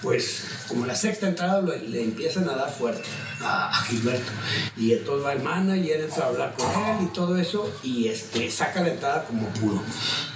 pues 0.00 0.44
como 0.68 0.86
la 0.86 0.94
sexta 0.94 1.26
entrada 1.26 1.60
le, 1.60 2.02
empiezan 2.02 2.48
a 2.48 2.54
dar 2.54 2.70
fuerte 2.70 3.08
a, 3.40 3.72
Gilberto. 3.88 4.30
Y 4.76 4.92
entonces 4.92 5.26
va 5.26 5.32
el 5.32 5.42
manager 5.42 6.08
a 6.16 6.26
hablar 6.26 6.54
con 6.56 6.70
él 6.70 7.06
y 7.06 7.12
todo 7.12 7.36
eso 7.36 7.68
y 7.82 8.06
este, 8.06 8.48
saca 8.48 8.80
la 8.80 8.90
entrada 8.90 9.24
como 9.24 9.48
pudo. 9.48 9.82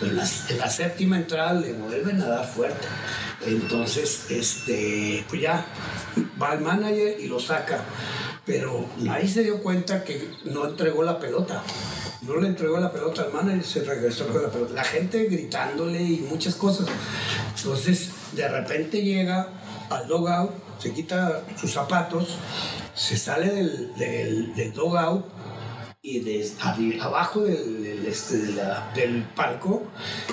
Pero 0.01 0.15
la, 0.15 0.29
la 0.59 0.69
séptima 0.69 1.17
entrada 1.17 1.55
le 1.55 1.75
vuelven 1.75 2.21
a 2.23 2.27
dar 2.27 2.47
fuerte. 2.47 2.89
Entonces, 3.47 4.27
este, 4.31 5.25
pues 5.29 5.43
ya 5.43 5.65
va 6.43 6.55
el 6.55 6.61
manager 6.61 7.21
y 7.21 7.29
lo 7.29 7.39
saca 7.39 7.85
pero 8.47 8.87
nadie 8.99 9.29
se 9.29 9.43
dio 9.43 9.63
cuenta 9.63 10.05
que 10.05 10.31
no 10.45 10.67
entregó 10.67 11.03
la 11.03 11.19
pelota. 11.19 11.63
No 12.23 12.37
le 12.37 12.49
entregó 12.49 12.79
la 12.79 12.91
pelota 12.91 13.23
al 13.23 13.33
manager 13.33 13.61
y 13.61 13.65
se 13.65 13.85
regresó 13.85 14.27
con 14.29 14.43
la 14.43 14.49
pelota. 14.49 14.73
La 14.75 14.85
gente 14.85 15.25
gritándole 15.25 16.03
y 16.03 16.27
muchas 16.29 16.55
cosas. 16.55 16.87
Entonces, 17.57 18.11
de 18.33 18.49
repente 18.49 19.03
llega 19.03 19.49
al 19.91 20.09
dogout, 20.09 20.51
se 20.79 20.93
quita 20.93 21.43
sus 21.57 21.73
zapatos, 21.73 22.37
se 22.95 23.17
sale 23.17 23.51
del, 23.53 23.95
del, 23.97 24.55
del 24.55 24.73
dogout 24.73 25.25
y 26.07 26.21
desde 26.21 27.01
abajo 27.01 27.41
del, 27.41 28.05
este, 28.07 28.37
del 28.95 29.25
palco 29.35 29.85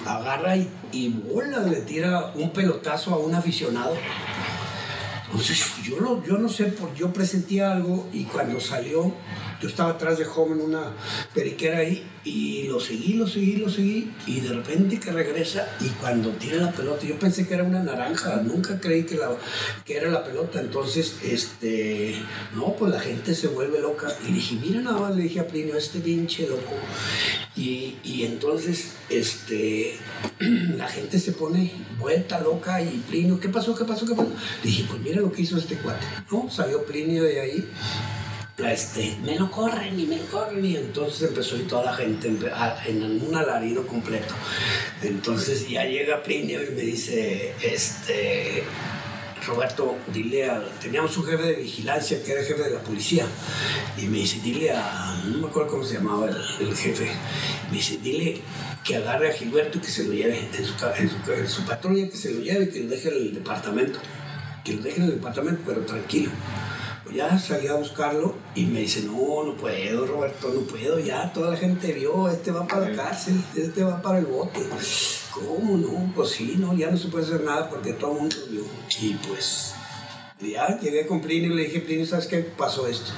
agarra 0.06 0.58
y, 0.58 0.70
y 0.92 1.08
bola, 1.08 1.60
le 1.60 1.82
tira 1.82 2.34
un 2.36 2.52
pelotazo 2.52 3.14
a 3.14 3.18
un 3.18 3.34
aficionado 3.34 3.96
entonces 5.32 5.64
yo, 5.84 6.02
no, 6.02 6.24
yo 6.26 6.38
no 6.38 6.50
sé, 6.50 6.66
por, 6.66 6.94
yo 6.94 7.14
presentía 7.14 7.72
algo 7.72 8.08
y 8.12 8.26
cuando 8.26 8.60
salió, 8.60 9.14
yo 9.62 9.70
estaba 9.70 9.92
atrás 9.92 10.18
de 10.18 10.26
Home 10.26 10.56
en 10.56 10.62
una 10.62 10.92
periquera 11.34 11.80
ahí 11.80 12.04
y 12.24 12.64
lo 12.64 12.80
seguí, 12.80 13.14
lo 13.14 13.28
seguí, 13.28 13.58
lo 13.58 13.70
seguí 13.70 14.12
y 14.28 14.40
de 14.40 14.50
repente 14.50 15.00
que 15.00 15.12
regresa 15.12 15.68
y 15.80 15.88
cuando 15.90 16.30
tiene 16.32 16.58
la 16.58 16.72
pelota, 16.72 17.06
yo 17.06 17.18
pensé 17.18 17.48
que 17.48 17.54
era 17.54 17.64
una 17.64 17.82
naranja, 17.84 18.42
nunca 18.44 18.80
creí 18.80 19.04
que, 19.04 19.16
la, 19.16 19.32
que 19.86 19.98
era 19.98 20.10
la 20.10 20.24
pelota, 20.24 20.60
entonces, 20.60 21.16
este, 21.24 22.16
no, 22.56 22.76
pues 22.76 22.92
la 22.92 23.00
gente 23.00 23.36
se 23.36 23.48
vuelve 23.48 23.82
loca 23.82 24.08
y 24.28 24.32
dije, 24.32 24.56
mira 24.62 24.82
nada 24.82 25.00
más, 25.00 25.16
le 25.16 25.24
dije 25.24 25.40
a 25.40 25.48
Plinio, 25.48 25.78
este 25.78 26.00
pinche 26.00 26.48
loco. 26.48 26.74
Y, 27.56 27.98
y 28.04 28.24
entonces, 28.24 28.94
este, 29.10 29.98
la 30.40 30.88
gente 30.88 31.20
se 31.20 31.34
pone 31.34 31.72
vuelta 32.00 32.40
loca 32.40 32.82
y 32.82 33.04
Plinio, 33.10 33.40
¿qué 33.40 33.50
pasó? 33.50 33.76
¿Qué 33.76 33.86
pasó? 33.86 34.06
¿Qué 34.06 34.16
pasó? 34.16 34.32
Dije, 34.64 34.86
pues 34.90 35.02
mira 35.02 35.22
lo 35.22 35.32
que 35.32 35.42
hizo 35.42 35.58
este 35.58 35.76
cuate. 35.76 36.06
No, 36.32 36.50
salió 36.50 36.86
Plinio 36.86 37.24
de 37.24 37.42
ahí. 37.42 37.70
Este, 38.70 39.18
me 39.24 39.36
lo 39.38 39.50
corren 39.50 40.00
y 40.00 40.06
me 40.06 40.18
lo 40.18 40.26
corren 40.26 40.66
y 40.66 40.76
entonces 40.76 41.30
empezó 41.30 41.58
y 41.58 41.64
toda 41.64 41.86
la 41.86 41.94
gente 41.94 42.28
en 42.28 43.22
un 43.22 43.36
alarido 43.36 43.86
completo. 43.88 44.34
Entonces 45.02 45.68
ya 45.68 45.84
llega 45.86 46.24
Plinio 46.24 46.62
y 46.64 46.70
me 46.72 46.82
dice, 46.82 47.54
este, 47.62 48.64
Roberto, 49.46 49.98
dile 50.14 50.50
a, 50.50 50.62
teníamos 50.80 51.18
un 51.18 51.26
jefe 51.26 51.44
de 51.44 51.56
vigilancia 51.56 52.22
que 52.24 52.32
era 52.32 52.44
jefe 52.44 52.62
de 52.62 52.70
la 52.72 52.80
policía 52.80 53.26
y 53.98 54.06
me 54.06 54.20
dice, 54.20 54.40
dile 54.44 54.72
a, 54.72 55.24
no 55.26 55.40
me 55.40 55.48
acuerdo 55.48 55.72
cómo 55.72 55.84
se 55.84 55.96
llamaba 55.96 56.30
el, 56.60 56.76
jefe, 56.76 57.10
me 57.70 57.78
dice, 57.78 57.98
dile 57.98 58.42
que 58.84 58.98
agarre 58.98 59.32
a 59.32 59.34
Gilberto 59.34 59.80
y 59.80 59.82
que 59.82 59.88
se 59.88 60.04
lo 60.04 60.14
lleve 60.14 60.40
en 60.40 60.66
su, 60.66 60.74
en 61.36 61.50
su, 61.50 61.66
patrulla, 61.66 62.08
que 62.10 62.18
se 62.18 62.32
lo 62.32 62.42
lleve 62.42 62.66
y 62.66 62.70
que 62.70 62.80
lo 62.82 62.90
deje 62.90 63.10
en 63.10 63.16
el 63.16 63.34
departamento, 63.34 64.00
que 64.64 64.74
lo 64.74 64.82
deje 64.84 64.98
en 64.98 65.04
el 65.06 65.12
departamento, 65.16 65.62
pero 65.66 65.82
tranquilo. 65.82 66.32
Ya 67.14 67.38
salí 67.38 67.68
a 67.68 67.76
buscarlo 67.76 68.36
y 68.56 68.66
me 68.66 68.82
dice, 68.82 69.04
no, 69.04 69.44
no 69.44 69.56
puedo, 69.58 70.08
Roberto, 70.08 70.50
no 70.54 70.62
puedo, 70.62 70.98
ya 70.98 71.32
toda 71.34 71.52
la 71.52 71.58
gente 71.58 71.92
vio, 71.92 72.30
este 72.30 72.52
va 72.52 72.66
para 72.66 72.88
la 72.88 72.96
cárcel, 72.96 73.44
este 73.56 73.84
va 73.84 74.02
para 74.02 74.20
el 74.20 74.26
bote. 74.26 74.62
¿Cómo 75.34 75.78
no? 75.78 76.14
Pues 76.16 76.30
sí, 76.30 76.56
no, 76.58 76.74
ya 76.74 76.90
no 76.90 76.98
se 76.98 77.10
puede 77.10 77.26
hacer 77.26 77.44
nada 77.44 77.70
porque 77.70 77.94
todo 77.94 78.14
el 78.14 78.20
mundo 78.20 78.36
vio. 78.50 78.64
Y 79.02 79.14
pues 79.16 79.74
ya 80.40 80.80
llegué 80.80 81.06
con 81.06 81.22
Plinio 81.22 81.52
y 81.52 81.56
le 81.56 81.64
dije, 81.64 81.82
Plinio, 81.82 82.06
¿sabes 82.06 82.28
qué 82.28 82.38
pasó 82.40 82.88
esto? 82.88 83.12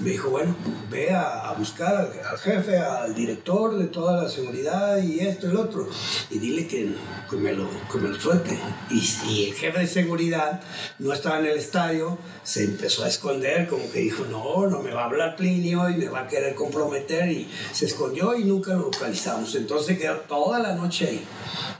Me 0.00 0.10
dijo, 0.10 0.30
bueno, 0.30 0.54
ve 0.90 1.10
a, 1.10 1.52
buscar 1.58 1.96
al, 1.96 2.38
jefe, 2.38 2.78
al 2.78 3.14
director 3.16 3.76
de 3.76 3.86
toda 3.86 4.22
la 4.22 4.28
seguridad 4.28 5.02
y 5.02 5.18
esto 5.18 5.48
y 5.48 5.50
el 5.50 5.56
otro, 5.56 5.88
y 6.30 6.38
dile 6.38 6.68
que, 6.68 6.92
me, 7.32 7.52
lo, 7.52 7.68
que 7.90 7.98
me 7.98 8.10
lo 8.10 8.20
suelte. 8.20 8.56
Y, 8.90 9.46
el 9.46 9.54
jefe 9.54 9.80
de 9.80 9.86
seguridad 9.88 10.60
no 11.00 11.12
estaba 11.12 11.40
en 11.40 11.46
el 11.46 11.58
estadio, 11.58 12.16
se 12.44 12.62
empezó 12.62 13.02
a 13.02 13.08
esconder, 13.08 13.66
como 13.66 13.90
que 13.90 13.98
dijo, 13.98 14.24
no, 14.30 14.68
no 14.68 14.80
me 14.82 14.92
va 14.92 15.02
a 15.02 15.06
hablar 15.06 15.34
Plinio 15.34 15.90
y 15.90 15.96
me 15.96 16.08
va 16.08 16.20
a 16.20 16.26
querer 16.28 16.54
comprometer, 16.54 17.28
y 17.32 17.50
se 17.72 17.86
escondió 17.86 18.36
y 18.36 18.44
nunca 18.44 18.74
lo 18.74 18.82
localizamos. 18.82 19.54
Entonces 19.56 19.98
quedó 19.98 20.16
toda 20.28 20.60
la 20.60 20.74
noche 20.74 21.08
ahí, 21.08 21.24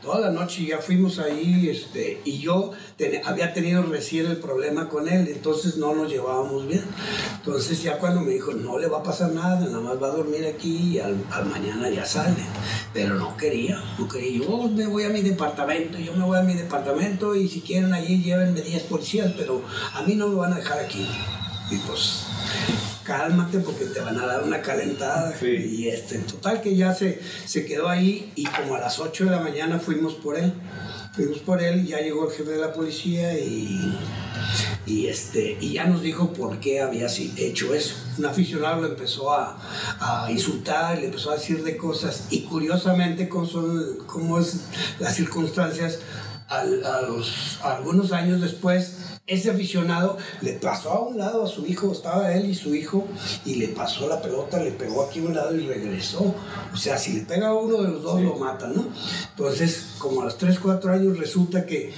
toda 0.02 0.18
la 0.18 0.30
noche 0.30 0.64
ya 0.64 0.78
fuimos 0.78 1.20
ahí, 1.20 1.70
este, 1.70 2.20
y 2.24 2.38
yo 2.38 2.72
había 3.24 3.52
tenido 3.52 3.82
recién 3.84 4.26
el 4.26 4.38
problema 4.38 4.88
con 4.88 5.08
él, 5.08 5.28
entonces 5.28 5.76
no 5.76 5.94
nos 5.94 6.10
llevábamos 6.10 6.66
bien. 6.66 6.84
Entonces 7.36 7.80
ya 7.80 7.98
cuando 7.98 8.07
me 8.11 8.32
dijo, 8.32 8.52
no 8.52 8.78
le 8.78 8.86
va 8.86 8.98
a 8.98 9.02
pasar 9.02 9.32
nada, 9.32 9.61
nada 9.61 9.80
más 9.80 10.02
va 10.02 10.09
a 10.09 10.11
dormir 10.11 10.46
aquí 10.46 10.94
y 10.94 10.98
al, 10.98 11.16
mañana 11.50 11.88
ya 11.90 12.04
sale. 12.04 12.44
Pero 12.92 13.14
no 13.14 13.36
quería, 13.36 13.82
no 13.98 14.09
quería. 14.09 14.44
Yo 14.44 14.68
me 14.68 14.86
voy 14.86 15.04
a 15.04 15.09
mi 15.09 15.22
departamento, 15.22 15.98
yo 15.98 16.14
me 16.14 16.24
voy 16.24 16.38
a 16.38 16.42
mi 16.42 16.54
departamento 16.54 17.34
y 17.34 17.48
si 17.48 17.61
quieren 17.61 17.92
allí 17.92 18.22
llévenme 18.22 18.61
10 18.61 18.82
policías, 18.84 19.32
pero 19.36 19.62
a 19.94 20.02
mí 20.02 20.14
no 20.14 20.28
me 20.28 20.36
van 20.36 20.52
a 20.52 20.56
dejar 20.56 20.78
aquí. 20.78 21.09
Y 21.70 21.76
pues 21.78 22.24
cálmate 23.09 23.61
porque 23.61 23.86
te 23.86 24.00
van 24.00 24.18
a 24.18 24.26
dar 24.26 24.42
una 24.44 24.61
calentada. 24.61 25.34
Y 25.42 25.88
este, 25.88 26.16
en 26.16 26.26
total 26.26 26.61
que 26.61 26.76
ya 26.76 26.94
se, 26.94 27.20
se 27.46 27.64
quedó 27.64 27.88
ahí 27.88 28.30
y 28.36 28.44
como 28.44 28.74
a 28.74 28.80
las 28.80 28.98
8 28.98 29.24
de 29.24 29.30
la 29.30 29.40
mañana 29.40 29.78
fuimos 29.78 30.14
por 30.14 30.36
él. 30.36 30.52
Fuimos 31.14 31.38
por 31.38 31.62
él 31.62 31.84
y 31.84 31.88
ya 31.88 32.00
llegó 32.00 32.28
el 32.28 32.36
jefe 32.36 32.50
de 32.50 32.59
la 32.59 32.72
policía 32.72 33.36
y, 33.38 33.98
y, 34.86 35.06
este, 35.06 35.56
y 35.59 35.72
ya 35.72 35.86
nos 35.86 36.02
dijo 36.02 36.32
por 36.34 36.61
qué 36.61 36.82
había 36.82 37.06
hecho 37.38 37.74
eso. 37.74 37.96
Un 38.18 38.26
aficionado 38.26 38.82
lo 38.82 38.88
empezó 38.88 39.32
a, 39.32 39.59
a 39.98 40.30
insultar, 40.30 40.98
le 40.98 41.06
empezó 41.06 41.30
a 41.30 41.34
decir 41.34 41.64
de 41.64 41.76
cosas 41.78 42.26
y 42.30 42.42
curiosamente 42.42 43.28
cómo 43.28 43.46
son, 43.46 43.98
cómo 44.06 44.38
es 44.38 44.66
las 45.00 45.16
circunstancias, 45.16 46.00
a, 46.48 46.64
los, 46.64 47.59
algunos 47.62 48.12
años 48.12 48.40
después 48.40 49.17
ese 49.29 49.51
aficionado 49.51 50.16
le 50.41 50.55
pasó 50.55 50.91
a 50.91 51.07
un 51.07 51.18
lado 51.18 51.45
a 51.45 51.47
su 51.47 51.66
hijo, 51.66 51.93
estaba 51.93 52.33
él 52.33 52.49
y 52.51 52.55
su 52.55 52.74
hijo, 52.74 53.07
y 53.45 53.57
le 53.57 53.68
pasó 53.68 54.09
la 54.09 54.20
pelota, 54.20 54.59
le 54.59 54.72
pegó 54.72 55.05
aquí 55.05 55.20
a 55.20 55.24
un 55.24 55.35
lado 55.35 55.55
y 55.55 55.66
regresó. 55.66 56.35
O 56.72 56.76
sea, 56.76 56.97
si 56.99 57.12
le 57.12 57.20
pega 57.20 57.49
a 57.49 57.55
uno 57.55 57.83
de 57.83 57.91
los 57.91 58.03
dos, 58.03 58.20
lo 58.22 58.37
mata, 58.37 58.68
¿no? 58.68 58.89
Entonces, 59.31 59.95
como 59.99 60.22
a 60.22 60.24
los 60.24 60.39
3, 60.39 60.59
4 60.59 60.93
años, 60.93 61.18
resulta 61.18 61.66
que 61.66 61.93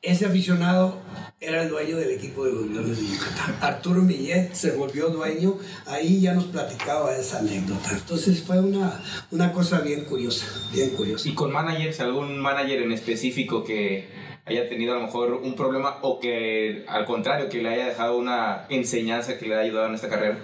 ese 0.00 0.26
aficionado 0.26 0.94
era 1.40 1.64
el 1.64 1.68
dueño 1.68 1.96
del 1.96 2.12
equipo 2.12 2.44
de 2.44 2.52
los 2.52 2.66
Leones 2.66 2.96
de 2.98 3.14
Yucatán. 3.14 3.56
Arturo 3.60 4.00
Millet 4.00 4.54
se 4.54 4.70
volvió 4.70 5.08
dueño, 5.08 5.58
ahí 5.86 6.20
ya 6.20 6.34
nos 6.34 6.44
platicaba 6.44 7.16
esa 7.16 7.40
anécdota. 7.40 7.90
Entonces 7.92 8.42
fue 8.42 8.60
una, 8.60 9.02
una 9.32 9.52
cosa 9.52 9.80
bien 9.80 10.04
curiosa, 10.04 10.46
bien 10.72 10.90
curiosa. 10.90 11.28
¿Y 11.28 11.34
con 11.34 11.52
managers, 11.52 12.00
algún 12.00 12.38
manager 12.38 12.82
en 12.82 12.92
específico 12.92 13.64
que 13.64 14.08
haya 14.46 14.68
tenido 14.68 14.92
a 14.94 14.96
lo 14.96 15.02
mejor 15.02 15.32
un 15.34 15.54
problema 15.56 15.98
o 16.02 16.20
que 16.20 16.84
al 16.86 17.04
contrario, 17.04 17.48
que 17.48 17.60
le 17.60 17.68
haya 17.68 17.86
dejado 17.86 18.16
una 18.16 18.64
enseñanza 18.68 19.36
que 19.36 19.46
le 19.46 19.54
haya 19.54 19.64
ayudado 19.64 19.88
en 19.88 19.94
esta 19.96 20.08
carrera? 20.08 20.38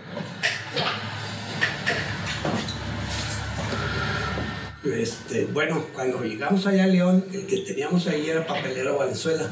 Este, 4.85 5.45
bueno, 5.45 5.85
cuando 5.95 6.25
llegamos 6.25 6.67
allá 6.67 6.85
a 6.85 6.87
León, 6.89 7.25
el 7.33 7.47
que 7.47 7.59
teníamos 7.59 8.09
ahí 8.09 8.29
era 8.29 8.45
Papelero 8.45 8.99
Valenzuela. 8.99 9.49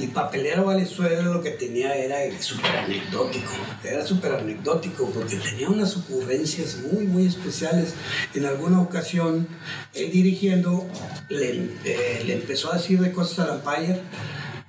Y 0.00 0.08
Papelero 0.08 0.64
Valenzuela 0.64 1.22
lo 1.22 1.40
que 1.40 1.52
tenía 1.52 1.94
era 1.94 2.18
súper 2.40 2.76
anecdótico. 2.76 3.52
Era 3.84 4.04
súper 4.04 4.32
anecdótico 4.32 5.08
porque 5.10 5.36
tenía 5.36 5.68
unas 5.68 5.96
ocurrencias 5.96 6.78
muy, 6.78 7.04
muy 7.04 7.26
especiales. 7.26 7.94
En 8.34 8.44
alguna 8.44 8.80
ocasión, 8.80 9.46
él 9.94 10.10
dirigiendo, 10.10 10.84
le, 11.28 11.70
eh, 11.84 12.24
le 12.26 12.32
empezó 12.32 12.72
a 12.72 12.76
decir 12.76 12.98
de 13.00 13.12
cosas 13.12 13.38
a 13.40 13.46
Lampayer 13.46 14.02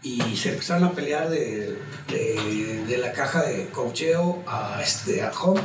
y 0.04 0.22
se 0.38 0.50
empezaron 0.50 0.84
a 0.84 0.92
pelear 0.94 1.30
de, 1.30 1.76
de, 2.08 2.98
la 3.00 3.12
caja 3.12 3.44
de 3.44 3.68
cocheo 3.70 4.44
a, 4.48 4.80
este, 4.82 5.22
a 5.22 5.32
home 5.32 5.62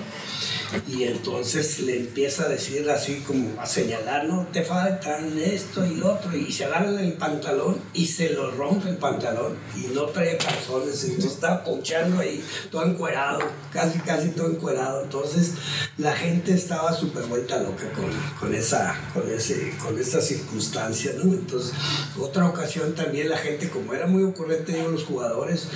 Y 0.88 1.04
entonces 1.04 1.80
le 1.80 1.98
empieza 1.98 2.44
a 2.44 2.48
decir 2.48 2.88
así 2.90 3.22
como 3.26 3.60
a 3.60 3.66
señalar, 3.66 4.26
no, 4.26 4.46
te 4.52 4.62
faltan 4.62 5.38
esto 5.38 5.84
y 5.86 5.96
lo 5.96 6.14
otro. 6.14 6.36
Y 6.36 6.52
se 6.52 6.64
agarra 6.64 6.88
el 7.00 7.12
pantalón 7.14 7.80
y 7.92 8.06
se 8.06 8.30
lo 8.30 8.50
rompe 8.50 8.90
el 8.90 8.96
pantalón. 8.96 9.56
Y 9.76 9.88
no 9.94 10.06
trae 10.06 10.36
calzones. 10.36 11.04
Entonces 11.04 11.32
está 11.32 11.64
ponchando 11.64 12.20
ahí, 12.20 12.42
todo 12.70 12.84
encuerado, 12.84 13.40
casi, 13.72 13.98
casi 14.00 14.30
todo 14.30 14.48
encuerado. 14.48 15.02
Entonces 15.02 15.52
la 15.98 16.12
gente 16.12 16.52
estaba 16.52 16.92
súper 16.92 17.24
vuelta 17.24 17.58
loca 17.58 17.90
con, 17.92 18.10
con, 18.40 18.54
esa, 18.54 18.98
con, 19.12 19.30
ese, 19.30 19.74
con 19.78 19.98
esa 19.98 20.20
circunstancia, 20.20 21.12
¿no? 21.16 21.32
Entonces, 21.32 21.72
otra 22.18 22.46
ocasión 22.46 22.94
también 22.94 23.28
la 23.28 23.36
gente, 23.36 23.68
como 23.68 23.94
era 23.94 24.06
muy 24.06 24.22
ocurrente, 24.24 24.72
digo, 24.72 24.88
los 24.88 25.04
jugadores, 25.04 25.68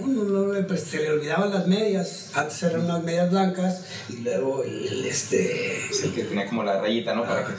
no, 0.00 0.24
no, 0.24 0.66
pues, 0.66 0.82
se 0.82 0.98
le 0.98 1.10
olvidaban 1.10 1.50
las 1.50 1.66
medias. 1.66 2.30
Antes 2.34 2.62
eran 2.62 2.86
las 2.86 3.02
medias 3.02 3.30
blancas 3.30 3.82
y 4.08 4.16
luego 4.38 4.62
el, 4.64 5.04
este... 5.04 5.80
El 6.02 6.12
que 6.14 6.24
tenía 6.24 6.46
como 6.46 6.62
la 6.62 6.80
rayita, 6.80 7.14
¿no? 7.14 7.24
Para 7.24 7.46
que... 7.46 7.52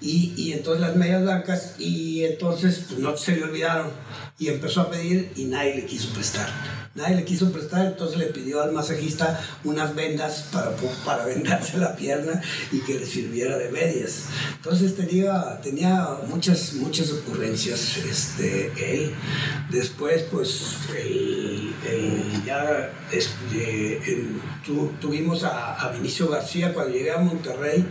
y, 0.00 0.34
y 0.36 0.52
entonces 0.52 0.80
las 0.80 0.96
medias 0.96 1.22
blancas 1.22 1.74
y 1.78 2.24
entonces 2.24 2.84
pues, 2.88 3.00
no 3.00 3.16
se 3.16 3.36
le 3.36 3.44
olvidaron 3.44 3.90
y 4.38 4.48
empezó 4.48 4.82
a 4.82 4.90
pedir 4.90 5.32
y 5.36 5.44
nadie 5.44 5.76
le 5.76 5.86
quiso 5.86 6.12
prestar. 6.12 6.48
Nadie 6.94 7.16
le 7.16 7.24
quiso 7.24 7.50
prestar, 7.50 7.86
entonces 7.86 8.18
le 8.18 8.26
pidió 8.26 8.60
al 8.62 8.72
masajista 8.72 9.40
unas 9.64 9.94
vendas 9.94 10.48
para, 10.52 10.72
para 11.06 11.24
vendarse 11.26 11.78
la 11.78 11.96
pierna 11.96 12.42
y 12.70 12.80
que 12.80 12.98
le 12.98 13.06
sirviera 13.06 13.56
de 13.56 13.70
medias. 13.70 14.24
Entonces 14.56 14.94
tenía, 14.94 15.58
tenía 15.62 16.18
muchas, 16.28 16.74
muchas 16.74 17.10
ocurrencias 17.12 17.96
este, 17.96 18.72
él. 18.76 19.14
Después, 19.70 20.24
pues, 20.30 20.76
el, 20.94 21.72
ya 22.44 22.92
este, 23.10 24.28
tuvimos 25.00 25.44
a, 25.44 25.80
a 25.80 25.92
Vinicio 25.92 26.28
García 26.28 26.74
cuando 26.74 26.92
llegué 26.92 27.10
a 27.10 27.18
Monterrey 27.18 27.86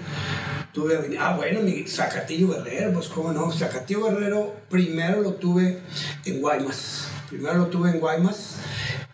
tuve 0.74 1.18
ah 1.20 1.36
bueno, 1.36 1.60
mi 1.62 1.86
Zacatillo 1.86 2.48
Guerrero, 2.48 2.94
pues 2.94 3.10
cómo 3.10 3.34
no, 3.34 3.52
Zacatillo 3.52 4.06
Guerrero 4.06 4.56
primero 4.70 5.22
lo 5.22 5.34
tuve 5.34 5.82
en 6.24 6.40
Guaymas, 6.40 7.10
primero 7.30 7.56
lo 7.56 7.68
tuve 7.68 7.90
en 7.90 8.00
Guaymas 8.00 8.56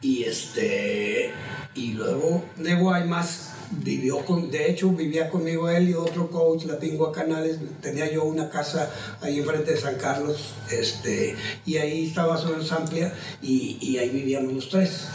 y 0.02 0.24
este 0.24 1.32
y 1.76 1.94
luego 1.94 2.44
de 2.58 2.76
Guaymas 2.76 3.52
vivió 3.72 4.20
con, 4.26 4.50
de 4.50 4.70
hecho 4.70 4.90
vivía 4.92 5.30
conmigo 5.30 5.70
él 5.70 5.90
y 5.90 5.94
otro 5.94 6.30
coach, 6.30 6.66
la 6.66 6.76
a 6.76 7.12
Canales, 7.12 7.58
tenía 7.82 8.12
yo 8.12 8.24
una 8.24 8.50
casa 8.50 8.92
ahí 9.22 9.40
enfrente 9.40 9.72
de 9.72 9.78
San 9.78 9.96
Carlos, 9.96 10.54
este, 10.72 11.36
y 11.66 11.78
ahí 11.78 12.08
estaba 12.08 12.34
más 12.34 12.46
menos 12.46 12.72
amplia 12.72 13.14
y, 13.42 13.78
y 13.82 13.98
ahí 13.98 14.10
vivíamos 14.10 14.54
los 14.54 14.70
tres. 14.70 15.08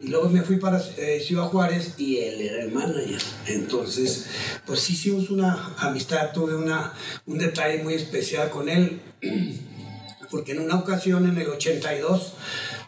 Y 0.00 0.08
luego 0.08 0.28
me 0.28 0.42
fui 0.42 0.56
para 0.56 0.82
eh, 0.98 1.22
Ciudad 1.24 1.44
Juárez 1.44 1.94
y 1.96 2.18
él 2.18 2.40
era 2.40 2.62
el 2.62 2.72
manager. 2.72 3.22
Entonces, 3.46 4.26
pues 4.66 4.90
hicimos 4.90 5.30
una 5.30 5.74
amistad, 5.78 6.32
tuve 6.32 6.54
una, 6.54 6.92
un 7.26 7.38
detalle 7.38 7.82
muy 7.82 7.94
especial 7.94 8.50
con 8.50 8.68
él, 8.68 9.00
porque 10.30 10.52
en 10.52 10.60
una 10.60 10.76
ocasión 10.76 11.26
en 11.26 11.38
el 11.38 11.48
82 11.48 12.34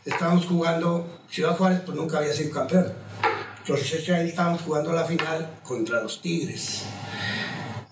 estábamos 0.05 0.47
jugando, 0.47 1.07
Ciudad 1.31 1.57
Juárez 1.57 1.81
pues 1.85 1.97
nunca 1.97 2.19
había 2.19 2.33
sido 2.33 2.51
campeón. 2.53 2.93
Entonces 3.59 4.09
ahí 4.11 4.29
estábamos 4.29 4.63
jugando 4.63 4.93
la 4.93 5.05
final 5.05 5.51
contra 5.63 6.03
los 6.03 6.21
Tigres. 6.21 6.83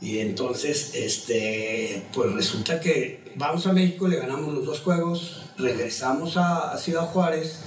Y 0.00 0.18
entonces, 0.18 0.94
este, 0.94 2.02
pues 2.12 2.32
resulta 2.32 2.78
que 2.78 3.32
vamos 3.36 3.66
a 3.66 3.72
México, 3.72 4.06
le 4.06 4.18
ganamos 4.18 4.52
los 4.52 4.66
dos 4.66 4.80
juegos, 4.80 5.42
regresamos 5.56 6.36
a, 6.36 6.72
a 6.72 6.78
Ciudad 6.78 7.06
Juárez 7.06 7.60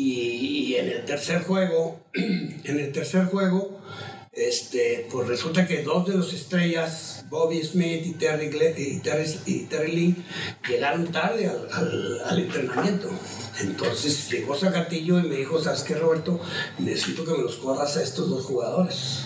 y, 0.00 0.76
en 0.76 0.90
el 0.90 1.04
tercer 1.04 1.42
juego, 1.42 2.00
en 2.14 2.78
el 2.78 2.92
tercer 2.92 3.24
juego, 3.24 3.80
este, 4.38 5.08
pues 5.10 5.26
resulta 5.26 5.66
que 5.66 5.82
dos 5.82 6.06
de 6.06 6.14
los 6.14 6.32
estrellas, 6.32 7.24
Bobby 7.28 7.62
Smith 7.62 8.06
y 8.06 8.12
Terry, 8.12 8.50
y 9.46 9.60
Terry, 9.64 9.92
Lee, 9.92 10.16
llegaron 10.68 11.10
tarde 11.10 11.48
al, 11.48 12.20
al, 12.24 12.38
entrenamiento. 12.38 13.10
Entonces 13.60 14.30
llegó 14.30 14.54
Zacatillo 14.54 15.18
y 15.18 15.24
me 15.24 15.36
dijo, 15.36 15.60
¿sabes 15.60 15.82
qué, 15.82 15.96
Roberto? 15.96 16.40
Necesito 16.78 17.24
que 17.24 17.32
me 17.32 17.38
los 17.38 17.56
corras 17.56 17.96
a 17.96 18.02
estos 18.02 18.30
dos 18.30 18.44
jugadores. 18.44 19.24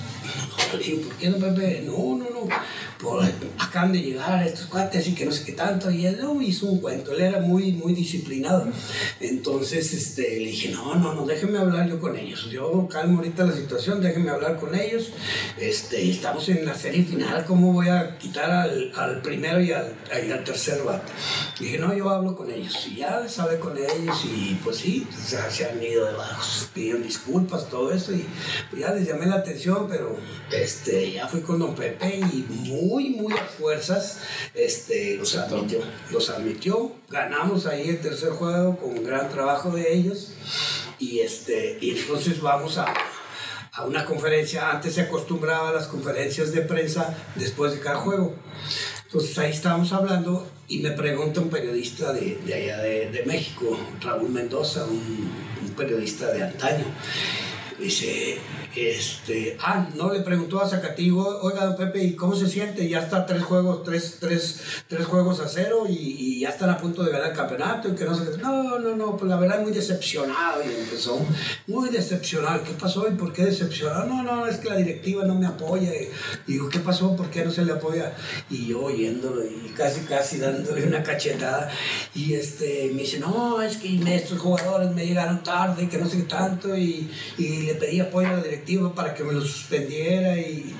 Le 0.73 0.79
dije, 0.79 0.97
¿por 0.97 1.15
qué 1.17 1.29
no, 1.29 1.37
Pepe? 1.37 1.83
No, 1.87 2.17
no, 2.17 2.31
no. 2.31 2.49
Acaban 3.59 3.93
de 3.93 4.01
llegar 4.01 4.47
estos 4.47 4.67
cuates 4.67 5.09
y 5.09 5.15
que 5.15 5.25
no 5.25 5.33
sé 5.33 5.45
qué 5.45 5.53
tanto, 5.53 5.91
y 5.91 6.07
él 6.07 6.19
no, 6.21 6.41
hizo 6.41 6.67
un 6.67 6.81
cuento, 6.81 7.13
él 7.13 7.23
era 7.23 7.41
muy, 7.41 7.73
muy 7.73 7.95
disciplinado. 7.95 8.69
Entonces 9.21 9.93
este, 9.93 10.23
le 10.39 10.51
dije, 10.51 10.69
no, 10.69 10.95
no, 10.95 11.13
no, 11.13 11.27
déjenme 11.27 11.59
hablar 11.59 11.89
yo 11.89 11.99
con 11.99 12.17
ellos, 12.17 12.49
yo 12.51 12.87
calmo 12.89 13.19
ahorita 13.19 13.45
la 13.45 13.53
situación, 13.53 14.01
déjenme 14.01 14.31
hablar 14.31 14.57
con 14.57 14.75
ellos, 14.75 15.11
este, 15.59 16.09
estamos 16.11 16.49
en 16.49 16.65
la 16.65 16.77
serie 16.77 17.05
final, 17.05 17.45
¿cómo 17.45 17.73
voy 17.73 17.89
a 17.89 18.19
quitar 18.19 18.51
al, 18.51 18.93
al 18.95 19.21
primero 19.21 19.61
y 19.61 19.73
al, 19.73 19.95
al 20.13 20.45
tercer 20.45 20.83
bate? 20.85 21.13
Dije, 21.59 21.79
no, 21.79 21.93
yo 21.95 22.09
hablo 22.09 22.37
con 22.37 22.51
ellos, 22.51 22.87
y 22.87 22.97
ya 22.97 23.19
les 23.21 23.35
con 23.59 23.77
ellos, 23.77 24.25
y 24.25 24.55
pues 24.63 24.77
sí, 24.77 25.07
se 25.19 25.67
han 25.67 25.83
ido 25.83 26.07
de 26.07 26.13
bajos, 26.13 26.69
pidieron 26.73 27.03
disculpas, 27.03 27.69
todo 27.69 27.93
eso, 27.93 28.13
y 28.13 28.25
pues 28.71 28.83
ya 28.83 28.93
les 28.93 29.09
llamé 29.09 29.27
la 29.27 29.37
atención, 29.37 29.89
pero 29.89 30.17
este, 30.51 31.12
ya 31.12 31.28
fui 31.28 31.40
con 31.40 31.59
don 31.59 31.74
Pepe 31.74 32.16
y 32.16 32.47
muy 32.68 33.11
muy, 33.11 33.32
a 33.32 33.45
fuerzas, 33.45 34.18
este, 34.55 35.16
los 35.16 35.36
admitió. 35.36 35.80
Los 36.11 36.30
admitió, 36.30 36.93
ganamos 37.09 37.66
ahí 37.66 37.88
el 37.88 38.01
tercer 38.01 38.30
juego 38.30 38.76
con 38.76 38.90
un 38.90 39.05
gran 39.05 39.30
trabajo 39.30 39.70
de 39.70 39.93
ellos 39.95 40.32
y, 40.99 41.20
este, 41.20 41.78
y 41.80 41.99
entonces 41.99 42.40
vamos 42.40 42.78
a, 42.78 42.86
a 43.72 43.84
una 43.84 44.05
conferencia, 44.05 44.70
antes 44.70 44.95
se 44.95 45.03
acostumbraba 45.03 45.70
a 45.70 45.72
las 45.72 45.86
conferencias 45.86 46.53
de 46.53 46.61
prensa 46.62 47.16
después 47.34 47.72
de 47.72 47.80
cada 47.80 47.97
juego. 47.97 48.34
Entonces 49.07 49.36
ahí 49.38 49.51
estábamos 49.51 49.93
hablando 49.93 50.47
y 50.68 50.78
me 50.78 50.93
pregunta 50.93 51.40
un 51.40 51.51
periodista 51.51 52.12
de, 52.12 52.38
de 52.47 52.55
allá 52.55 52.78
de, 52.78 53.11
de, 53.11 53.24
México, 53.24 53.78
Raúl 54.01 54.30
Mendoza, 54.30 54.84
un, 54.84 55.30
un 55.62 55.70
periodista 55.76 56.32
de 56.32 56.45
antaño. 56.45 56.84
Dice, 57.78 58.38
este, 58.77 59.57
ah, 59.61 59.89
no 59.95 60.12
le 60.12 60.20
preguntó 60.20 60.61
a 60.61 60.68
Zacativo, 60.68 61.41
oiga, 61.43 61.66
don 61.66 61.77
Pepe, 61.77 62.03
¿y 62.05 62.14
cómo 62.14 62.35
se 62.35 62.49
siente? 62.49 62.89
Ya 62.89 63.01
está 63.01 63.27
tres 63.27 63.43
juegos, 63.43 63.83
tres, 63.85 64.16
tres, 64.18 64.61
tres 64.89 65.07
juegos 65.07 65.41
a 65.41 65.49
cero 65.49 65.85
y, 65.89 65.93
y, 65.93 66.41
ya 66.41 66.49
están 66.49 66.70
a 66.70 66.79
punto 66.79 67.05
de 67.05 67.12
ganar 67.12 67.31
el 67.31 67.37
campeonato 67.37 67.89
y 67.89 67.95
que 67.95 68.05
no 68.05 68.12
qué. 68.18 68.39
No, 68.39 68.79
no, 68.79 68.97
no, 68.97 69.16
pues 69.16 69.29
la 69.29 69.37
verdad 69.37 69.61
muy 69.61 69.73
decepcionado 69.73 70.62
y 70.64 70.75
empezó, 70.75 71.20
muy 71.66 71.91
decepcionado. 71.91 72.64
¿Qué 72.64 72.73
pasó 72.73 73.07
y 73.09 73.12
por 73.12 73.33
qué 73.33 73.45
decepcionado? 73.45 74.07
No, 74.07 74.23
no, 74.23 74.47
es 74.47 74.57
que 74.57 74.70
la 74.70 74.77
directiva 74.77 75.25
no 75.25 75.35
me 75.35 75.47
apoya. 75.47 75.93
Y 75.95 76.53
digo, 76.53 76.68
¿qué 76.68 76.79
pasó? 76.79 77.14
¿Por 77.14 77.31
qué 77.31 77.45
no 77.45 77.51
se 77.51 77.64
le 77.64 77.73
apoya? 77.73 78.12
Y 78.51 78.68
yo 78.68 78.85
oyéndolo 78.85 79.45
y 79.45 79.73
casi, 79.77 80.01
casi 80.01 80.39
dándole 80.39 80.87
una 80.87 81.03
cachetada. 81.03 81.70
Y 82.14 82.35
este, 82.35 82.91
me 82.95 83.03
dice, 83.03 83.20
no, 83.20 83.61
es 83.61 83.77
que 83.77 84.03
estos 84.14 84.39
jugadores 84.39 84.91
me 84.93 85.07
llegaron 85.07 85.43
tarde, 85.43 85.89
que 85.89 85.99
no 85.99 86.09
sé 86.09 86.18
qué 86.18 86.23
tanto, 86.25 86.77
y, 86.77 87.11
y 87.39 87.62
le 87.62 87.75
pedí 87.75 88.01
apoyo 88.01 88.29
a 88.29 88.33
la 88.33 88.43
directiva 88.43 88.62
para 88.95 89.15
que 89.15 89.25
me 89.25 89.33
lo 89.33 89.41
suspendiera 89.41 90.37
y, 90.39 90.75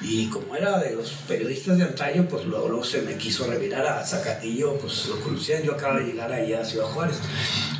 y 0.00 0.28
como 0.28 0.54
era 0.54 0.78
de 0.78 0.94
los 0.94 1.10
periodistas 1.28 1.78
de 1.78 1.84
antaño, 1.84 2.26
pues 2.28 2.44
luego, 2.44 2.82
se 2.84 3.02
me 3.02 3.16
quiso 3.16 3.46
revirar 3.46 3.86
a 3.86 4.04
Zacatillo, 4.04 4.78
pues 4.78 5.06
lo 5.06 5.20
conocían, 5.20 5.62
yo 5.62 5.72
acabo 5.72 5.98
de 5.98 6.06
llegar 6.06 6.32
allá 6.32 6.60
a 6.60 6.64
Ciudad 6.64 6.86
Juárez. 6.86 7.18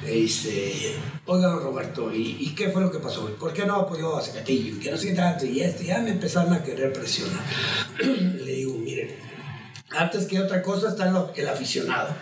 Y 0.05 0.23
dice, 0.23 0.97
oiga 1.27 1.55
Roberto, 1.55 2.13
¿y, 2.13 2.37
¿y, 2.41 2.55
qué 2.55 2.71
fue 2.71 2.83
lo 2.83 2.91
que 2.91 2.99
pasó? 2.99 3.27
¿Por 3.39 3.53
qué 3.53 3.65
no 3.67 3.77
apoyó 3.77 4.17
a 4.17 4.23
Zacatillo? 4.23 4.81
Que 4.81 4.91
no 4.91 4.97
sé 4.97 5.15
tanto, 5.15 5.47
y 5.47 5.61
este, 5.61 5.85
ya 5.85 5.99
me 6.01 6.11
empezaron 6.11 6.53
a 6.53 6.63
querer 6.63 6.93
presionar. 6.93 7.43
Le 8.01 8.53
digo, 8.53 8.75
miren, 8.75 9.17
antes 9.91 10.27
que 10.27 10.41
otra 10.41 10.63
cosa 10.63 10.89
está 10.89 11.33
el 11.37 11.49
aficionado 11.49 12.15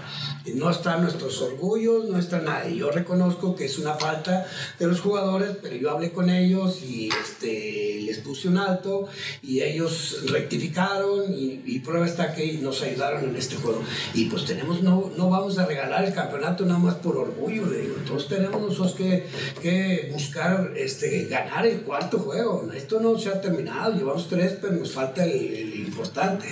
no 0.52 0.70
están 0.70 1.02
nuestros 1.02 1.40
orgullos, 1.40 2.08
no 2.08 2.18
está 2.18 2.40
nadie. 2.40 2.76
Yo 2.76 2.90
reconozco 2.90 3.56
que 3.56 3.64
es 3.64 3.78
una 3.78 3.94
falta 3.94 4.46
de 4.78 4.86
los 4.86 5.00
jugadores, 5.00 5.56
pero 5.62 5.74
yo 5.76 5.90
hablé 5.90 6.12
con 6.12 6.28
ellos 6.28 6.82
y 6.82 7.08
este, 7.08 8.02
les 8.02 8.18
puse 8.18 8.48
un 8.48 8.58
alto 8.58 9.06
y 9.42 9.62
ellos 9.62 10.24
rectificaron 10.26 11.32
y, 11.34 11.78
prueba 11.84 12.06
está 12.06 12.32
que 12.32 12.54
nos 12.54 12.82
ayudaron 12.82 13.24
en 13.24 13.36
este 13.36 13.56
juego. 13.56 13.82
Y 14.14 14.26
pues 14.26 14.44
tenemos, 14.44 14.82
no, 14.82 15.10
no 15.16 15.28
vamos 15.28 15.58
a 15.58 15.66
regalar 15.66 16.04
el 16.04 16.14
campeonato 16.14 16.64
nada 16.64 16.78
más 16.78 16.94
por 16.96 17.16
orgullo, 17.16 17.66
le 17.66 17.78
digo. 17.78 17.96
Entonces 17.98 18.28
tenemos 18.28 18.60
nosotros 18.60 18.94
que, 18.94 19.26
que 19.60 20.08
buscar 20.12 20.72
este, 20.76 21.26
ganar 21.26 21.66
el 21.66 21.80
cuarto 21.80 22.18
juego. 22.18 22.70
Esto 22.74 23.00
no 23.00 23.18
se 23.18 23.28
ha 23.28 23.40
terminado, 23.40 23.94
llevamos 23.94 24.28
tres, 24.28 24.56
pero 24.60 24.74
nos 24.74 24.92
falta 24.92 25.24
el 25.24 25.74
importante. 25.74 26.46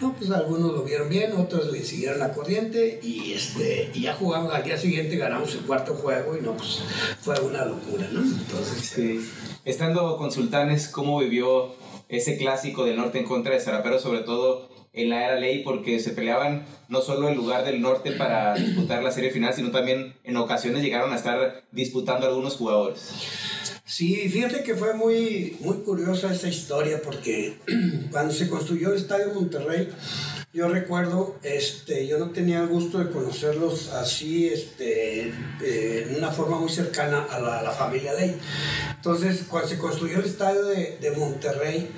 No, 0.00 0.14
pues 0.14 0.30
algunos 0.30 0.72
lo 0.72 0.82
vieron 0.82 1.10
bien, 1.10 1.32
otros 1.36 1.70
le 1.70 1.84
siguieron 1.84 2.20
la 2.20 2.32
corriente 2.32 3.00
y, 3.02 3.32
este, 3.32 3.90
y 3.92 4.02
ya 4.02 4.14
jugamos 4.14 4.54
al 4.54 4.62
día 4.62 4.78
siguiente, 4.78 5.16
ganamos 5.16 5.54
el 5.54 5.60
cuarto 5.60 5.94
juego 5.94 6.36
y 6.36 6.40
no, 6.40 6.56
pues 6.56 6.82
fue 7.20 7.38
una 7.40 7.66
locura, 7.66 8.08
¿no? 8.10 8.22
Entonces, 8.22 8.92
sí. 8.94 9.20
Estando 9.66 10.16
con 10.16 10.32
Sultanes, 10.32 10.88
¿cómo 10.88 11.18
vivió 11.18 11.74
ese 12.08 12.38
clásico 12.38 12.84
del 12.84 12.96
norte 12.96 13.18
en 13.18 13.26
contra 13.26 13.52
de 13.52 13.60
Zarapero, 13.60 13.98
sobre 13.98 14.20
todo 14.20 14.70
en 14.92 15.10
la 15.10 15.24
era 15.24 15.36
ley, 15.36 15.62
porque 15.62 16.00
se 16.00 16.10
peleaban 16.10 16.66
no 16.88 17.02
solo 17.02 17.28
el 17.28 17.36
lugar 17.36 17.64
del 17.64 17.80
norte 17.80 18.12
para 18.12 18.54
disputar 18.54 19.02
la 19.02 19.12
serie 19.12 19.30
final, 19.30 19.52
sino 19.54 19.70
también 19.70 20.14
en 20.24 20.36
ocasiones 20.36 20.82
llegaron 20.82 21.12
a 21.12 21.16
estar 21.16 21.64
disputando 21.72 22.26
algunos 22.26 22.56
jugadores? 22.56 23.12
Sí, 23.90 24.28
fíjate 24.28 24.62
que 24.62 24.76
fue 24.76 24.94
muy, 24.94 25.56
muy 25.58 25.78
curiosa 25.78 26.32
esa 26.32 26.46
historia 26.46 27.02
porque 27.02 27.58
cuando 28.12 28.32
se 28.32 28.48
construyó 28.48 28.92
el 28.92 28.98
Estadio 28.98 29.34
Monterrey, 29.34 29.88
yo 30.52 30.68
recuerdo, 30.68 31.40
este, 31.42 32.06
yo 32.06 32.16
no 32.18 32.30
tenía 32.30 32.60
el 32.60 32.68
gusto 32.68 32.98
de 32.98 33.10
conocerlos 33.10 33.88
así, 33.88 34.46
este, 34.46 35.32
en 35.60 36.14
una 36.16 36.30
forma 36.30 36.60
muy 36.60 36.70
cercana 36.70 37.24
a 37.24 37.40
la, 37.40 37.64
la 37.64 37.72
familia 37.72 38.12
Ley. 38.12 38.36
Entonces, 38.94 39.44
cuando 39.48 39.68
se 39.68 39.78
construyó 39.78 40.20
el 40.20 40.26
Estadio 40.26 40.66
de, 40.66 40.98
de 41.00 41.10
Monterrey, 41.10 41.90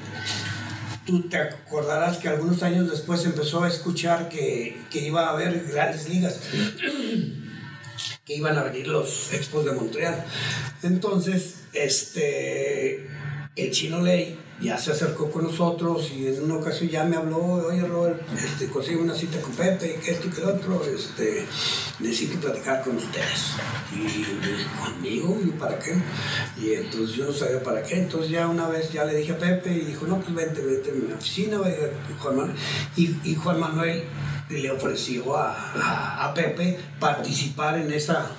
tú 1.05 1.29
te 1.29 1.37
acordarás 1.37 2.17
que 2.17 2.29
algunos 2.29 2.63
años 2.63 2.91
después 2.91 3.23
empezó 3.27 3.65
a 3.65 3.69
escuchar 3.69 4.31
que, 4.31 4.79
que 4.91 5.01
iba 5.01 5.27
a 5.27 5.33
haber 5.33 5.67
grandes 5.67 6.09
ligas 6.09 6.41
que 8.25 8.37
iban 8.37 8.57
a 8.57 8.63
venir 8.63 8.87
los 8.87 9.33
Expos 9.33 9.65
de 9.65 9.73
Montreal. 9.73 10.25
Entonces, 10.83 11.65
este, 11.73 13.07
el 13.57 13.71
chino 13.71 14.01
Ley 14.01 14.39
ya 14.63 14.79
se 14.79 14.93
acercó 14.93 15.31
con 15.31 15.45
nosotros 15.45 16.11
y 16.13 16.29
en 16.29 16.45
una 16.45 16.55
ocasión 16.55 16.89
ya 16.89 17.05
me 17.05 17.17
habló, 17.17 17.39
oye 17.39 17.87
Robert, 17.87 18.23
este, 18.33 18.69
consigo 18.69 19.03
una 19.03 19.15
cita 19.15 19.41
con 19.41 19.53
Pepe, 19.53 19.99
que 20.03 20.13
esto 20.13 20.29
y 20.29 20.31
que 20.31 20.41
lo 20.41 20.55
otro, 20.55 20.83
este, 20.85 21.47
necesito 21.99 22.39
platicar 22.41 22.83
con 22.85 22.97
ustedes. 22.97 23.53
Y 23.93 24.25
conmigo, 24.81 25.39
¿y 25.45 25.51
para 25.51 25.79
qué? 25.79 25.97
Y 26.61 26.75
entonces 26.75 27.17
yo 27.17 27.27
no 27.27 27.33
sabía 27.33 27.63
para 27.63 27.83
qué, 27.83 27.99
entonces 27.99 28.31
ya 28.31 28.47
una 28.47 28.69
vez 28.69 28.93
ya 28.93 29.05
le 29.05 29.17
dije 29.17 29.33
a 29.33 29.39
Pepe 29.39 29.73
y 29.73 29.81
dijo, 29.81 30.07
no, 30.07 30.21
pues 30.21 30.35
vente, 30.35 30.61
vente 30.61 30.91
a 30.91 30.95
mi 30.95 31.13
oficina, 31.13 31.59
Juan 32.21 32.37
Manuel. 32.37 32.57
Y, 32.97 33.17
y 33.25 33.35
Juan 33.35 33.59
Manuel 33.59 34.05
le 34.49 34.71
ofreció 34.71 35.37
a, 35.37 35.57
a, 35.75 36.25
a 36.29 36.35
Pepe 36.35 36.79
participar 37.01 37.79
en 37.79 37.93
esa 37.93 38.31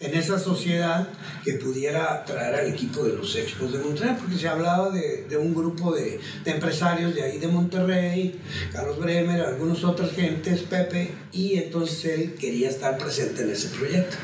en 0.00 0.14
esa 0.14 0.38
sociedad 0.38 1.06
que 1.44 1.54
pudiera 1.54 2.24
traer 2.24 2.54
al 2.54 2.68
equipo 2.68 3.04
de 3.04 3.12
los 3.12 3.36
Expos 3.36 3.70
de 3.70 3.78
Montreal, 3.80 4.16
porque 4.18 4.38
se 4.38 4.48
hablaba 4.48 4.88
de, 4.88 5.26
de 5.28 5.36
un 5.36 5.54
grupo 5.54 5.94
de, 5.94 6.18
de, 6.42 6.50
empresarios 6.50 7.14
de 7.14 7.22
ahí 7.22 7.38
de 7.38 7.46
Monterrey, 7.48 8.40
Carlos 8.72 8.98
Bremer, 8.98 9.42
algunos 9.42 9.84
otras 9.84 10.12
gentes, 10.12 10.60
Pepe, 10.62 11.12
y 11.32 11.58
entonces 11.58 12.02
él 12.06 12.34
quería 12.34 12.70
estar 12.70 12.96
presente 12.96 13.42
en 13.42 13.50
ese 13.50 13.68
proyecto. 13.68 14.16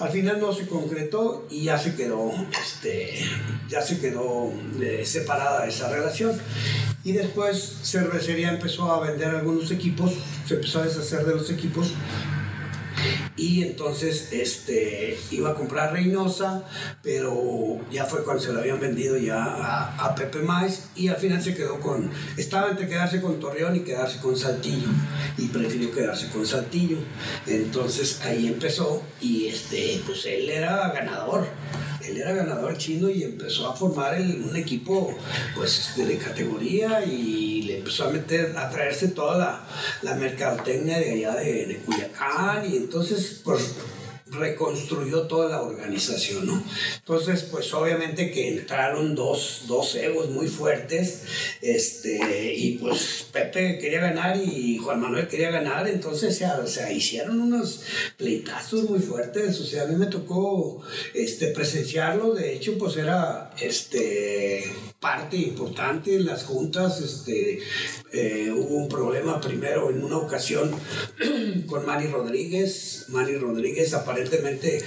Al 0.00 0.10
final 0.10 0.40
no 0.40 0.52
se 0.52 0.66
concretó 0.66 1.46
y 1.48 1.62
ya 1.62 1.78
se 1.78 1.94
quedó, 1.94 2.32
este, 2.60 3.20
ya 3.68 3.82
se 3.82 4.00
quedó 4.00 4.52
eh, 4.80 5.02
separada 5.06 5.64
esa 5.68 5.90
relación. 5.90 6.32
Y 7.04 7.12
después 7.12 7.78
Cervecería 7.84 8.50
empezó 8.50 8.90
a 8.90 8.98
vender 8.98 9.28
algunos 9.28 9.70
equipos, 9.70 10.12
se 10.48 10.54
empezó 10.54 10.80
a 10.80 10.86
deshacer 10.86 11.24
de 11.24 11.36
los 11.36 11.50
equipos 11.50 11.92
y 13.36 13.62
entonces 13.62 14.28
este, 14.32 15.18
iba 15.30 15.50
a 15.50 15.54
comprar 15.54 15.92
Reynosa, 15.92 16.64
pero 17.02 17.80
ya 17.90 18.04
fue 18.04 18.24
cuando 18.24 18.42
se 18.42 18.52
lo 18.52 18.60
habían 18.60 18.80
vendido 18.80 19.16
ya 19.16 19.44
a, 19.44 20.14
Pepe 20.14 20.40
Mais 20.40 20.84
y 20.94 21.08
al 21.08 21.16
final 21.16 21.42
se 21.42 21.54
quedó 21.54 21.80
con, 21.80 22.10
estaba 22.36 22.70
entre 22.70 22.86
quedarse 22.88 23.20
con 23.20 23.40
Torreón 23.40 23.74
y 23.74 23.80
quedarse 23.80 24.20
con 24.20 24.36
Saltillo 24.36 24.88
y 25.36 25.48
prefirió 25.48 25.90
quedarse 25.90 26.28
con 26.28 26.46
Saltillo. 26.46 26.98
Entonces 27.46 28.20
ahí 28.22 28.46
empezó 28.46 29.02
y 29.20 29.46
este, 29.46 30.00
pues 30.06 30.24
él 30.26 30.48
era 30.48 30.88
ganador 30.92 31.48
él 32.06 32.18
era 32.18 32.32
ganador 32.32 32.76
chino 32.76 33.08
y 33.08 33.22
empezó 33.22 33.68
a 33.68 33.76
formar 33.76 34.14
el, 34.14 34.42
un 34.42 34.56
equipo 34.56 35.16
pues 35.54 35.92
de, 35.96 36.06
de, 36.06 36.18
categoría 36.18 37.04
y 37.04 37.62
le 37.62 37.78
empezó 37.78 38.04
a 38.04 38.10
meter, 38.10 38.56
a 38.56 38.70
traerse 38.70 39.08
toda 39.08 39.38
la, 39.38 39.66
la 40.02 40.14
mercadotecnia 40.14 40.98
de 40.98 41.12
allá 41.12 41.34
de, 41.36 41.66
de 41.66 41.76
Culiacán 41.78 42.70
y 42.70 42.76
entonces 42.76 43.40
pues 43.44 43.74
reconstruyó 44.34 45.22
toda 45.22 45.48
la 45.48 45.62
organización, 45.62 46.46
¿no? 46.46 46.64
Entonces, 46.98 47.42
pues 47.44 47.72
obviamente 47.74 48.30
que 48.30 48.48
entraron 48.48 49.14
dos, 49.14 49.64
dos 49.66 49.94
egos 49.94 50.30
muy 50.30 50.48
fuertes, 50.48 51.22
este, 51.62 52.54
y 52.54 52.78
pues 52.78 53.26
Pepe 53.32 53.78
quería 53.78 54.00
ganar 54.00 54.36
y 54.36 54.78
Juan 54.78 55.00
Manuel 55.00 55.28
quería 55.28 55.50
ganar, 55.50 55.88
entonces 55.88 56.36
se, 56.36 56.46
o 56.46 56.66
sea, 56.66 56.92
hicieron 56.92 57.40
unos 57.40 57.82
pleitazos 58.16 58.88
muy 58.88 59.00
fuertes, 59.00 59.60
o 59.60 59.64
sea, 59.64 59.84
a 59.84 59.86
mí 59.86 59.96
me 59.96 60.06
tocó 60.06 60.82
este, 61.14 61.48
presenciarlo, 61.48 62.34
de 62.34 62.54
hecho, 62.54 62.76
pues 62.78 62.96
era, 62.96 63.52
este, 63.60 64.64
parte 65.04 65.36
importante 65.36 66.16
en 66.16 66.24
las 66.24 66.44
juntas, 66.44 67.00
este, 67.00 67.58
eh, 68.16 68.52
hubo 68.52 68.76
un 68.76 68.88
problema 68.88 69.40
primero 69.40 69.90
en 69.90 70.04
una 70.04 70.18
ocasión 70.18 70.70
con 71.66 71.84
Manny 71.84 72.06
Rodríguez, 72.06 73.06
Manny 73.08 73.34
Rodríguez 73.34 73.92
aparentemente 73.92 74.84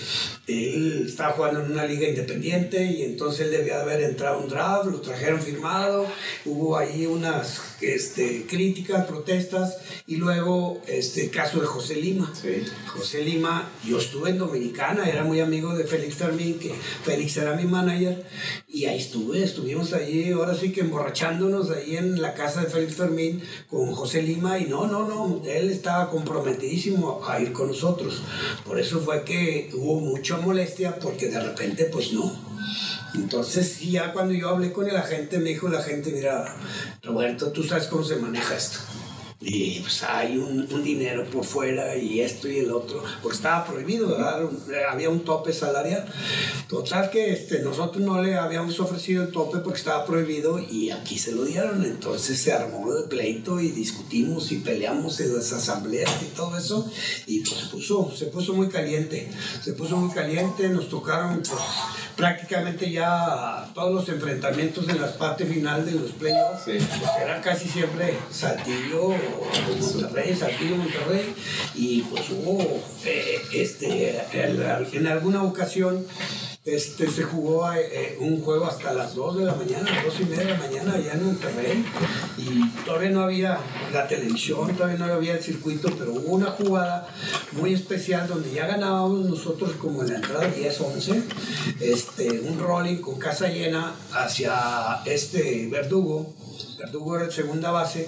él 0.47 1.07
estaba 1.07 1.33
jugando 1.33 1.61
en 1.61 1.73
una 1.73 1.85
liga 1.85 2.07
independiente 2.07 2.81
y 2.85 3.03
entonces 3.03 3.47
él 3.47 3.51
debía 3.51 3.81
haber 3.81 4.01
entrado 4.01 4.37
a 4.37 4.39
un 4.39 4.47
draft, 4.47 4.85
lo 4.89 5.01
trajeron 5.01 5.41
firmado, 5.41 6.07
hubo 6.45 6.77
ahí 6.77 7.05
unas 7.05 7.59
este, 7.81 8.45
críticas, 8.47 9.05
protestas 9.05 9.77
y 10.07 10.15
luego 10.15 10.81
este 10.87 11.25
el 11.25 11.31
caso 11.31 11.59
de 11.59 11.67
José 11.67 11.95
Lima. 11.97 12.31
Sí. 12.33 12.63
José 12.87 13.23
Lima, 13.23 13.69
yo 13.85 13.97
estuve 13.97 14.29
en 14.29 14.37
Dominicana, 14.37 15.09
era 15.09 15.25
muy 15.25 15.41
amigo 15.41 15.75
de 15.75 15.83
Félix 15.83 16.15
Fermín, 16.15 16.59
que 16.59 16.71
Félix 17.03 17.35
era 17.35 17.55
mi 17.55 17.65
manager 17.65 18.23
y 18.69 18.85
ahí 18.85 18.99
estuve, 18.99 19.43
estuvimos 19.43 19.91
ahí, 19.91 20.31
ahora 20.31 20.55
sí 20.55 20.71
que 20.71 20.79
emborrachándonos 20.79 21.71
ahí 21.71 21.97
en 21.97 22.21
la 22.21 22.33
casa 22.33 22.61
de 22.61 22.69
Félix 22.69 22.95
Fermín 22.95 23.16
con 23.69 23.91
José 23.93 24.21
Lima 24.21 24.57
y 24.59 24.65
no, 24.65 24.87
no, 24.87 25.07
no, 25.07 25.41
él 25.45 25.69
estaba 25.69 26.09
comprometidísimo 26.09 27.21
a 27.27 27.39
ir 27.39 27.51
con 27.53 27.67
nosotros. 27.67 28.21
Por 28.65 28.79
eso 28.79 28.99
fue 29.01 29.23
que 29.23 29.69
hubo 29.73 29.99
mucha 29.99 30.37
molestia 30.37 30.97
porque 30.99 31.27
de 31.27 31.39
repente 31.39 31.85
pues 31.85 32.13
no. 32.13 32.31
Entonces 33.15 33.79
ya 33.81 34.13
cuando 34.13 34.33
yo 34.33 34.49
hablé 34.49 34.71
con 34.71 34.87
el 34.87 34.95
agente 34.95 35.39
me 35.39 35.49
dijo 35.49 35.69
la 35.69 35.81
gente, 35.81 36.11
mira, 36.11 36.55
Roberto, 37.03 37.51
tú 37.51 37.63
sabes 37.63 37.87
cómo 37.87 38.03
se 38.03 38.17
maneja 38.17 38.55
esto. 38.55 38.79
Y 39.49 39.79
pues 39.79 40.03
hay 40.03 40.37
un, 40.37 40.67
dinero 40.83 41.23
por 41.23 41.45
fuera 41.45 41.95
y 41.95 42.19
esto 42.19 42.49
y 42.49 42.57
el 42.59 42.69
otro, 42.69 43.01
porque 43.23 43.37
estaba 43.37 43.65
prohibido, 43.65 44.09
¿verdad? 44.09 44.41
había 44.91 45.09
un 45.09 45.21
tope 45.21 45.53
salarial. 45.53 46.05
Total 46.67 47.09
que 47.09 47.31
este, 47.31 47.59
nosotros 47.59 48.03
no 48.03 48.21
le 48.21 48.35
habíamos 48.35 48.77
ofrecido 48.81 49.23
el 49.23 49.31
tope 49.31 49.59
porque 49.59 49.79
estaba 49.79 50.05
prohibido 50.05 50.59
y 50.59 50.91
aquí 50.91 51.17
se 51.17 51.31
lo 51.31 51.45
dieron. 51.45 51.85
Entonces 51.85 52.37
se 52.37 52.51
armó 52.51 52.93
el 52.93 53.05
pleito 53.05 53.61
y 53.61 53.69
discutimos 53.69 54.51
y 54.51 54.57
peleamos 54.57 55.17
en 55.21 55.33
las 55.33 55.53
asambleas 55.53 56.11
y 56.23 56.35
todo 56.35 56.57
eso. 56.57 56.91
Y 57.25 57.39
pues 57.39 57.61
puso, 57.71 58.11
se 58.13 58.25
puso 58.25 58.53
muy 58.53 58.67
caliente, 58.67 59.31
se 59.63 59.71
puso 59.71 59.95
muy 59.95 60.13
caliente, 60.13 60.67
nos 60.67 60.89
tocaron 60.89 61.37
pues, 61.37 61.61
prácticamente 62.17 62.91
ya 62.91 63.69
todos 63.73 63.93
los 63.93 64.09
enfrentamientos 64.09 64.89
en 64.89 64.99
la 64.99 65.07
parte 65.13 65.45
final 65.45 65.85
de 65.85 65.91
los 65.93 66.11
playoffs. 66.11 66.63
Sí. 66.65 66.71
Pues 66.77 67.11
eran 67.21 67.41
casi 67.41 67.69
siempre 67.69 68.17
Saltillo 68.31 69.13
Monterrey, 69.79 70.35
Saltillo, 70.35 70.75
Monterrey, 70.75 71.33
y 71.75 72.01
pues 72.01 72.29
hubo, 72.31 72.81
eh, 73.05 73.39
este, 73.53 74.19
el, 74.33 74.61
en 74.93 75.07
alguna 75.07 75.43
ocasión, 75.43 76.05
este, 76.67 77.09
se 77.09 77.23
jugó 77.23 77.71
eh, 77.71 78.17
un 78.19 78.41
juego 78.41 78.65
hasta 78.65 78.93
las 78.93 79.15
2 79.15 79.37
de 79.37 79.45
la 79.45 79.55
mañana, 79.55 79.89
2 80.03 80.19
y 80.19 80.25
media 80.25 80.43
de 80.43 80.51
la 80.51 80.57
mañana 80.57 80.93
allá 80.95 81.13
en 81.13 81.25
Monterrey, 81.25 81.85
y 82.37 82.67
todavía 82.83 83.09
no 83.09 83.21
había 83.21 83.57
la 83.93 84.05
televisión, 84.05 84.75
todavía 84.75 84.97
no 84.97 85.13
había 85.13 85.35
el 85.35 85.41
circuito, 85.41 85.89
pero 85.97 86.11
hubo 86.11 86.33
una 86.33 86.47
jugada 86.47 87.07
muy 87.53 87.73
especial 87.73 88.27
donde 88.27 88.51
ya 88.51 88.67
ganábamos 88.67 89.25
nosotros 89.25 89.75
como 89.79 90.03
en 90.03 90.09
la 90.09 90.15
entrada 90.17 90.53
10-11, 90.53 91.23
este, 91.79 92.41
un 92.41 92.59
rolling 92.59 92.97
con 92.97 93.17
casa 93.17 93.47
llena 93.47 93.93
hacia 94.11 95.01
este 95.05 95.69
Verdugo, 95.71 96.33
Verdugo 96.77 97.15
era 97.15 97.25
el 97.25 97.31
segunda 97.31 97.71
base, 97.71 98.07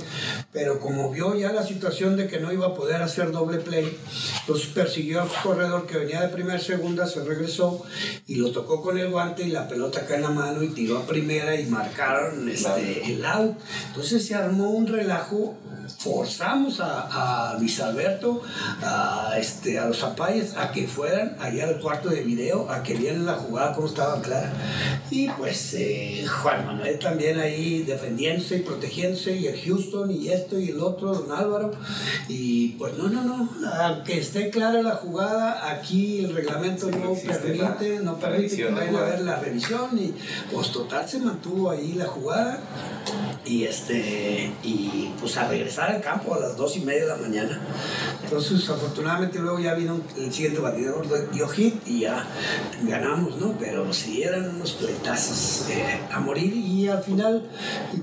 pero 0.52 0.80
como 0.80 1.12
vio 1.12 1.36
ya 1.36 1.52
la 1.52 1.66
situación 1.66 2.16
de 2.16 2.28
que 2.28 2.40
no 2.40 2.52
iba 2.52 2.68
a 2.68 2.74
poder 2.74 3.02
hacer 3.02 3.32
doble 3.32 3.60
play, 3.60 3.98
entonces 4.42 4.68
persiguió 4.68 5.22
al 5.22 5.30
corredor 5.44 5.86
que 5.86 5.98
venía 5.98 6.22
de 6.22 6.30
primera 6.30 6.60
segunda, 6.60 7.08
se 7.08 7.24
regresó 7.24 7.84
y 8.28 8.36
lo 8.36 8.52
tocó 8.52 8.82
con 8.82 8.98
el 8.98 9.10
guante 9.10 9.44
y 9.44 9.52
la 9.52 9.68
pelota 9.68 10.06
cae 10.06 10.18
en 10.18 10.24
la 10.24 10.30
mano 10.30 10.64
y 10.64 10.70
tiró 10.70 10.98
a 10.98 11.06
primera 11.06 11.60
y 11.60 11.66
marcaron 11.66 12.48
este, 12.50 13.14
el 13.14 13.26
out. 13.26 13.58
Entonces 13.88 14.26
se 14.26 14.36
armó 14.36 14.70
un 14.72 14.88
relajo 14.88 15.56
forzamos 15.98 16.80
a, 16.80 17.52
a 17.52 17.58
Luis 17.58 17.80
Alberto, 17.80 18.42
a, 18.82 19.34
este, 19.38 19.80
a 19.80 19.86
los 19.86 20.00
Zapayes, 20.00 20.56
a 20.58 20.72
que 20.72 20.88
fueran 20.88 21.36
allá 21.40 21.66
al 21.66 21.80
cuarto 21.80 22.10
de 22.10 22.22
video, 22.22 22.70
a 22.70 22.84
que 22.84 22.96
vieran 22.96 23.26
la 23.26 23.34
jugada 23.34 23.74
como 23.74 23.88
estaba 23.88 24.22
clara. 24.22 24.52
Y 25.10 25.28
pues 25.30 25.74
eh, 25.74 26.26
Juan 26.28 26.66
Manuel 26.66 27.00
también 27.00 27.40
ahí 27.40 27.84
defendiéndose 27.84 28.58
y 28.58 28.60
protegiéndose, 28.60 29.36
y 29.36 29.48
el 29.48 29.60
Houston, 29.62 30.12
y 30.12 30.30
esto 30.30 30.60
y 30.60 30.70
el 30.70 30.80
otro, 30.80 31.14
don 31.14 31.32
Álvaro. 31.32 31.72
Y 32.28 32.70
pues 32.74 32.98
no, 32.98 33.10
no, 33.10 33.24
no, 33.24 33.50
aunque 33.82 34.20
esté 34.20 34.50
clara 34.50 34.82
la 34.82 34.96
jugada, 34.96 35.72
aquí 35.72 36.26
el 36.26 36.36
reglamento 36.36 36.90
no, 36.92 37.14
permite, 37.14 38.00
no 38.00 38.20
permite 38.20 38.56
que 38.56 38.66
vayan 38.66 38.96
a 38.96 39.02
ver 39.02 39.22
la 39.22 39.40
revisión, 39.40 39.98
y 39.98 40.14
pues 40.54 40.72
total 40.72 41.08
se 41.08 41.20
mantuvo 41.20 41.72
ahí 41.72 41.94
la 41.94 42.06
jugada. 42.06 42.60
Y 43.46 43.64
este, 43.64 44.52
y 44.64 45.12
pues 45.20 45.38
a 45.38 45.48
regresar 45.48 45.79
al 45.84 46.02
campo 46.02 46.36
a 46.36 46.40
las 46.40 46.58
dos 46.58 46.76
y 46.78 46.82
media 46.82 47.02
de 47.02 47.08
la 47.08 47.18
mañana. 47.18 47.60
Entonces, 48.24 48.70
afortunadamente, 48.70 49.40
luego 49.40 49.60
ya 49.60 49.74
vino 49.74 50.00
el 50.18 50.32
siguiente 50.32 50.60
batidor, 50.60 51.32
dio 51.32 51.48
hit 51.48 51.76
y 51.88 52.02
ya 52.02 52.26
ganamos, 52.84 53.38
¿no? 53.38 53.56
Pero 53.60 53.92
sí 53.94 54.22
eran 54.22 54.50
unos 54.50 54.74
pleitazos 54.74 55.70
eh, 55.70 56.00
a 56.12 56.20
morir 56.20 56.54
y 56.54 56.88
al 56.88 57.04
final, 57.04 57.50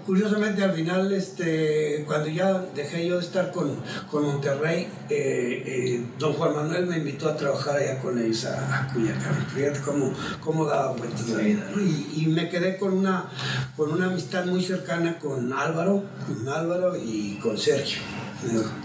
curiosamente 0.04 0.64
al 0.64 0.72
final, 0.72 1.12
este, 1.12 2.04
cuando 2.06 2.28
ya 2.28 2.64
dejé 2.74 3.06
yo 3.06 3.18
de 3.18 3.24
estar 3.24 3.52
con, 3.52 3.76
con 4.10 4.24
Monterrey, 4.24 4.88
eh, 5.10 5.62
eh, 5.66 6.06
don 6.18 6.32
Juan 6.32 6.54
Manuel 6.54 6.86
me 6.86 6.98
invitó 6.98 7.28
a 7.28 7.36
trabajar 7.36 7.76
allá 7.76 8.00
con 8.00 8.18
ellos 8.18 8.46
a, 8.46 8.80
a 8.80 8.92
Culiacán. 8.92 9.46
Fíjate 9.54 9.80
cómo, 9.80 10.12
cómo 10.40 10.64
daba 10.64 10.92
vueltas 10.92 11.28
la 11.28 11.38
vida, 11.38 11.70
¿no? 11.74 11.80
Y, 11.80 12.14
y 12.16 12.26
me 12.26 12.48
quedé 12.48 12.78
con 12.78 12.92
una, 12.92 13.30
con 13.76 13.92
una 13.92 14.06
amistad 14.06 14.44
muy 14.46 14.62
cercana 14.62 15.18
con 15.18 15.52
Álvaro, 15.52 16.02
con 16.26 16.48
Álvaro 16.48 16.96
y 16.96 17.38
con 17.38 17.56
Sergio. 17.66 18.00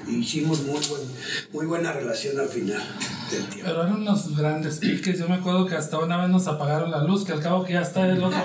Hicimos 0.08 0.64
muy, 0.64 0.80
buen, 0.88 1.02
muy 1.54 1.66
buena 1.66 1.94
relación 1.94 2.40
al 2.40 2.48
final 2.50 2.82
del 3.32 3.44
tiempo. 3.46 3.64
Pero 3.70 3.84
eran 3.84 3.96
unos 4.02 4.36
grandes 4.36 4.80
piques. 4.80 5.20
Yo 5.20 5.28
me 5.30 5.36
acuerdo 5.36 5.66
que 5.68 5.76
hasta 5.76 6.00
una 6.00 6.18
vez 6.22 6.30
nos 6.30 6.48
apagaron 6.48 6.92
la 6.92 7.04
luz, 7.04 7.24
que 7.26 7.32
al 7.34 7.42
cabo 7.42 7.64
que 7.64 7.74
ya 7.74 7.82
está 7.82 8.06
del 8.06 8.22
otro, 8.24 8.40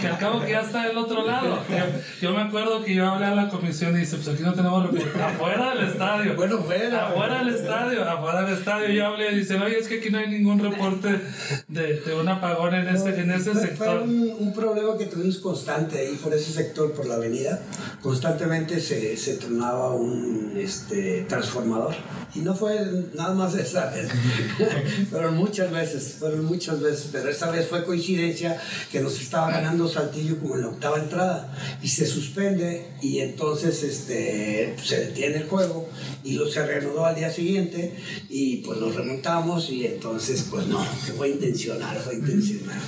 que 0.00 0.06
al 0.08 0.18
cabo 0.18 0.40
que 0.42 0.50
ya 0.52 0.60
está 0.60 0.86
del 0.88 0.96
otro 0.98 1.24
lado. 1.26 1.58
Yo, 1.68 2.28
yo 2.28 2.34
me 2.34 2.42
acuerdo 2.42 2.84
que 2.84 2.94
yo 2.94 3.06
hablé 3.08 3.26
a 3.26 3.34
la 3.34 3.48
comisión 3.48 3.96
y 3.96 4.00
dice, 4.00 4.16
pues 4.16 4.28
aquí 4.28 4.42
no 4.42 4.52
tenemos 4.54 4.82
reporte. 4.90 5.22
Afuera 5.22 5.74
del 5.74 5.88
estadio. 5.88 6.34
Bueno, 6.36 6.58
fuera. 6.58 7.08
Afuera 7.08 7.38
del 7.44 7.54
estadio, 7.54 8.04
afuera 8.10 8.42
del 8.42 8.58
estadio. 8.58 8.88
Yo 8.90 9.06
hablé 9.06 9.32
y 9.32 9.36
dicen, 9.36 9.62
oye, 9.62 9.78
es 9.78 9.88
que 9.88 9.98
aquí 10.00 10.10
no 10.10 10.18
hay 10.18 10.28
ningún 10.28 10.58
reporte 10.58 11.20
de, 11.68 12.00
de 12.00 12.14
un 12.14 12.28
apagón 12.28 12.74
en 12.74 12.88
ese, 12.88 13.20
en 13.20 13.30
ese 13.30 13.52
Fue- 13.52 13.60
sector. 13.62 13.98
Fue 13.98 14.02
un, 14.02 14.34
un 14.38 14.52
problema 14.52 14.98
que 14.98 15.06
tuvimos 15.06 15.38
constante 15.38 15.98
ahí 15.98 16.14
por 16.16 16.34
ese 16.34 16.52
sector, 16.52 16.92
por 16.92 17.06
la 17.06 17.14
avenida. 17.14 17.62
Constantemente 18.02 18.80
se, 18.80 19.16
se 19.16 19.34
tronaba 19.36 19.94
un 19.94 20.45
este, 20.56 21.26
transformador. 21.28 21.94
Y 22.34 22.40
no 22.40 22.54
fue 22.54 22.78
nada 23.14 23.34
más 23.34 23.54
esa 23.54 23.90
vez. 23.90 24.10
fueron 25.10 25.36
muchas 25.36 25.70
veces, 25.70 26.16
fueron 26.18 26.44
muchas 26.44 26.80
veces. 26.80 27.08
Pero 27.10 27.30
esta 27.30 27.50
vez 27.50 27.66
fue 27.66 27.84
coincidencia 27.84 28.60
que 28.92 29.00
nos 29.00 29.20
estaba 29.20 29.50
ganando 29.50 29.88
Saltillo 29.88 30.38
como 30.38 30.56
en 30.56 30.62
la 30.62 30.68
octava 30.68 30.98
entrada. 30.98 31.54
Y 31.82 31.88
se 31.88 32.06
suspende 32.06 32.88
y 33.00 33.20
entonces 33.20 33.82
este, 33.82 34.76
se 34.82 35.06
detiene 35.06 35.36
el 35.36 35.48
juego 35.48 35.88
y 36.24 36.32
lo 36.32 36.46
se 36.48 36.66
reanudó 36.66 37.06
al 37.06 37.14
día 37.14 37.30
siguiente 37.30 37.94
y 38.28 38.58
pues 38.58 38.78
lo 38.78 38.90
remontamos 38.90 39.70
y 39.70 39.86
entonces 39.86 40.48
pues 40.50 40.66
no, 40.66 40.82
fue 41.16 41.30
intencional, 41.30 41.96
fue 41.98 42.14
intencional. 42.16 42.78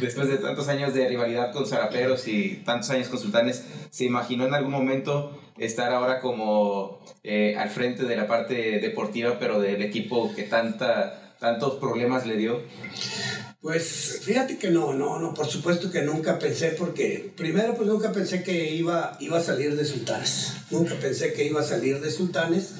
Después 0.00 0.28
de 0.28 0.38
tantos 0.38 0.68
años 0.68 0.94
de 0.94 1.06
rivalidad 1.08 1.52
con 1.52 1.66
Zaraperos 1.66 2.26
y 2.26 2.62
tantos 2.64 2.90
años 2.90 3.08
con 3.08 3.18
Sultanes, 3.18 3.62
¿se 3.90 4.04
imaginó 4.04 4.46
en 4.46 4.54
algún 4.54 4.72
momento 4.72 5.38
estar 5.60 5.92
ahora 5.92 6.20
como 6.20 7.04
eh, 7.22 7.54
al 7.56 7.70
frente 7.70 8.04
de 8.04 8.16
la 8.16 8.26
parte 8.26 8.80
deportiva, 8.80 9.38
pero 9.38 9.60
del 9.60 9.82
equipo 9.82 10.34
que 10.34 10.44
tanta, 10.44 11.36
tantos 11.38 11.74
problemas 11.74 12.26
le 12.26 12.36
dio? 12.36 12.60
Pues 13.60 14.20
fíjate 14.22 14.56
que 14.56 14.70
no, 14.70 14.94
no, 14.94 15.18
no, 15.18 15.34
por 15.34 15.46
supuesto 15.46 15.90
que 15.90 16.00
nunca 16.00 16.38
pensé, 16.38 16.70
porque 16.70 17.30
primero 17.36 17.74
pues 17.74 17.86
nunca 17.86 18.10
pensé 18.10 18.42
que 18.42 18.72
iba, 18.72 19.18
iba 19.20 19.36
a 19.36 19.42
salir 19.42 19.76
de 19.76 19.84
Sultanes, 19.84 20.54
nunca 20.70 20.94
pensé 20.94 21.34
que 21.34 21.44
iba 21.44 21.60
a 21.60 21.64
salir 21.64 22.00
de 22.00 22.10
Sultanes 22.10 22.72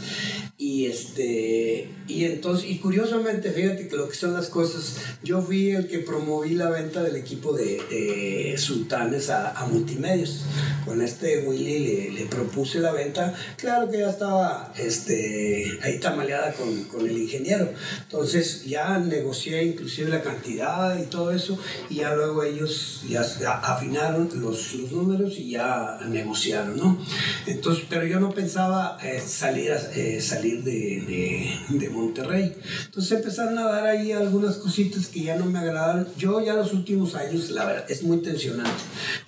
y 0.61 0.85
este, 0.85 1.89
y 2.07 2.27
entonces, 2.27 2.69
y 2.69 2.79
curiosamente 2.81 3.51
fíjate 3.51 3.89
que 3.89 3.97
lo 3.97 4.11
que 4.11 4.15
son 4.15 4.35
las 4.35 4.49
cosas, 4.49 4.97
yo 5.23 5.41
fui 5.41 5.71
el 5.71 5.89
que 5.89 6.01
promoví 6.01 6.55
la 6.55 6.69
venta 6.69 7.03
del 7.03 7.17
equipo 7.17 7.55
de, 7.55 7.81
de 7.89 8.59
Sultanes 8.59 9.31
a, 9.31 9.53
a 9.53 9.65
Multimedios, 9.65 10.43
con 10.85 11.01
este 11.01 11.47
Willy 11.47 11.79
le, 11.79 12.11
le 12.11 12.27
propuse 12.27 12.79
la 12.79 12.93
venta, 12.93 13.35
claro 13.57 13.91
que 13.91 14.01
ya 14.01 14.11
estaba 14.11 14.75
este, 14.79 15.79
ahí 15.83 15.99
tamaleada 15.99 16.53
con, 16.53 16.85
con 16.85 17.09
el 17.09 17.17
ingeniero, 17.17 17.73
entonces 18.03 18.67
ya 18.67 18.99
negocié 18.99 19.65
inclusive 19.65 20.11
la 20.11 20.21
cantidad 20.21 21.01
y 21.01 21.07
todo 21.07 21.31
eso, 21.31 21.59
y 21.89 21.97
ya 21.97 22.15
luego 22.15 22.43
ellos 22.43 23.05
ya 23.09 23.23
afinaron 23.63 24.29
los, 24.35 24.75
los 24.75 24.93
números 24.93 25.39
y 25.39 25.53
ya 25.53 26.01
negociaron, 26.07 26.77
¿no? 26.77 27.03
Entonces, 27.47 27.87
pero 27.89 28.05
yo 28.05 28.21
no 28.21 28.29
pensaba 28.29 28.99
eh, 29.03 29.23
salir, 29.27 29.73
eh, 29.95 30.21
salir 30.21 30.49
de, 30.57 31.03
de, 31.70 31.78
de 31.78 31.88
Monterrey. 31.90 32.53
Entonces 32.86 33.12
empezaron 33.12 33.59
a 33.59 33.64
dar 33.64 33.86
ahí 33.86 34.12
algunas 34.12 34.57
cositas 34.57 35.07
que 35.07 35.22
ya 35.22 35.36
no 35.36 35.46
me 35.46 35.59
agradaron. 35.59 36.07
Yo 36.16 36.44
ya 36.44 36.55
los 36.55 36.72
últimos 36.72 37.14
años, 37.14 37.51
la 37.51 37.64
verdad, 37.66 37.90
es 37.90 38.03
muy 38.03 38.18
tensionante. 38.18 38.70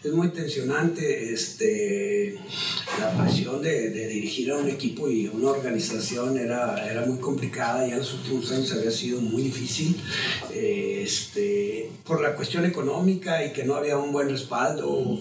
Es 0.03 0.13
muy 0.13 0.29
tensionante 0.29 1.33
este, 1.33 2.37
la 3.01 3.25
presión 3.25 3.63
de, 3.63 3.91
de 3.91 4.09
dirigir 4.09 4.51
a 4.53 4.57
un 4.57 4.69
equipo 4.69 5.09
y 5.09 5.29
una 5.29 5.51
organización 5.51 6.37
era, 6.39 6.91
era 6.91 7.07
muy 7.07 7.19
complicada. 7.19 7.87
Ya 7.87 7.95
en 7.95 8.01
los 8.01 8.15
últimos 8.15 8.51
años 8.53 8.73
había 8.73 8.91
sido 8.91 9.21
muy 9.21 9.43
difícil. 9.43 9.97
este, 10.55 11.91
por 12.05 12.21
la 12.21 12.35
cuestión 12.35 12.65
económica 12.65 13.45
y 13.45 13.53
que 13.53 13.65
no 13.65 13.75
había 13.75 13.97
un 13.97 14.13
buen 14.13 14.29
respaldo. 14.29 15.19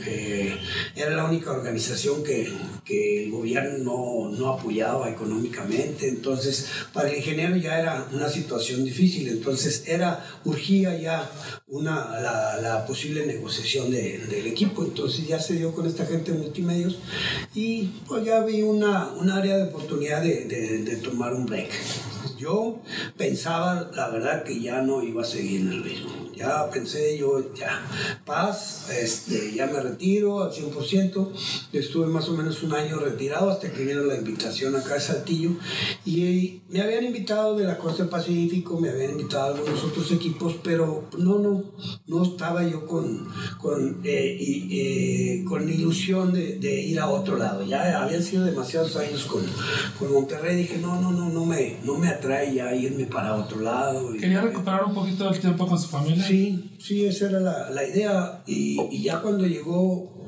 era 0.96 1.16
la 1.16 1.26
única 1.26 1.52
organización 1.52 2.24
que, 2.24 2.52
que 2.84 3.24
el 3.24 3.32
gobierno 3.32 3.78
no, 3.84 4.38
no 4.38 4.50
apoyaba 4.50 5.10
económicamente. 5.10 5.91
Entonces, 6.00 6.68
para 6.94 7.10
el 7.10 7.18
ingeniero 7.18 7.56
ya 7.56 7.80
era 7.80 8.08
una 8.12 8.30
situación 8.30 8.84
difícil. 8.84 9.28
Entonces, 9.30 9.84
era, 9.88 10.26
urgía 10.46 10.98
ya 10.98 11.30
una, 11.72 12.20
la, 12.22 12.60
la 12.62 12.86
posible 12.86 13.26
negociación 13.26 13.90
de- 13.92 14.20
del 14.28 14.46
equipo. 14.48 14.84
Entonces, 14.84 15.26
ya 15.28 15.40
se 15.40 15.54
dio 15.56 15.74
con 15.74 15.86
esta 15.88 16.06
gente 16.06 16.32
multimedios 16.34 16.98
y 17.56 17.86
pues 18.08 18.24
ya 18.26 18.42
vi 18.44 18.62
una, 18.62 19.10
un 19.14 19.30
área 19.32 19.58
de 19.58 19.64
oportunidad 19.64 20.22
de, 20.22 20.46
de- 20.46 20.84
de 20.84 20.96
tomar 20.98 21.34
un 21.34 21.46
break. 21.46 21.70
Yo 22.38 22.80
pensaba, 23.18 23.92
la 23.96 24.10
verdad, 24.10 24.44
que 24.44 24.60
ya 24.60 24.82
no 24.82 25.04
iba 25.04 25.22
a 25.22 25.26
seguir 25.26 25.62
en 25.62 25.70
el 25.74 25.84
mismo. 25.84 26.10
Ya 26.36 26.68
pensé, 26.72 27.16
yo 27.16 27.54
ya, 27.54 27.86
paz, 28.26 28.90
este, 28.90 29.54
ya 29.54 29.68
me 29.68 29.80
retiro 29.80 30.42
al 30.44 30.52
100%. 30.52 31.30
Estuve 31.72 32.08
más 32.08 32.28
o 32.30 32.34
menos 32.34 32.64
un 32.64 32.74
año 32.74 32.98
retirado 32.98 33.52
hasta 33.52 33.72
que 33.72 33.86
vino 33.86 34.02
la 34.04 34.16
invitación 34.16 34.76
acá 34.76 34.96
a 34.96 35.00
Saltillo. 35.00 35.52
Y 36.04 36.62
me 36.70 36.82
habían 36.82 37.04
invitado 37.04 37.56
de 37.56 37.66
la 37.66 37.78
costa 37.78 38.02
del 38.04 38.10
Pacífico, 38.10 38.80
me 38.80 38.90
habían 38.90 39.12
invitado 39.12 39.54
a 39.54 39.58
algunos 39.58 39.84
otros 39.84 40.12
equipos, 40.12 40.56
pero 40.64 41.04
no, 41.20 41.38
no, 41.38 41.61
no 42.08 42.24
estaba 42.24 42.68
yo 42.68 42.86
con, 42.86 43.28
con, 43.60 44.02
eh, 44.04 44.38
y, 44.40 44.80
eh, 44.80 45.44
con 45.48 45.68
ilusión 45.70 46.34
de, 46.34 46.58
de 46.60 46.82
ir 46.82 47.00
a 47.00 47.10
otro 47.10 47.38
lado. 47.38 47.66
Ya 47.66 48.02
habían 48.02 48.24
sido 48.24 48.46
demasiados 48.46 48.96
años 48.98 49.26
con, 49.26 49.44
con 49.98 50.14
Monterrey. 50.14 50.56
Dije, 50.56 50.78
no, 50.80 51.02
no, 51.02 51.12
no, 51.12 51.30
no 51.30 51.46
me, 51.46 51.78
no 51.84 51.98
me 51.98 52.08
atrae 52.08 52.54
ya 52.54 52.74
irme 52.76 53.06
para 53.06 53.36
otro 53.36 53.60
lado. 53.62 54.12
Quería 54.14 54.42
recuperar 54.42 54.86
un 54.86 54.94
poquito 54.94 55.30
del 55.30 55.40
tiempo 55.40 55.68
con 55.68 55.80
su 55.80 55.88
familia. 55.88 56.24
Sí, 56.26 56.72
sí, 56.80 57.06
esa 57.06 57.30
era 57.30 57.40
la, 57.40 57.70
la 57.70 57.88
idea. 57.88 58.44
Y, 58.46 58.80
y 58.92 59.04
ya 59.04 59.22
cuando 59.22 59.46
llegó, 59.46 60.21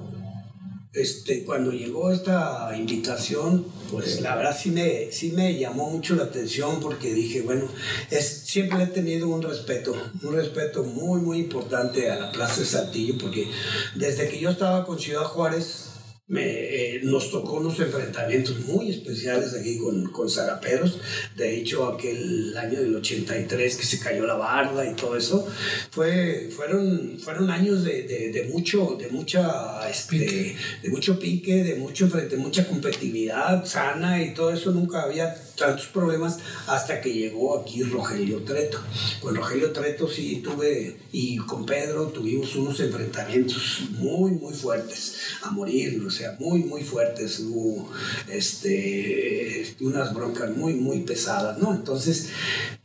este, 0.94 1.44
cuando 1.44 1.72
llegó 1.72 2.12
esta 2.12 2.72
invitación, 2.78 3.66
pues 3.89 4.22
la 4.22 4.36
verdad 4.36 4.56
sí 4.58 4.70
me, 4.70 5.12
sí 5.12 5.32
me 5.32 5.58
llamó 5.58 5.89
mucho 5.89 6.16
la 6.16 6.24
atención 6.24 6.80
porque 6.80 7.14
dije, 7.14 7.41
bueno, 7.41 7.68
es, 8.12 8.44
siempre 8.46 8.84
he 8.84 8.88
tenido 8.88 9.28
un 9.28 9.41
respeto, 9.41 9.96
un 10.22 10.36
respeto 10.36 10.84
muy, 10.84 11.20
muy 11.20 11.39
importante 11.39 12.12
a 12.12 12.20
la 12.20 12.32
Plaza 12.32 12.62
de 12.62 12.68
Saltillo 12.68 13.16
porque 13.20 13.50
desde 13.96 14.30
que 14.30 14.39
yo 14.39 14.52
estaba 14.52 14.86
con 14.86 15.00
Ciudad 15.00 15.24
Juárez, 15.24 15.93
me, 16.28 16.41
eh, 16.45 17.01
nos 17.03 17.32
tocó 17.32 17.55
unos 17.55 17.78
enfrentamientos 17.80 18.59
muy 18.61 18.89
especiales 18.89 19.53
aquí 19.53 19.78
con, 19.78 20.11
con 20.11 20.30
Zaraperos. 20.30 20.99
De 21.36 21.57
hecho, 21.57 21.86
aquel 21.88 22.55
año 22.57 22.80
del 22.80 22.95
83 22.95 23.76
que 23.76 23.86
se 23.86 23.99
cayó 23.99 24.26
la 24.26 24.36
barda 24.36 24.89
y 24.89 24.95
todo 24.95 25.17
eso, 25.17 25.45
fue, 25.91 26.49
fueron, 26.55 27.19
fueron 27.19 27.51
años 27.51 27.84
de, 27.84 28.03
de, 28.03 28.32
de 28.32 28.43
mucho, 28.45 28.97
de 28.99 29.09
mucha, 29.09 29.89
este, 29.89 30.17
Pique. 30.17 30.55
de 30.82 30.89
mucho 30.89 31.19
pique, 31.19 31.63
de 31.63 31.76
mucho 31.76 32.05
enfrente, 32.05 32.38
mucha 32.38 32.67
competitividad 32.67 33.65
sana 33.65 34.24
y 34.24 34.34
todo 34.34 34.53
eso. 34.53 34.71
Nunca 34.71 35.03
había 35.03 35.36
tantos 35.56 35.88
problemas 35.88 36.39
hasta 36.68 37.01
que 37.01 37.14
llegó 37.14 37.60
aquí 37.60 37.84
Rogelio 37.84 38.43
Treto. 38.43 38.80
Con 39.22 39.36
Rogelio 39.36 39.72
Treto 39.72 40.08
sí 40.08 40.41
tuve, 40.43 40.97
y 41.12 41.38
con 41.38 41.66
Pedro 41.66 42.08
tuvimos 42.08 42.56
unos 42.56 42.80
enfrentamientos 42.80 43.82
muy, 43.91 44.32
muy 44.32 44.54
fuertes, 44.54 45.18
a 45.43 45.51
morir, 45.51 46.04
o 46.06 46.12
sea, 46.12 46.36
muy, 46.39 46.64
muy 46.64 46.84
fuertes. 46.84 47.39
Hubo 47.39 47.89
este, 48.30 49.76
unas 49.82 50.14
broncas 50.14 50.56
muy, 50.56 50.74
muy 50.74 51.01
pesadas, 51.01 51.58
¿no? 51.58 51.74
Entonces, 51.74 52.30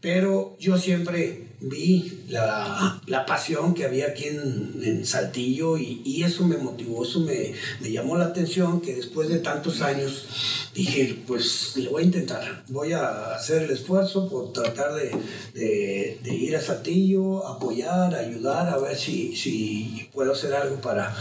pero 0.01 0.57
yo 0.59 0.79
siempre 0.79 1.48
vi 1.61 2.23
la, 2.29 3.01
la 3.07 3.27
pasión 3.27 3.75
que 3.75 3.85
había 3.85 4.07
aquí 4.07 4.25
en, 4.27 4.81
en 4.83 5.05
Saltillo 5.05 5.77
y, 5.77 6.03
y 6.05 6.23
eso 6.23 6.47
me 6.47 6.57
motivó, 6.57 7.05
eso 7.05 7.21
me, 7.21 7.53
me 7.81 7.91
llamó 7.91 8.17
la 8.17 8.27
atención 8.27 8.81
que 8.81 8.95
después 8.95 9.29
de 9.29 9.41
tantos 9.41 9.81
años 9.83 10.27
dije, 10.75 11.19
pues 11.27 11.73
le 11.77 11.89
voy 11.89 12.03
a 12.03 12.07
intentar, 12.07 12.65
voy 12.69 12.93
a 12.93 13.35
hacer 13.35 13.63
el 13.65 13.71
esfuerzo 13.71 14.29
por 14.29 14.53
tratar 14.53 14.95
de, 14.95 15.11
de- 15.55 16.35
ir 16.35 16.55
a 16.57 16.61
Saltillo, 16.61 17.47
apoyar, 17.47 18.15
ayudar, 18.15 18.69
a 18.69 18.79
ver 18.79 18.97
si, 18.97 19.35
si 19.37 20.09
puedo 20.13 20.33
hacer 20.33 20.55
algo 20.55 20.77
para 20.81 21.15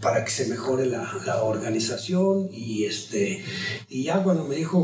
para 0.00 0.22
que 0.22 0.30
se 0.30 0.46
mejore 0.48 0.84
la, 0.84 1.10
la, 1.24 1.42
organización. 1.42 2.50
Y 2.52 2.84
este 2.84 3.42
y 3.88 4.04
ya 4.04 4.22
cuando 4.22 4.44
me 4.44 4.54
dijo 4.54 4.78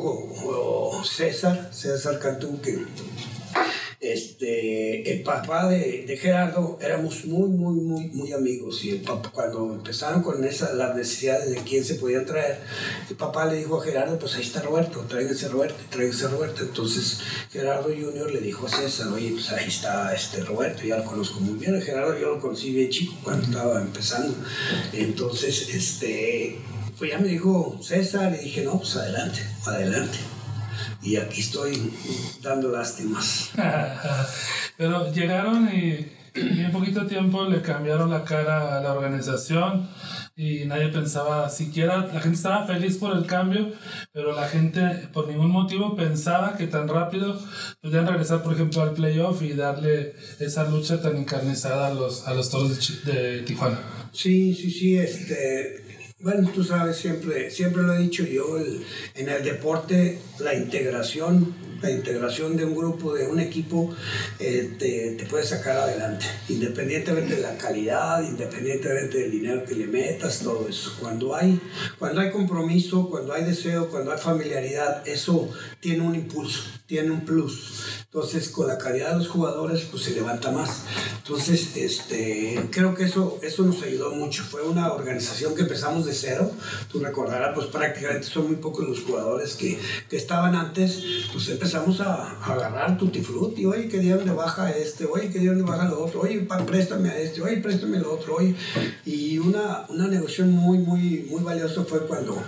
oh, 0.45 1.05
César 1.05 1.68
César 1.74 2.18
Cantú 2.18 2.59
que 2.62 2.78
este, 4.01 5.12
el 5.12 5.22
papá 5.22 5.68
de, 5.68 6.07
de, 6.07 6.16
Gerardo 6.16 6.78
éramos 6.80 7.26
muy, 7.26 7.51
muy, 7.51 7.74
muy, 7.74 8.07
muy 8.09 8.32
amigos 8.32 8.82
y 8.82 8.90
el 8.92 9.01
papá, 9.03 9.30
cuando 9.30 9.74
empezaron 9.74 10.22
con 10.22 10.42
esa, 10.42 10.72
las 10.72 10.96
necesidades 10.96 11.51
de 11.51 11.57
quién 11.57 11.84
se 11.84 11.96
podían 11.96 12.24
traer, 12.24 12.61
el 13.11 13.16
papá 13.16 13.44
le 13.44 13.57
dijo 13.57 13.78
a 13.78 13.84
Gerardo, 13.84 14.18
pues 14.18 14.34
ahí 14.36 14.42
está 14.42 14.62
Roberto, 14.62 15.01
tráiganse 15.07 15.46
a 15.46 15.48
Roberto, 15.51 15.76
tráiganse 15.90 16.24
a 16.24 16.28
Roberto. 16.28 16.62
Entonces 16.62 17.20
Gerardo 17.53 17.90
Junior 17.90 18.32
le 18.32 18.40
dijo 18.40 18.66
a 18.66 18.70
César, 18.70 19.09
oye, 19.09 19.32
pues 19.32 19.51
ahí 19.51 19.68
está 19.68 20.14
este 20.14 20.42
Roberto, 20.44 20.82
ya 20.82 20.96
lo 20.96 21.05
conozco 21.05 21.40
muy 21.40 21.59
bien, 21.59 21.76
a 21.76 21.80
Gerardo 21.82 22.18
yo 22.18 22.36
lo 22.36 22.40
conocí 22.40 22.72
bien 22.72 22.88
chico 22.88 23.14
cuando 23.22 23.44
estaba 23.44 23.82
empezando. 23.82 24.34
Entonces, 24.94 25.68
este, 25.74 26.57
pues 26.98 27.11
ya 27.11 27.18
me 27.18 27.28
dijo 27.28 27.78
César 27.82 28.34
y 28.40 28.44
dije, 28.44 28.62
no, 28.62 28.78
pues 28.78 28.96
adelante, 28.96 29.40
adelante 29.66 30.18
y 31.03 31.16
aquí 31.16 31.40
estoy 31.40 31.92
dando 32.42 32.70
lástimas. 32.70 33.51
Pero 34.76 35.12
llegaron 35.12 35.68
y, 35.68 36.07
en 36.34 36.70
poquito 36.70 37.07
tiempo 37.07 37.44
le 37.44 37.61
cambiaron 37.61 38.11
la 38.11 38.24
cara 38.24 38.78
a 38.78 38.80
la 38.80 38.92
organización 38.92 39.88
y 40.36 40.64
nadie 40.64 40.88
pensaba 40.88 41.51
siquiera, 41.51 42.07
la 42.07 42.20
gente 42.20 42.36
estaba 42.36 42.66
feliz 42.66 42.98
por 42.98 43.16
el 43.16 43.26
cambio, 43.26 43.72
pero 44.12 44.32
la 44.34 44.46
gente 44.48 44.80
por 45.12 45.26
ningún 45.28 45.51
motivo 45.51 45.96
pensaba 45.96 46.57
que 46.57 46.68
tan 46.68 46.88
rápido 46.88 47.38
podían 47.82 48.07
regresar, 48.07 48.42
por 48.42 48.55
ejemplo, 48.55 48.80
al 48.82 48.92
playoff 48.92 49.42
y 49.42 49.55
darle 49.55 50.14
esa 50.38 50.70
lucha 50.70 51.03
tan 51.03 51.16
encarnizada 51.16 51.88
a 51.88 51.94
los, 51.94 52.26
a 52.26 52.32
los 52.32 52.48
toros 52.48 53.05
de, 53.05 53.12
de 53.12 53.42
Tijuana. 53.42 53.80
Sí, 54.12 54.55
sí, 54.55 54.70
sí, 54.70 54.96
este 54.96 55.80
bueno, 56.22 56.50
tú 56.54 56.62
sabes, 56.62 56.98
siempre, 56.98 57.50
siempre 57.50 57.82
lo 57.82 57.94
he 57.94 57.98
dicho 57.98 58.24
yo, 58.24 58.58
en 58.58 59.28
el 59.28 59.42
deporte 59.42 60.18
la 60.38 60.54
integración, 60.54 61.54
la 61.80 61.90
integración 61.90 62.58
de 62.58 62.66
un 62.66 62.76
grupo, 62.76 63.14
de 63.14 63.26
un 63.26 63.40
equipo, 63.40 63.94
eh, 64.38 64.76
te, 64.78 65.12
te, 65.12 65.24
puede 65.24 65.44
sacar 65.44 65.78
adelante, 65.78 66.26
independientemente 66.50 67.36
de 67.36 67.42
la 67.42 67.56
calidad, 67.56 68.22
independientemente 68.22 69.18
del 69.18 69.30
dinero 69.30 69.64
que 69.64 69.74
le 69.74 69.86
metas, 69.86 70.40
todo 70.40 70.68
eso. 70.68 70.94
Cuando 71.00 71.34
hay, 71.34 71.58
cuando 71.98 72.20
hay 72.20 72.30
compromiso, 72.30 73.08
cuando 73.08 73.32
hay 73.32 73.44
deseo, 73.44 73.88
cuando 73.88 74.12
hay 74.12 74.18
familiaridad, 74.18 75.06
eso 75.08 75.50
tiene 75.80 76.02
un 76.02 76.14
impulso, 76.14 76.64
tiene 76.86 77.10
un 77.10 77.24
plus. 77.24 78.04
Entonces, 78.04 78.48
con 78.50 78.66
la 78.66 78.76
calidad 78.76 79.12
de 79.12 79.18
los 79.18 79.28
jugadores, 79.28 79.86
pues 79.90 80.02
se 80.02 80.14
levanta 80.14 80.50
más. 80.50 80.84
Entonces, 81.31 81.76
este, 81.76 82.61
creo 82.72 82.93
que 82.93 83.05
eso, 83.05 83.39
eso 83.41 83.62
nos 83.62 83.81
ayudó 83.85 84.11
mucho. 84.11 84.43
Fue 84.43 84.62
una 84.62 84.93
organización 84.93 85.55
que 85.55 85.62
empezamos 85.62 86.05
de 86.05 86.12
cero. 86.12 86.51
Tú 86.91 86.99
recordarás, 86.99 87.55
pues 87.55 87.68
prácticamente 87.68 88.26
son 88.26 88.49
muy 88.49 88.57
pocos 88.57 88.89
los 88.89 89.03
jugadores 89.03 89.55
que, 89.55 89.78
que 90.09 90.16
estaban 90.16 90.57
antes. 90.57 91.01
Pues 91.33 91.49
empezamos 91.51 92.01
a, 92.01 92.33
agarrar 92.43 92.99
tutti 92.99 93.20
frutti. 93.20 93.64
Oye, 93.64 93.87
¿qué 93.87 94.01
día 94.01 94.16
donde 94.16 94.33
baja 94.33 94.72
este? 94.72 95.05
Oye, 95.05 95.31
¿qué 95.31 95.39
día 95.39 95.51
donde 95.51 95.62
baja 95.62 95.85
lo 95.85 96.03
otro? 96.03 96.22
Oye, 96.22 96.45
préstame 96.66 97.11
a 97.11 97.18
este. 97.20 97.41
Oye, 97.43 97.59
préstame 97.59 98.01
lo 98.01 98.12
otro. 98.12 98.35
Oye. 98.35 98.57
Y 99.07 99.39
una, 99.39 99.87
una 99.89 100.09
negociación 100.09 100.51
muy, 100.51 100.78
muy, 100.78 101.28
muy 101.31 101.45
valiosa 101.45 101.85
fue 101.85 102.09
cuando 102.09 102.43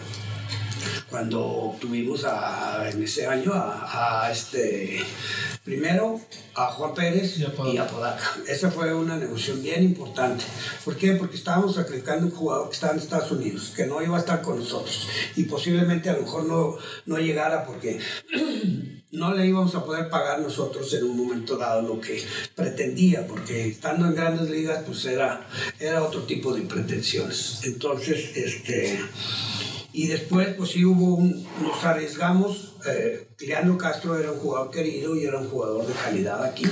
cuando 1.09 1.77
tuvimos 1.81 2.25
a, 2.25 2.91
en 2.91 3.01
ese 3.01 3.27
año 3.29 3.53
a 3.55 4.29
este 4.33 4.99
primero 5.65 6.21
a 6.55 6.67
Juan 6.73 6.95
Pérez 6.95 7.39
y 7.39 7.45
a, 7.45 7.53
Podaca. 7.53 8.37
Esa 8.49 8.71
fue 8.71 8.93
una 8.93 9.17
negociación 9.17 9.63
bien 9.63 9.85
importante. 9.85 10.45
¿Por 10.85 10.97
qué? 10.97 11.13
Porque 11.13 11.37
estábamos 11.37 11.77
sacrificando 11.77 12.27
un 12.27 12.33
jugador 12.33 12.69
que 12.69 12.75
estaba 12.75 12.93
en 12.93 12.99
Estados 12.99 13.31
Unidos, 13.31 13.73
que 13.75 13.87
no 13.87 14.03
iba 14.03 14.17
a 14.17 14.21
estar 14.21 14.43
con 14.43 14.59
nosotros 14.59 15.09
y 15.37 15.45
posiblemente 15.45 16.11
a 16.11 16.15
lo 16.15 16.23
mejor 16.23 16.45
no, 16.45 16.77
no 17.07 17.19
llegara 17.19 17.65
porque 17.65 18.01
no 19.13 19.35
le 19.35 19.47
íbamos 19.47 19.75
a 19.75 19.85
poder 19.85 20.09
pagar 20.09 20.41
nosotros 20.41 20.93
en 20.95 21.05
un 21.05 21.17
momento 21.17 21.57
dado 21.57 21.83
lo 21.83 22.01
que 22.01 22.23
pretendía, 22.55 23.27
porque 23.27 23.69
estando 23.69 24.07
en 24.07 24.15
grandes 24.15 24.51
ligas 24.51 24.83
pues 24.85 25.05
era, 25.05 25.47
era 25.79 26.03
otro 26.03 26.23
tipo 26.23 26.53
de 26.55 26.63
pretensiones. 26.63 27.61
Entonces, 27.63 28.37
este 28.37 28.99
y 29.93 30.07
después, 30.07 30.49
pues 30.57 30.71
sí 30.71 30.85
hubo 30.85 31.17
un, 31.17 31.47
nos 31.63 31.85
arriesgamos. 31.85 32.72
Eh, 32.87 33.29
Castro 33.79 34.19
era 34.19 34.33
un 34.33 34.39
jugador 34.39 34.71
querido 34.71 35.17
y 35.17 35.25
era 35.25 35.39
un 35.39 35.49
jugador 35.49 35.87
de 35.87 35.93
calidad 35.93 36.43
aquí, 36.43 36.65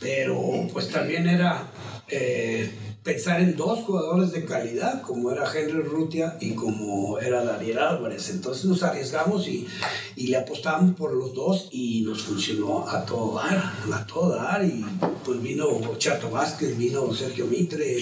pero 0.00 0.66
pues 0.72 0.88
también 0.88 1.28
era 1.28 1.66
eh, 2.08 2.93
pensar 3.04 3.42
en 3.42 3.54
dos 3.54 3.80
jugadores 3.80 4.32
de 4.32 4.46
calidad, 4.46 5.02
como 5.02 5.30
era 5.30 5.44
Henry 5.54 5.82
Rutia 5.82 6.38
y 6.40 6.54
como 6.54 7.18
era 7.18 7.44
Daniel 7.44 7.78
Álvarez. 7.78 8.30
Entonces 8.30 8.64
nos 8.64 8.82
arriesgamos 8.82 9.46
y, 9.46 9.66
y, 10.16 10.28
le 10.28 10.38
apostamos 10.38 10.96
por 10.96 11.12
los 11.12 11.34
dos 11.34 11.68
y 11.70 12.00
nos 12.00 12.22
funcionó 12.22 12.88
a 12.88 13.04
todo 13.04 13.36
dar, 13.36 13.58
a 13.92 14.06
todo 14.06 14.34
dar. 14.34 14.64
Y 14.64 14.82
pues 15.22 15.42
vino 15.42 15.66
Chato 15.98 16.30
Vázquez, 16.30 16.78
vino 16.78 17.12
Sergio 17.12 17.46
Mitre 17.46 17.98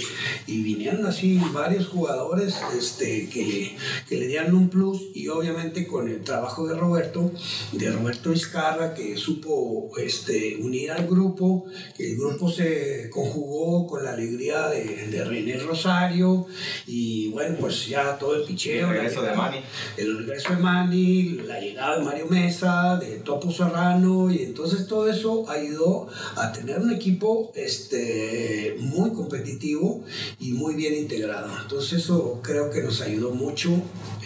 y 0.46 0.62
vinieron 0.62 1.05
así 1.05 1.40
varios 1.53 1.88
jugadores 1.88 2.55
este, 2.78 3.28
que, 3.28 3.76
que 4.09 4.16
le 4.16 4.28
dieron 4.28 4.55
un 4.55 4.68
plus 4.68 5.03
y 5.14 5.26
obviamente 5.26 5.84
con 5.84 6.09
el 6.09 6.22
trabajo 6.22 6.64
de 6.68 6.76
Roberto, 6.76 7.32
de 7.72 7.90
Roberto 7.90 8.30
Vizcarra, 8.30 8.94
que 8.94 9.16
supo 9.16 9.90
este, 9.98 10.59
unir 10.61 10.92
al 10.92 11.09
grupo, 11.09 11.64
que 11.96 12.12
el 12.12 12.18
grupo 12.18 12.48
se 12.48 13.11
conjugó 13.11 13.88
con 13.88 14.05
la 14.05 14.12
alegría 14.12 14.68
de 14.68 14.91
de, 15.11 15.24
René 15.24 15.57
Rosario 15.59 16.47
y 16.86 17.28
bueno, 17.30 17.57
pues 17.61 17.86
ya 17.86 18.18
todo 18.18 18.36
el 18.36 18.45
picheo. 18.45 18.88
El 18.88 18.95
regreso 18.95 19.22
de 19.22 19.34
Manny. 19.34 19.59
El 19.97 20.18
regreso 20.18 20.51
de 20.51 20.57
Manny, 20.57 21.40
la 21.47 21.61
llegada 21.61 21.99
de 21.99 22.05
Mario 22.05 22.26
Mesa, 22.28 22.97
de 22.97 23.18
Topo 23.18 23.51
Serrano 23.51 24.30
y 24.30 24.43
entonces 24.43 24.86
todo 24.86 25.09
eso 25.09 25.49
ayudó 25.49 26.09
a 26.36 26.53
tener 26.53 26.78
un 26.78 26.93
equipo 26.93 27.53
este, 27.55 28.76
muy 28.80 29.12
competitivo 29.12 30.05
y 30.40 30.53
muy 30.53 30.74
bien 30.74 30.95
integrado. 30.95 31.49
Entonces 31.62 32.05
eso 32.05 32.40
creo 32.43 32.70
que 32.70 32.82
nos 32.82 33.01
ayudó 33.01 33.30
mucho 33.30 33.70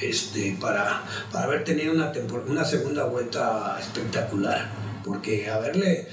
este, 0.01 0.57
para, 0.61 1.05
para 1.33 1.47
haber 1.47 1.64
tenido 1.64 1.93
una, 1.93 2.12
una 2.49 2.64
segunda 2.64 3.05
vuelta 3.05 3.79
espectacular 3.81 4.87
porque 5.07 5.49
haberle 5.49 6.09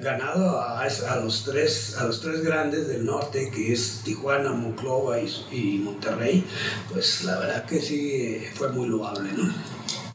ganado 0.00 0.60
a, 0.60 0.86
los 1.22 1.44
tres, 1.44 1.96
a 1.98 2.04
los 2.04 2.20
tres 2.20 2.42
grandes 2.42 2.86
del 2.86 3.04
norte, 3.04 3.50
que 3.52 3.72
es 3.72 4.02
Tijuana, 4.04 4.52
Monclova 4.52 5.18
y, 5.20 5.80
Monterrey, 5.82 6.44
pues 6.92 7.24
la 7.24 7.38
verdad 7.38 7.66
que 7.66 7.80
sí 7.80 8.40
fue 8.54 8.70
muy 8.70 8.88
loable, 8.88 9.32
¿no? 9.32 9.52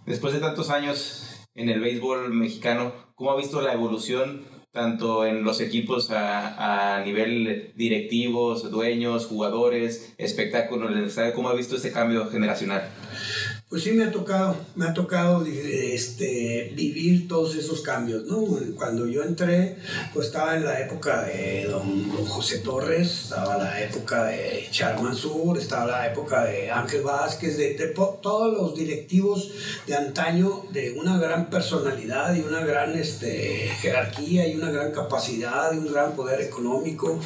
Después 0.05 0.33
de 0.33 0.39
tantos 0.39 0.69
años 0.69 1.45
en 1.53 1.69
el 1.69 1.81
béisbol 1.81 2.33
mexicano, 2.33 2.93
¿cómo 3.15 3.31
ha 3.31 3.37
visto 3.37 3.61
la 3.61 3.73
evolución 3.73 4.49
tanto 4.71 5.25
en 5.25 5.43
los 5.43 5.59
equipos 5.59 6.11
a, 6.11 6.95
a 6.95 7.03
nivel 7.03 7.73
directivos, 7.75 8.71
dueños, 8.71 9.25
jugadores, 9.25 10.13
espectáculos, 10.17 10.91
¿cómo 11.35 11.49
ha 11.49 11.53
visto 11.53 11.75
este 11.75 11.91
cambio 11.91 12.29
generacional? 12.29 12.89
Pues 13.71 13.83
sí 13.83 13.93
me 13.93 14.03
ha 14.03 14.11
tocado, 14.11 14.57
me 14.75 14.85
ha 14.85 14.93
tocado 14.93 15.45
este, 15.45 16.73
vivir 16.75 17.29
todos 17.29 17.55
esos 17.55 17.79
cambios, 17.79 18.25
¿no? 18.25 18.45
Cuando 18.75 19.07
yo 19.07 19.23
entré, 19.23 19.77
pues 20.13 20.27
estaba 20.27 20.57
en 20.57 20.65
la 20.65 20.81
época 20.81 21.23
de 21.23 21.67
don, 21.69 22.09
José 22.27 22.57
Torres, 22.57 23.21
estaba 23.23 23.57
la 23.57 23.81
época 23.81 24.25
de 24.25 24.67
Charman 24.71 25.15
Sur, 25.15 25.57
estaba 25.57 25.85
la 25.85 26.07
época 26.07 26.43
de 26.43 26.69
Ángel 26.69 27.03
Vázquez, 27.03 27.55
de, 27.55 27.93
todos 28.21 28.51
los 28.51 28.75
directivos 28.75 29.49
de 29.87 29.95
antaño, 29.95 30.63
de 30.73 30.91
una 30.99 31.17
gran 31.17 31.49
personalidad 31.49 32.35
y 32.35 32.41
una 32.41 32.65
gran 32.65 32.93
este, 32.97 33.69
jerarquía 33.79 34.49
y 34.49 34.55
una 34.55 34.69
gran 34.69 34.91
capacidad 34.91 35.71
y 35.71 35.77
un 35.77 35.93
gran 35.93 36.11
poder 36.17 36.41
económico. 36.41 37.21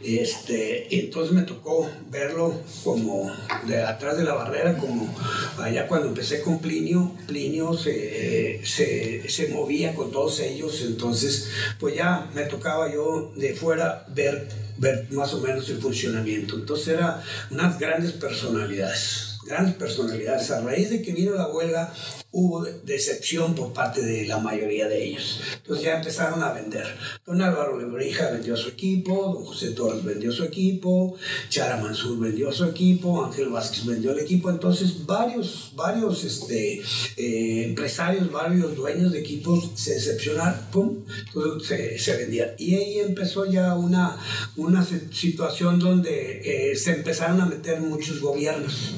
Este, 0.00 1.00
entonces 1.00 1.32
me 1.32 1.42
tocó 1.42 1.90
verlo 2.08 2.54
como 2.84 3.32
de 3.66 3.82
atrás 3.82 4.16
de 4.16 4.22
la 4.22 4.34
barrera, 4.34 4.78
como 4.78 5.12
allá 5.60 5.87
cuando 5.88 6.08
empecé 6.08 6.42
con 6.42 6.60
Plinio, 6.60 7.12
Plinio 7.26 7.74
se, 7.74 8.60
se, 8.64 9.28
se, 9.28 9.48
movía 9.48 9.94
con 9.94 10.10
todos 10.10 10.40
ellos, 10.40 10.82
entonces 10.86 11.48
pues 11.80 11.96
ya 11.96 12.30
me 12.34 12.42
tocaba 12.44 12.92
yo 12.92 13.32
de 13.36 13.54
fuera 13.54 14.06
ver, 14.14 14.48
ver 14.76 15.06
más 15.10 15.32
o 15.34 15.40
menos 15.40 15.68
el 15.70 15.78
funcionamiento. 15.78 16.56
Entonces 16.56 16.88
eran 16.88 17.20
unas 17.50 17.78
grandes 17.78 18.12
personalidades 18.12 19.28
grandes 19.48 19.74
personalidades. 19.74 20.50
A 20.50 20.60
raíz 20.60 20.90
de 20.90 21.02
que 21.02 21.12
vino 21.12 21.32
la 21.34 21.48
huelga, 21.48 21.92
hubo 22.30 22.62
decepción 22.62 23.54
por 23.54 23.72
parte 23.72 24.02
de 24.02 24.26
la 24.26 24.38
mayoría 24.38 24.86
de 24.86 25.02
ellos. 25.02 25.40
Entonces 25.56 25.84
ya 25.84 25.96
empezaron 25.96 26.42
a 26.42 26.52
vender. 26.52 26.86
Don 27.26 27.40
Álvaro 27.40 27.78
Lebrija 27.78 28.30
vendió 28.30 28.56
su 28.56 28.68
equipo, 28.68 29.32
don 29.34 29.44
José 29.44 29.70
Torres 29.70 30.04
vendió 30.04 30.30
su 30.30 30.44
equipo, 30.44 31.16
Chara 31.48 31.78
Mansur 31.78 32.18
vendió 32.18 32.52
su 32.52 32.66
equipo, 32.66 33.24
Ángel 33.24 33.48
Vázquez 33.48 33.86
vendió 33.86 34.12
el 34.12 34.18
equipo. 34.18 34.50
Entonces 34.50 35.06
varios, 35.06 35.72
varios 35.74 36.24
este, 36.24 36.82
eh, 37.16 37.64
empresarios, 37.64 38.30
varios 38.30 38.76
dueños 38.76 39.12
de 39.12 39.20
equipos 39.20 39.70
se 39.74 39.94
decepcionaron, 39.94 40.60
¡pum! 40.70 41.04
Entonces 41.26 41.66
se, 41.66 41.98
se 41.98 42.16
vendía. 42.16 42.54
Y 42.58 42.74
ahí 42.74 42.98
empezó 43.00 43.46
ya 43.46 43.74
una, 43.74 44.18
una 44.56 44.84
situación 44.84 45.78
donde 45.78 46.72
eh, 46.72 46.76
se 46.76 46.92
empezaron 46.92 47.40
a 47.40 47.46
meter 47.46 47.80
muchos 47.80 48.20
gobiernos. 48.20 48.92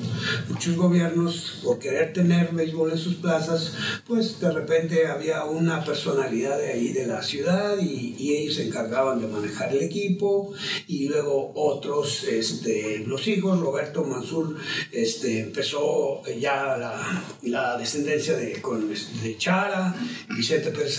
Muchos 0.49 0.77
gobiernos, 0.77 1.61
por 1.63 1.79
querer 1.79 2.13
tener 2.13 2.53
béisbol 2.53 2.93
en 2.93 2.99
sus 2.99 3.20
plazas, 3.21 3.73
pues 4.07 4.41
de 4.41 4.51
repente 4.51 5.07
había 5.07 5.45
una 5.45 5.85
personalidad 5.85 6.59
de 6.59 6.73
ahí 6.73 6.93
de 6.93 7.07
la 7.07 7.23
ciudad 7.23 7.77
y, 7.81 8.11
ellos 8.31 8.55
se 8.57 8.69
encargaban 8.69 9.21
de 9.21 9.27
manejar 9.27 9.73
el 9.75 9.83
equipo 9.83 10.53
y 10.87 11.09
luego 11.09 11.53
otros, 11.55 12.25
este, 12.25 13.03
los 13.07 13.27
hijos, 13.27 13.59
Roberto 13.59 14.05
Mansur, 14.05 14.57
este, 14.93 15.41
empezó 15.41 16.23
ya 16.39 16.77
la, 17.43 17.77
descendencia 17.77 18.37
de, 18.37 18.61
con, 18.61 18.89
de 18.89 19.37
Chara, 19.37 19.95
Vicente 20.37 20.71
Pérez 20.71 20.99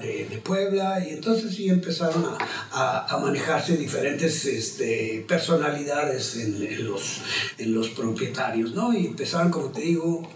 de, 0.00 0.40
Puebla 0.42 1.04
y 1.06 1.10
entonces 1.10 1.54
sí 1.54 1.68
empezaron 1.68 2.24
a, 2.24 2.38
a, 2.72 3.14
a 3.14 3.18
manejarse 3.18 3.76
diferentes 3.76 4.44
este, 4.46 5.24
personalidades 5.28 6.36
en, 6.36 6.62
en, 6.62 6.86
los, 6.86 7.20
en 7.58 7.74
los 7.74 7.88
propietarios, 7.90 8.72
¿no? 8.72 8.92
Y 8.92 9.06
empezaron, 9.06 9.50
como 9.50 9.68
te 9.68 9.82
digo, 9.82 10.28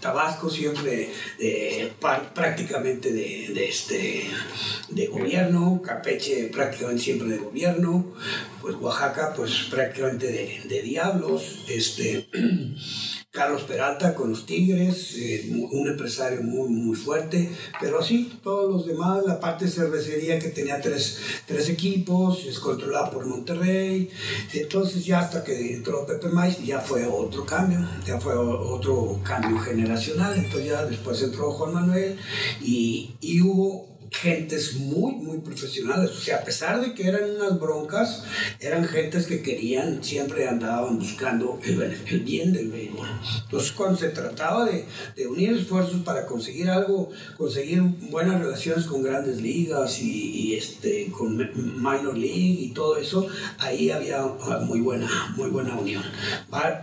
Tabasco 0.00 0.48
siempre 0.48 1.10
eh, 1.38 1.92
prácticamente 2.34 3.12
de, 3.12 3.50
de, 3.52 3.68
este, 3.68 4.24
de 4.88 5.06
gobierno, 5.06 5.82
Campeche 5.82 6.46
prácticamente 6.46 7.02
siempre 7.02 7.28
de 7.28 7.38
gobierno, 7.38 8.14
pues 8.60 8.76
Oaxaca 8.76 9.34
pues 9.34 9.68
prácticamente 9.70 10.26
de, 10.26 10.62
de 10.64 10.82
diablos, 10.82 11.64
este, 11.68 12.28
Carlos 13.32 13.62
Peralta 13.62 14.12
con 14.12 14.30
los 14.30 14.44
Tigres, 14.44 15.14
eh, 15.16 15.48
un 15.70 15.88
empresario 15.88 16.42
muy, 16.42 16.68
muy 16.68 16.96
fuerte, 16.96 17.48
pero 17.80 18.00
así, 18.00 18.40
todos 18.42 18.68
los 18.68 18.86
demás, 18.88 19.22
la 19.24 19.38
parte 19.38 19.68
cervecería 19.68 20.40
que 20.40 20.48
tenía 20.48 20.80
tres, 20.80 21.20
tres 21.46 21.68
equipos, 21.68 22.44
es 22.44 22.58
controlada 22.58 23.08
por 23.08 23.26
Monterrey, 23.26 24.10
entonces 24.52 25.04
ya 25.04 25.20
hasta 25.20 25.44
que 25.44 25.74
entró 25.74 26.04
Pepe 26.04 26.28
Mais 26.28 26.60
ya 26.64 26.80
fue 26.80 27.06
otro 27.06 27.46
cambio, 27.46 27.78
ya 28.04 28.18
fue 28.18 28.34
otro 28.34 29.20
cambio 29.22 29.60
generacional, 29.60 30.36
entonces 30.36 30.70
ya 30.70 30.84
después 30.84 31.22
entró 31.22 31.52
Juan 31.52 31.74
Manuel 31.74 32.18
y, 32.60 33.14
y 33.20 33.42
hubo 33.42 33.99
gentes 34.10 34.74
muy, 34.74 35.14
muy 35.14 35.38
profesionales. 35.38 36.10
O 36.10 36.20
sea, 36.20 36.36
a 36.38 36.44
pesar 36.44 36.80
de 36.80 36.94
que 36.94 37.06
eran 37.06 37.30
unas 37.30 37.58
broncas, 37.58 38.24
eran 38.58 38.84
gentes 38.86 39.26
que 39.26 39.42
querían, 39.42 40.02
siempre 40.02 40.48
andaban 40.48 40.98
buscando 40.98 41.58
el, 41.64 41.82
el 41.82 42.20
bien 42.20 42.52
del 42.52 42.70
béisbol. 42.70 43.08
Entonces, 43.44 43.72
cuando 43.72 43.98
se 43.98 44.08
trataba 44.08 44.64
de, 44.64 44.84
de, 45.16 45.26
unir 45.26 45.54
esfuerzos 45.54 46.02
para 46.02 46.26
conseguir 46.26 46.70
algo, 46.70 47.10
conseguir 47.36 47.82
buenas 48.10 48.40
relaciones 48.40 48.86
con 48.86 49.02
grandes 49.02 49.40
ligas 49.40 50.00
y, 50.00 50.30
y, 50.30 50.54
este, 50.54 51.10
con 51.10 51.36
minor 51.36 52.16
league 52.16 52.58
y 52.60 52.70
todo 52.70 52.96
eso, 52.96 53.26
ahí 53.58 53.90
había 53.90 54.22
muy 54.62 54.80
buena, 54.80 55.32
muy 55.36 55.50
buena 55.50 55.76
unión. 55.76 56.02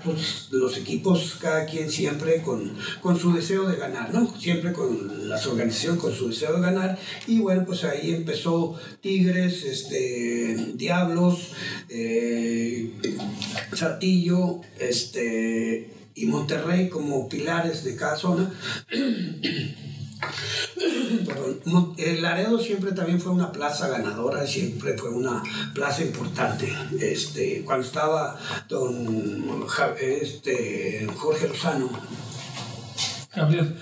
Pues, 0.03 0.47
los 0.51 0.77
equipos, 0.77 1.37
cada 1.41 1.65
quien 1.65 1.89
siempre 1.89 2.41
con, 2.41 2.73
con 3.01 3.19
su 3.19 3.33
deseo 3.33 3.67
de 3.67 3.77
ganar, 3.77 4.13
¿no? 4.13 4.33
Siempre 4.39 4.71
con 4.71 5.29
las 5.29 5.45
organizaciones 5.45 6.01
con 6.01 6.13
su 6.13 6.29
deseo 6.29 6.53
de 6.53 6.61
ganar 6.61 6.97
y 7.25 7.39
bueno, 7.39 7.65
pues 7.65 7.83
ahí 7.83 8.13
empezó 8.13 8.79
Tigres, 9.01 9.63
este, 9.63 10.73
Diablos, 10.75 11.51
eh, 11.89 12.91
este, 14.79 15.93
y 16.15 16.25
Monterrey 16.25 16.89
como 16.89 17.27
pilares 17.27 17.83
de 17.83 17.95
cada 17.95 18.15
zona. 18.15 18.51
El 21.97 22.21
Laredo 22.21 22.59
siempre 22.59 22.91
también 22.91 23.19
fue 23.19 23.31
una 23.31 23.51
plaza 23.51 23.87
ganadora, 23.87 24.45
siempre 24.47 24.97
fue 24.97 25.09
una 25.09 25.43
plaza 25.73 26.03
importante. 26.03 26.73
Este, 26.99 27.63
cuando 27.63 27.85
estaba 27.85 28.39
don 28.67 29.65
este, 29.99 31.07
Jorge 31.17 31.47
Lozano. 31.47 31.89
Gabriel. 33.35 33.75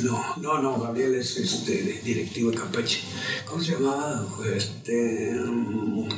No, 0.00 0.36
no, 0.38 0.58
no, 0.58 0.80
Gabriel 0.80 1.16
es 1.16 1.36
este, 1.36 2.00
directivo 2.02 2.50
de 2.50 2.56
Campeche. 2.56 3.00
¿Cómo 3.44 3.62
se 3.62 3.72
llamaba? 3.72 4.26
Este, 4.54 5.38
um, 5.38 6.08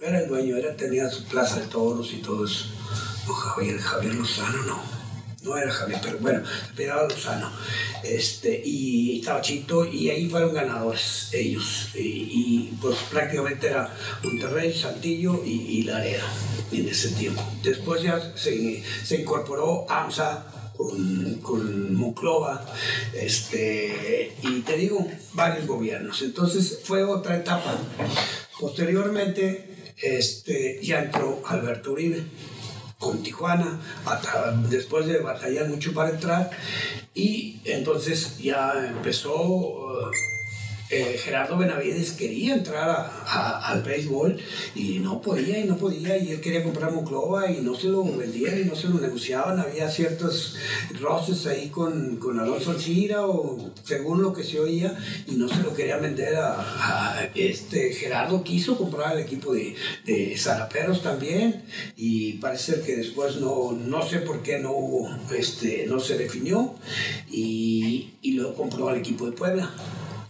era 0.00 0.22
el 0.22 0.28
dueño, 0.28 0.56
era, 0.56 0.74
tenía 0.74 1.10
su 1.10 1.24
plaza 1.24 1.60
de 1.60 1.66
toros 1.66 2.10
y 2.12 2.22
todo 2.22 2.46
eso. 2.46 2.64
No, 3.26 3.34
Javier, 3.34 3.78
Javier 3.78 4.14
Lozano, 4.14 4.62
no. 4.62 4.80
No 5.42 5.56
era 5.56 5.70
Javier, 5.70 6.00
pero 6.02 6.18
bueno, 6.18 6.42
pegaba 6.74 7.06
Lozano. 7.06 7.52
Este, 8.02 8.62
y 8.64 9.20
estaba 9.20 9.42
Chito, 9.42 9.84
y 9.84 10.08
ahí 10.08 10.28
fueron 10.30 10.54
ganadores 10.54 11.28
ellos. 11.32 11.90
Y, 11.94 12.72
pues 12.80 12.96
prácticamente 13.10 13.66
era 13.66 13.94
Monterrey, 14.24 14.72
Saltillo 14.72 15.44
y, 15.44 15.50
y 15.50 15.82
Laredo 15.82 16.26
en 16.72 16.88
ese 16.88 17.10
tiempo. 17.10 17.42
Después 17.62 18.02
ya 18.02 18.18
se, 18.36 18.82
se 19.04 19.20
incorporó 19.20 19.86
AMSA 19.88 20.46
con, 20.78 21.34
con 21.42 21.94
Monclova, 21.94 22.64
este, 23.12 24.32
y 24.42 24.60
te 24.60 24.76
digo, 24.76 25.06
varios 25.34 25.66
gobiernos. 25.66 26.22
Entonces 26.22 26.80
fue 26.84 27.02
otra 27.02 27.36
etapa. 27.36 27.76
Posteriormente, 28.58 29.92
este, 30.00 30.78
ya 30.82 31.02
entró 31.02 31.42
Alberto 31.44 31.92
Uribe 31.92 32.22
con 32.98 33.22
Tijuana, 33.22 33.80
después 34.70 35.06
de 35.06 35.18
batallar 35.18 35.68
mucho 35.68 35.92
para 35.92 36.10
entrar, 36.10 36.50
y 37.14 37.60
entonces 37.64 38.38
ya 38.38 38.72
empezó 38.88 40.10
eh, 40.90 41.18
Gerardo 41.22 41.58
Benavides 41.58 42.12
quería 42.12 42.54
entrar 42.54 42.88
a, 42.88 43.68
al 43.68 43.82
béisbol 43.82 44.38
y 44.74 45.00
no 45.00 45.20
podía 45.20 45.58
y 45.58 45.64
no 45.64 45.76
podía 45.76 46.16
y 46.16 46.30
él 46.30 46.40
quería 46.40 46.62
comprar 46.62 46.92
Monclova 46.92 47.50
y 47.50 47.60
no 47.60 47.74
se 47.74 47.88
lo 47.88 48.04
vendían 48.04 48.60
y 48.60 48.64
no 48.64 48.74
se 48.74 48.88
lo 48.88 48.98
negociaban, 48.98 49.60
había 49.60 49.90
ciertos 49.90 50.56
roces 50.98 51.46
ahí 51.46 51.68
con, 51.68 52.16
con 52.16 52.40
Alonso 52.40 52.70
Alcira 52.70 53.26
o 53.26 53.70
según 53.84 54.22
lo 54.22 54.32
que 54.32 54.42
se 54.42 54.60
oía 54.60 54.96
y 55.26 55.36
no 55.36 55.48
se 55.48 55.62
lo 55.62 55.74
quería 55.74 55.98
vender 55.98 56.36
a, 56.36 57.30
este 57.34 57.92
Gerardo 57.92 58.42
quiso 58.42 58.78
comprar 58.78 59.16
el 59.16 59.24
equipo 59.24 59.52
de, 59.52 59.74
de 60.06 60.36
Zaraperos 60.38 61.02
también 61.02 61.64
y 61.96 62.34
parece 62.34 62.80
que 62.80 62.96
después 62.96 63.36
no, 63.36 63.72
no 63.72 64.02
sé 64.02 64.20
por 64.20 64.42
qué 64.42 64.58
no 64.58 64.74
este, 65.36 65.86
no 65.86 66.00
se 66.00 66.16
definió 66.16 66.74
y, 67.30 68.14
y 68.22 68.32
lo 68.32 68.54
compró 68.54 68.88
al 68.88 68.96
equipo 68.96 69.26
de 69.26 69.32
Puebla. 69.32 69.70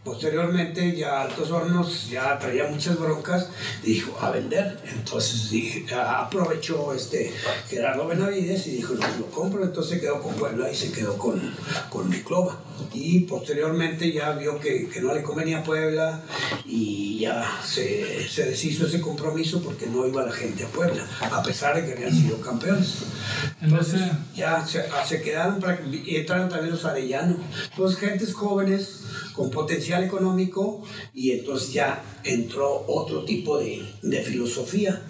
Posteriormente 0.09 0.97
ya 0.97 1.21
Altos 1.21 1.51
Hornos 1.51 2.09
ya 2.09 2.39
traía 2.39 2.67
muchas 2.67 2.99
broncas 2.99 3.51
dijo 3.83 4.19
a 4.19 4.31
vender. 4.31 4.79
Entonces 4.91 5.51
dije, 5.51 5.85
aprovechó 5.95 6.95
este 6.95 7.31
Gerardo 7.69 8.09
Benavides 8.09 8.67
y 8.69 8.77
dijo, 8.77 8.95
no, 8.95 9.07
lo 9.19 9.27
compro. 9.27 9.63
Entonces 9.63 10.01
quedó 10.01 10.23
con 10.23 10.35
Puebla 10.35 10.73
y 10.73 10.75
se 10.75 10.93
quedó 10.93 11.19
con, 11.19 11.55
con 11.91 12.09
Miclova. 12.09 12.59
Y 12.95 13.21
posteriormente 13.21 14.11
ya 14.11 14.33
vio 14.33 14.59
que, 14.59 14.89
que 14.89 15.03
no 15.03 15.13
le 15.13 15.23
convenía 15.23 15.59
a 15.59 15.63
Puebla 15.63 16.23
y 16.65 17.19
ya 17.19 17.47
se, 17.63 18.27
se, 18.27 18.47
deshizo 18.47 18.87
ese 18.87 19.03
compromiso 19.03 19.61
porque 19.61 19.87
no 19.87 20.07
iba 20.07 20.25
la 20.25 20.33
gente 20.33 20.65
a 20.65 20.69
Puebla, 20.69 21.05
a 21.21 21.43
pesar 21.43 21.77
de 21.77 21.85
que 21.85 21.93
habían 21.93 22.13
sido 22.13 22.41
campeones. 22.41 22.95
Entonces 23.61 24.01
ya 24.35 24.65
se, 24.65 24.85
se 25.07 25.21
quedaron 25.21 25.63
y 25.93 26.17
entraron 26.17 26.49
también 26.49 26.71
los 26.71 26.87
arellanos. 26.87 27.37
Entonces 27.71 27.99
gentes 27.99 28.33
jóvenes 28.33 29.03
con 29.39 29.51
potencial 29.51 30.03
económico 30.03 30.83
y 31.15 31.31
entonces 31.31 31.73
ya 31.73 32.03
entró 32.25 32.85
otro 32.89 33.25
tipo 33.25 33.57
de, 33.57 33.89
de 34.03 34.21
filosofía. 34.21 35.01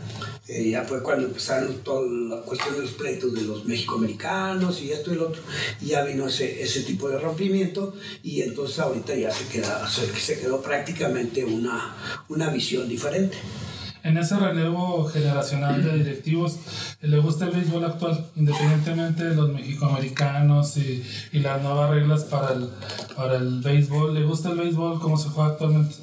Eh, 0.47 0.69
ya 0.71 0.85
fue 0.85 1.03
cuando 1.03 1.27
empezaron 1.27 1.79
toda 1.79 2.03
la 2.37 2.43
cuestión 2.43 2.75
de 2.75 2.83
los 2.83 2.91
pleitos 2.93 3.33
de 3.33 3.43
los 3.43 3.65
mexicoamericanos 3.65 4.83
y 4.83 4.93
esto 4.93 5.13
y 5.13 5.17
lo 5.17 5.29
otro, 5.29 5.43
y 5.81 5.87
ya 5.89 6.03
vino 6.05 6.27
ese, 6.27 6.63
ese 6.63 6.83
tipo 6.83 7.09
de 7.09 7.19
rompimiento 7.19 7.95
y 8.23 8.41
entonces 8.41 8.79
ahorita 8.79 9.15
ya 9.15 9.31
se, 9.31 9.47
queda, 9.49 9.87
se, 9.91 10.41
quedó 10.41 10.63
prácticamente 10.63 11.45
una, 11.45 11.95
una 12.31 12.49
visión 12.49 12.89
diferente 12.89 13.37
en 14.03 14.19
ese 14.19 14.39
relevo 14.39 15.05
generacional 15.07 15.83
de 15.83 15.99
directivos, 15.99 16.59
le 17.01 17.19
gusta 17.19 17.47
el 17.47 17.53
béisbol 17.53 17.85
actual, 17.85 18.27
independientemente 18.37 19.25
de 19.25 19.35
los 19.35 19.51
mexicoamericanos 19.51 20.77
y, 20.77 21.05
y 21.33 21.41
las 21.41 21.63
nuevas 21.63 21.91
reglas 21.91 22.25
para 22.25 22.53
el, 22.53 22.71
para 23.17 23.37
el 23.37 23.61
béisbol. 23.61 24.15
¿Le 24.15 24.25
gusta 24.25 24.51
el 24.51 24.59
béisbol 24.59 25.01
como 25.01 25.19
se 25.19 25.29
juega 25.29 25.51
actualmente? 25.51 25.95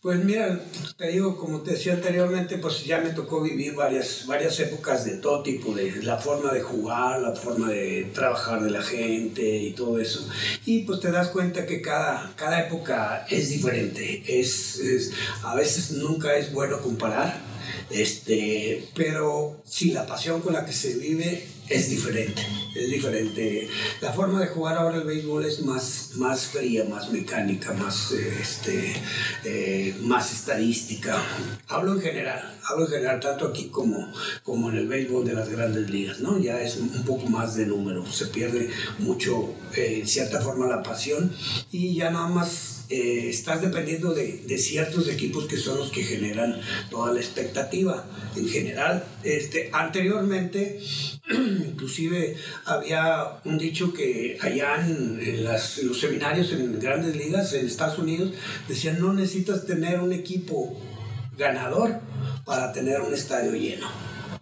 Pues 0.00 0.24
mira, 0.24 0.60
te 0.96 1.08
digo, 1.08 1.36
como 1.36 1.60
te 1.62 1.72
decía 1.72 1.94
anteriormente, 1.94 2.56
pues 2.58 2.84
ya 2.84 3.00
me 3.00 3.10
tocó 3.10 3.42
vivir 3.42 3.74
varias, 3.74 4.26
varias 4.28 4.60
épocas 4.60 5.04
de 5.04 5.16
todo 5.16 5.42
tipo, 5.42 5.74
de 5.74 6.04
la 6.04 6.18
forma 6.18 6.52
de 6.52 6.60
jugar, 6.60 7.20
la 7.20 7.34
forma 7.34 7.70
de 7.70 8.08
trabajar 8.14 8.62
de 8.62 8.70
la 8.70 8.82
gente 8.82 9.42
y 9.42 9.72
todo 9.72 9.98
eso. 9.98 10.24
Y 10.64 10.84
pues 10.84 11.00
te 11.00 11.10
das 11.10 11.28
cuenta 11.30 11.66
que 11.66 11.82
cada, 11.82 12.32
cada 12.36 12.60
época 12.60 13.26
es 13.28 13.48
diferente. 13.48 14.22
Es, 14.28 15.10
a 15.42 15.56
veces 15.56 15.90
nunca 15.90 16.36
es 16.36 16.52
bueno 16.52 16.80
comparar, 16.80 17.47
este, 17.90 18.88
pero 18.94 19.62
sí, 19.64 19.92
la 19.92 20.06
pasión 20.06 20.40
con 20.40 20.52
la 20.52 20.64
que 20.64 20.72
se 20.72 20.96
vive 20.96 21.46
es 21.68 21.90
diferente, 21.90 22.42
es 22.74 22.90
diferente. 22.90 23.68
La 24.00 24.12
forma 24.12 24.40
de 24.40 24.46
jugar 24.46 24.78
ahora 24.78 24.96
el 24.96 25.04
béisbol 25.04 25.44
es 25.44 25.60
más, 25.60 26.12
más 26.14 26.46
fría, 26.46 26.84
más 26.84 27.10
mecánica, 27.10 27.72
más, 27.74 28.12
este, 28.12 28.94
eh, 29.44 29.94
más 30.00 30.32
estadística. 30.32 31.22
Hablo 31.68 31.94
en 31.94 32.00
general, 32.00 32.58
hablo 32.64 32.86
en 32.86 32.92
general, 32.92 33.20
tanto 33.20 33.48
aquí 33.48 33.68
como, 33.68 34.12
como 34.42 34.70
en 34.70 34.78
el 34.78 34.88
béisbol 34.88 35.26
de 35.26 35.34
las 35.34 35.48
grandes 35.50 35.90
ligas, 35.90 36.20
¿no? 36.20 36.38
Ya 36.38 36.60
es 36.60 36.76
un 36.76 37.04
poco 37.04 37.26
más 37.26 37.54
de 37.54 37.66
números, 37.66 38.16
se 38.16 38.26
pierde 38.26 38.70
mucho, 38.98 39.54
eh, 39.76 39.98
en 40.00 40.08
cierta 40.08 40.40
forma, 40.40 40.66
la 40.66 40.82
pasión 40.82 41.30
y 41.70 41.94
ya 41.96 42.10
nada 42.10 42.28
más 42.28 42.77
eh, 42.90 43.28
estás 43.28 43.60
dependiendo 43.60 44.14
de, 44.14 44.44
de, 44.46 44.58
ciertos 44.58 45.08
equipos 45.08 45.46
que 45.46 45.58
son 45.58 45.78
los 45.78 45.90
que 45.90 46.02
generan 46.02 46.58
toda 46.90 47.12
la 47.12 47.20
expectativa. 47.20 48.04
En 48.34 48.48
general, 48.48 49.04
este, 49.22 49.70
anteriormente, 49.72 50.80
inclusive 51.30 52.36
había 52.64 53.40
un 53.44 53.58
dicho 53.58 53.92
que 53.92 54.38
allá 54.40 54.76
en, 54.86 55.44
las, 55.44 55.78
los 55.82 56.00
seminarios 56.00 56.52
en 56.52 56.78
grandes 56.80 57.16
ligas 57.16 57.52
en 57.52 57.66
Estados 57.66 57.98
Unidos 57.98 58.32
decían 58.68 59.00
no 59.00 59.12
necesitas 59.12 59.66
tener 59.66 60.00
un 60.00 60.12
equipo 60.12 60.80
ganador 61.36 62.00
para 62.44 62.72
tener 62.72 63.00
un 63.00 63.12
estadio 63.12 63.52
lleno. 63.52 63.86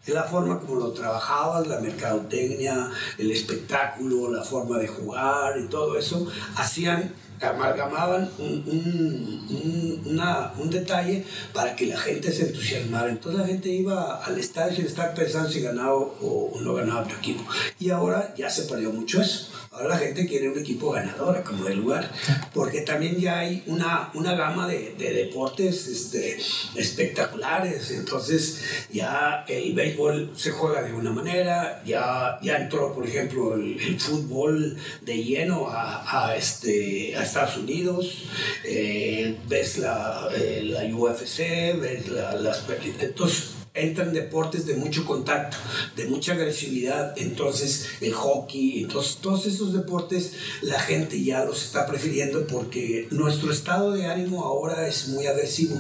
Es 0.07 0.14
la 0.14 0.22
forma 0.22 0.61
como 0.61 0.76
lo 0.76 0.92
trabajabas, 0.92 1.66
la 1.66 1.80
mercadotecnia, 1.80 2.92
el 3.18 3.32
espectáculo, 3.32 4.30
la 4.30 4.44
forma 4.44 4.78
de 4.78 4.86
jugar 4.86 5.59
y 5.59 5.66
todo 5.66 5.99
eso, 5.99 6.30
hacían 6.55 7.12
amalgamaban 7.41 8.30
un, 8.39 8.64
un, 8.66 10.03
una, 10.07 10.53
un, 10.59 10.70
detalle 10.70 11.24
para 11.53 11.76
que 11.76 11.87
la 11.87 11.99
gente 11.99 12.32
se 12.32 12.49
entusiasmara. 12.49 13.11
Entonces 13.11 13.41
la 13.41 13.47
gente 13.47 13.68
iba 13.68 14.24
al 14.24 14.39
estadio 14.39 14.76
sin 14.76 14.87
estar 14.87 15.14
pensando 15.14 15.51
si 15.51 15.61
ganaba 15.61 15.95
o 15.95 16.59
no 16.61 16.74
ganaba 16.74 17.07
tu 17.07 17.14
equipo. 17.14 17.45
Y 17.78 17.91
ahora 17.91 18.34
ya 18.37 18.49
se 18.51 18.62
perdió 18.62 18.91
mucho 18.91 19.20
eso. 19.20 19.51
Ahora 19.77 19.89
la 19.91 19.99
gente 19.99 20.27
quiere 20.27 20.49
un 20.49 20.59
equipo 20.59 20.93
ganador 20.93 21.43
como 21.43 21.64
de 21.64 21.74
lugar, 21.74 22.11
porque 22.55 22.81
también 22.81 23.18
ya 23.18 23.41
hay 23.41 23.62
una, 23.66 24.11
una 24.14 24.35
gama 24.35 24.66
de, 24.66 24.95
de 24.97 25.12
deportes 25.12 25.87
este, 25.87 26.39
espectaculares. 26.74 27.91
Entonces 27.91 28.62
ya 28.91 29.45
el 29.47 29.74
béisbol 29.74 30.33
se 30.35 30.53
juega 30.53 30.83
de 30.83 30.95
una 30.95 31.12
manera, 31.12 31.83
ya, 31.85 32.39
ya 32.41 32.57
entró, 32.57 32.95
por 32.95 33.07
ejemplo, 33.07 33.55
el, 33.55 33.77
fútbol 34.01 34.77
de 35.03 35.22
lleno 35.22 35.68
a, 35.70 36.35
este, 36.37 37.14
a 37.16 37.22
Estados 37.22 37.59
Unidos, 37.59 38.24
eh, 38.64 39.37
ves 39.47 39.79
la, 39.79 40.29
eh, 40.35 40.62
la 40.64 40.85
UFC, 40.95 41.79
ves 41.81 42.09
la, 42.09 42.35
las... 42.37 42.64
Entonces, 43.01 43.56
entran 43.77 44.12
deportes 44.12 44.66
de 44.66 44.74
mucho 44.74 45.05
contacto, 45.05 45.57
de 45.97 46.07
mucha 46.07 46.33
agresividad, 46.33 47.16
entonces 47.16 47.87
el 48.01 48.12
hockey, 48.12 48.83
entonces 48.83 49.18
todos 49.20 49.47
esos 49.47 49.72
deportes 49.72 50.33
la 50.62 50.81
gente 50.81 51.22
ya 51.22 51.45
los 51.45 51.62
está 51.62 51.87
prefiriendo 51.87 52.47
porque 52.47 53.07
nuestro 53.11 53.53
estado 53.53 53.93
de 53.93 54.07
ánimo 54.07 54.45
ahora 54.45 54.89
es 54.89 55.09
muy 55.09 55.27
agresivo. 55.27 55.77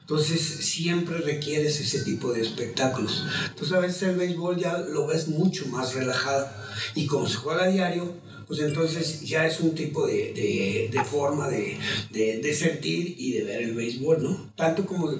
Entonces 0.00 0.40
siempre 0.40 1.18
requieres 1.18 1.80
ese 1.80 2.00
tipo 2.00 2.32
de 2.32 2.42
espectáculos. 2.42 3.24
Entonces 3.48 3.76
a 3.76 3.80
veces 3.80 4.02
el 4.02 4.16
béisbol 4.16 4.56
ya 4.56 4.78
lo 4.78 5.06
ves 5.06 5.28
mucho 5.28 5.66
más 5.66 5.94
relajado 5.94 6.48
y 6.94 7.06
como 7.06 7.28
se 7.28 7.36
juega 7.36 7.64
a 7.64 7.68
diario, 7.68 8.14
pues 8.48 8.60
entonces 8.60 9.20
ya 9.20 9.46
es 9.46 9.60
un 9.60 9.74
tipo 9.74 10.06
de, 10.06 10.90
de, 10.90 11.04
forma 11.04 11.48
de, 11.48 11.78
de, 12.10 12.54
sentir 12.54 13.14
y 13.18 13.32
de 13.32 13.44
ver 13.44 13.62
el 13.62 13.74
béisbol, 13.74 14.22
¿no? 14.22 14.50
Tanto 14.56 14.86
como, 14.86 15.12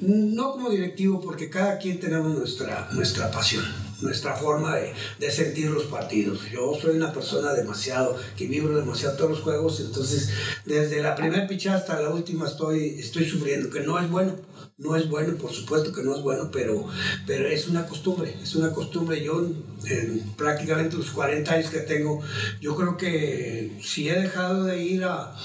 no 0.00 0.52
como 0.52 0.70
directivo, 0.70 1.20
porque 1.20 1.50
cada 1.50 1.78
quien 1.78 2.00
tenemos 2.00 2.36
nuestra, 2.36 2.88
nuestra 2.92 3.30
pasión 3.30 3.64
nuestra 4.00 4.34
forma 4.34 4.74
de, 4.74 4.92
de, 5.20 5.30
sentir 5.30 5.70
los 5.70 5.84
partidos. 5.84 6.40
Yo 6.50 6.76
soy 6.80 6.96
una 6.96 7.12
persona 7.12 7.52
demasiado, 7.52 8.16
que 8.36 8.48
vibro 8.48 8.76
demasiado 8.76 9.16
todos 9.16 9.30
los 9.30 9.40
juegos, 9.42 9.78
entonces 9.78 10.30
desde 10.64 11.00
la 11.00 11.14
primera 11.14 11.46
pichada 11.46 11.76
hasta 11.76 12.00
la 12.00 12.10
última 12.10 12.48
estoy, 12.48 12.96
estoy 12.98 13.24
sufriendo, 13.24 13.70
que 13.70 13.78
no 13.80 14.00
es 14.00 14.10
bueno 14.10 14.34
no 14.78 14.96
es 14.96 15.08
bueno, 15.08 15.36
por 15.36 15.52
supuesto 15.52 15.92
que 15.92 16.02
no 16.02 16.14
es 16.16 16.22
bueno, 16.22 16.50
pero, 16.52 16.86
pero 17.26 17.48
es 17.48 17.68
una 17.68 17.86
costumbre, 17.86 18.34
es 18.42 18.54
una 18.54 18.72
costumbre. 18.72 19.22
Yo 19.22 19.46
en 19.86 20.20
prácticamente 20.36 20.96
los 20.96 21.10
40 21.10 21.52
años 21.52 21.70
que 21.70 21.80
tengo, 21.80 22.20
yo 22.60 22.74
creo 22.76 22.96
que 22.96 23.78
si 23.82 24.08
he 24.08 24.20
dejado 24.20 24.64
de 24.64 24.82
ir 24.82 25.04
a, 25.04 25.36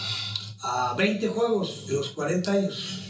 a 0.61 0.95
20 0.97 1.27
juegos 1.27 1.85
en 1.89 1.95
los 1.95 2.09
40 2.09 2.51
años, 2.51 3.03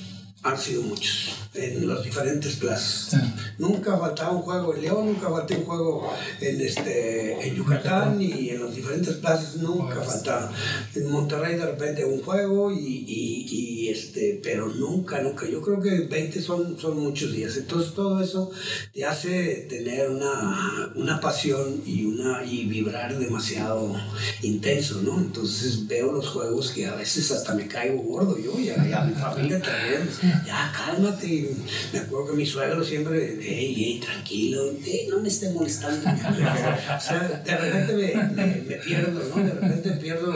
han 0.43 0.57
sido 0.57 0.83
muchos 0.83 1.46
en 1.57 1.87
las 1.87 2.03
diferentes 2.03 2.55
plazas. 2.55 3.15
Nunca 3.57 3.97
faltaba 3.97 4.31
un 4.31 4.41
juego 4.41 4.75
en 4.75 4.81
León, 4.81 5.05
nunca 5.07 5.29
falté 5.29 5.55
un 5.57 5.65
juego 5.65 6.13
en, 6.39 6.61
este, 6.61 7.47
en 7.47 7.55
Yucatán 7.55 8.21
y 8.21 8.49
en 8.49 8.63
las 8.63 8.75
diferentes 8.75 9.15
plazas 9.15 9.55
nunca 9.57 9.95
pues. 9.95 10.07
faltaba. 10.07 10.51
En 10.95 11.11
Monterrey 11.11 11.55
de 11.55 11.65
repente 11.65 12.05
un 12.05 12.21
juego 12.21 12.71
y, 12.71 13.05
y, 13.07 13.89
este, 13.89 14.39
pero 14.43 14.67
nunca, 14.67 15.21
nunca. 15.21 15.47
Yo 15.47 15.61
creo 15.61 15.81
que 15.81 16.01
20 16.01 16.41
son, 16.41 16.77
son 16.77 16.99
muchos 16.99 17.31
días. 17.31 17.55
Entonces 17.57 17.93
todo 17.93 18.21
eso 18.21 18.51
te 18.93 19.05
hace 19.05 19.65
tener 19.69 20.09
una, 20.09 20.91
una 20.95 21.19
pasión 21.19 21.81
y, 21.85 22.05
una, 22.05 22.43
y 22.43 22.65
vibrar 22.65 23.17
demasiado 23.17 23.95
intenso, 24.41 25.01
¿no? 25.01 25.17
Entonces 25.17 25.87
veo 25.87 26.11
los 26.11 26.27
juegos 26.27 26.71
que 26.71 26.85
a 26.85 26.95
veces 26.95 27.31
hasta 27.31 27.53
me 27.53 27.67
caigo 27.67 28.01
gordo 28.01 28.37
yo 28.37 28.59
y 28.59 28.69
a, 28.69 29.01
mi 29.01 29.13
familia 29.13 29.61
también. 29.61 30.09
Ya, 30.45 30.71
cálmate 30.75 31.46
me 31.93 31.99
acuerdo 31.99 32.31
que 32.31 32.37
mi 32.37 32.45
suegro 32.45 32.83
siempre, 32.83 33.37
hey, 33.41 33.73
hey, 33.75 34.01
tranquilo, 34.03 34.71
no 35.09 35.19
me 35.19 35.27
esté 35.27 35.49
molestando. 35.51 36.09
o 36.09 36.99
sea, 36.99 37.41
de 37.43 37.57
repente 37.57 37.93
me, 37.93 38.75
pierdo, 38.77 39.21
¿no? 39.35 39.43
De 39.43 39.51
repente 39.51 39.91
pierdo, 39.91 40.33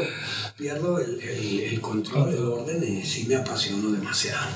pierdo 0.57 0.99
el, 0.99 1.19
el, 1.21 1.81
control, 1.81 2.33
el 2.33 2.43
orden 2.43 2.83
y 2.83 3.03
sí 3.03 3.25
me 3.27 3.35
apasiono 3.35 3.91
demasiado. 3.91 4.47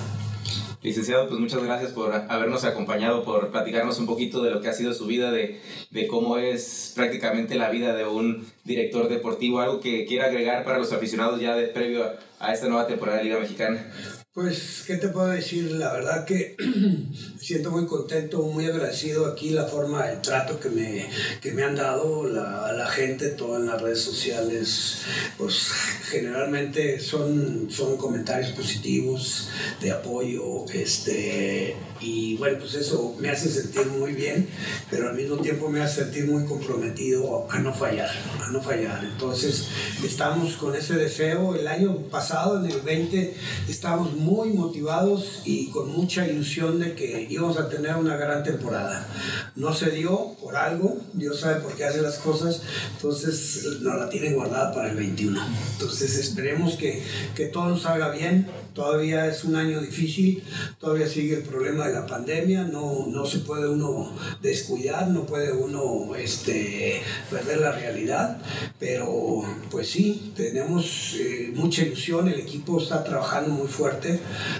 Licenciado, 0.85 1.27
pues 1.27 1.39
muchas 1.39 1.63
gracias 1.63 1.91
por 1.93 2.13
habernos 2.13 2.63
acompañado, 2.63 3.23
por 3.23 3.49
platicarnos 3.49 3.97
un 3.97 4.05
poquito 4.05 4.43
de 4.43 4.51
lo 4.51 4.61
que 4.61 4.67
ha 4.67 4.73
sido 4.73 4.93
su 4.93 5.07
vida, 5.07 5.31
de, 5.31 5.59
de, 5.89 6.05
cómo 6.05 6.37
es 6.37 6.91
prácticamente 6.95 7.55
la 7.55 7.71
vida 7.71 7.95
de 7.95 8.05
un 8.05 8.45
director 8.63 9.09
deportivo, 9.09 9.61
algo 9.61 9.79
que 9.79 10.05
quiera 10.05 10.25
agregar 10.25 10.63
para 10.63 10.77
los 10.77 10.93
aficionados 10.93 11.41
ya 11.41 11.55
de, 11.55 11.65
previo 11.69 12.03
a, 12.03 12.19
a 12.39 12.53
esta 12.53 12.67
nueva 12.67 12.85
temporada 12.85 13.17
de 13.17 13.23
Liga 13.23 13.39
Mexicana. 13.39 13.91
Pues, 14.35 14.83
¿qué 14.85 14.97
te 14.97 15.07
puedo 15.07 15.27
decir? 15.27 15.71
La 15.71 15.93
verdad 15.93 16.25
que 16.25 16.57
siento 17.45 17.69
muy 17.69 17.85
contento, 17.85 18.41
muy 18.41 18.65
agradecido 18.65 19.27
aquí 19.27 19.51
la 19.51 19.65
forma, 19.65 20.09
el 20.09 20.19
trato 20.19 20.59
que 20.59 20.67
me, 20.69 21.07
que 21.41 21.51
me 21.51 21.61
han 21.61 21.75
dado 21.75 22.27
la, 22.27 22.73
la 22.73 22.87
gente, 22.87 23.29
todo 23.29 23.57
en 23.57 23.67
las 23.67 23.79
redes 23.79 24.01
sociales. 24.01 25.01
Pues 25.37 25.69
generalmente 26.09 26.99
son, 26.99 27.67
son 27.69 27.97
comentarios 27.97 28.51
positivos, 28.53 29.49
de 29.79 29.91
apoyo, 29.91 30.65
este, 30.73 31.75
y 32.01 32.35
bueno, 32.37 32.59
pues 32.59 32.75
eso 32.75 33.15
me 33.19 33.29
hace 33.29 33.49
sentir 33.49 33.85
muy 33.87 34.13
bien, 34.13 34.47
pero 34.89 35.09
al 35.09 35.15
mismo 35.15 35.37
tiempo 35.37 35.69
me 35.69 35.81
hace 35.81 36.03
sentir 36.03 36.25
muy 36.25 36.45
comprometido 36.45 37.47
a 37.49 37.59
no 37.59 37.73
fallar, 37.73 38.09
a 38.43 38.51
no 38.51 38.61
fallar. 38.61 39.03
Entonces, 39.03 39.67
estamos 40.03 40.55
con 40.55 40.75
ese 40.75 40.95
deseo. 40.95 41.55
El 41.55 41.67
año 41.67 41.97
pasado, 42.09 42.63
en 42.63 42.71
el 42.71 42.81
20, 42.81 43.33
estábamos 43.69 44.13
muy 44.13 44.49
motivados 44.49 45.41
y 45.45 45.69
con 45.69 45.89
mucha 45.89 46.27
ilusión 46.27 46.79
de 46.79 46.95
que 46.95 47.27
íbamos 47.35 47.57
a 47.57 47.69
tener 47.69 47.95
una 47.95 48.15
gran 48.15 48.43
temporada. 48.43 49.07
No 49.55 49.73
se 49.73 49.91
dio 49.91 50.35
por 50.41 50.55
algo, 50.55 50.97
Dios 51.13 51.41
sabe 51.41 51.61
por 51.61 51.75
qué 51.75 51.85
hace 51.85 52.01
las 52.01 52.17
cosas, 52.17 52.61
entonces 52.95 53.79
nos 53.81 53.97
la 53.97 54.09
tiene 54.09 54.31
guardada 54.33 54.73
para 54.73 54.89
el 54.89 54.95
21. 54.95 55.39
Entonces, 55.73 56.17
esperemos 56.17 56.75
que, 56.75 57.03
que 57.35 57.47
todo 57.47 57.69
nos 57.69 57.83
salga 57.83 58.09
bien. 58.09 58.47
Todavía 58.73 59.27
es 59.27 59.45
un 59.45 59.55
año 59.55 59.79
difícil, 59.79 60.43
todavía 60.79 61.07
sigue 61.07 61.35
el 61.35 61.43
problema 61.43 61.87
de 61.87 61.93
la 61.93 62.05
pandemia, 62.05 62.63
no, 62.63 63.05
no 63.07 63.25
se 63.25 63.39
puede 63.39 63.69
uno 63.69 64.11
descuidar, 64.41 65.07
no 65.07 65.25
puede 65.25 65.53
uno 65.53 66.13
este, 66.15 67.01
perder 67.31 67.59
la 67.59 67.71
realidad, 67.71 68.37
pero 68.77 69.43
pues 69.71 69.89
sí, 69.89 70.33
tenemos 70.35 71.15
eh, 71.17 71.51
mucha 71.55 71.83
ilusión, 71.83 72.27
el 72.27 72.39
equipo 72.39 72.81
está 72.81 73.01
trabajando 73.03 73.51
muy 73.51 73.67
fuerte, 73.67 74.19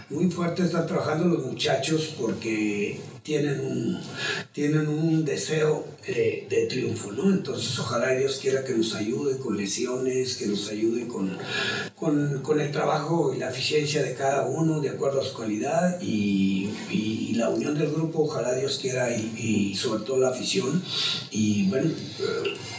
muy 0.10 0.32
fuerte 0.32 0.64
están 0.64 0.88
trabajando 0.88 1.26
los 1.26 1.46
muchachos 1.46 2.16
porque 2.18 2.65
tienen 3.24 3.60
un, 3.60 4.00
tienen 4.54 4.88
un 4.88 5.26
deseo 5.26 5.88
eh, 6.06 6.46
de 6.48 6.68
triunfo, 6.68 7.12
¿no? 7.12 7.32
Entonces 7.32 7.80
ojalá 7.80 8.12
Dios 8.12 8.38
quiera 8.40 8.64
que 8.64 8.74
nos 8.74 8.94
ayude 8.94 9.38
con 9.40 9.58
lesiones, 9.58 10.38
que 10.38 10.46
nos 10.46 10.70
ayude 10.70 11.08
con, 11.08 11.36
con, 11.96 12.62
el 12.62 12.72
trabajo 12.72 13.34
y 13.34 13.40
la 13.40 13.50
eficiencia 13.50 14.04
de 14.04 14.14
cada 14.14 14.46
uno 14.46 14.80
de 14.80 14.90
acuerdo 14.90 15.22
a 15.22 15.26
su 15.26 15.36
calidad 15.36 16.00
y, 16.02 16.70
y, 16.92 17.34
la 17.36 17.50
unión 17.50 17.78
del 17.78 17.92
grupo, 17.92 18.24
ojalá 18.24 18.54
Dios 18.54 18.80
quiera 18.82 19.14
y, 19.14 19.34
y 19.38 19.76
sobre 19.76 20.04
todo 20.06 20.20
la 20.20 20.30
afición. 20.30 20.82
Y 21.32 21.68
bueno, 21.68 21.92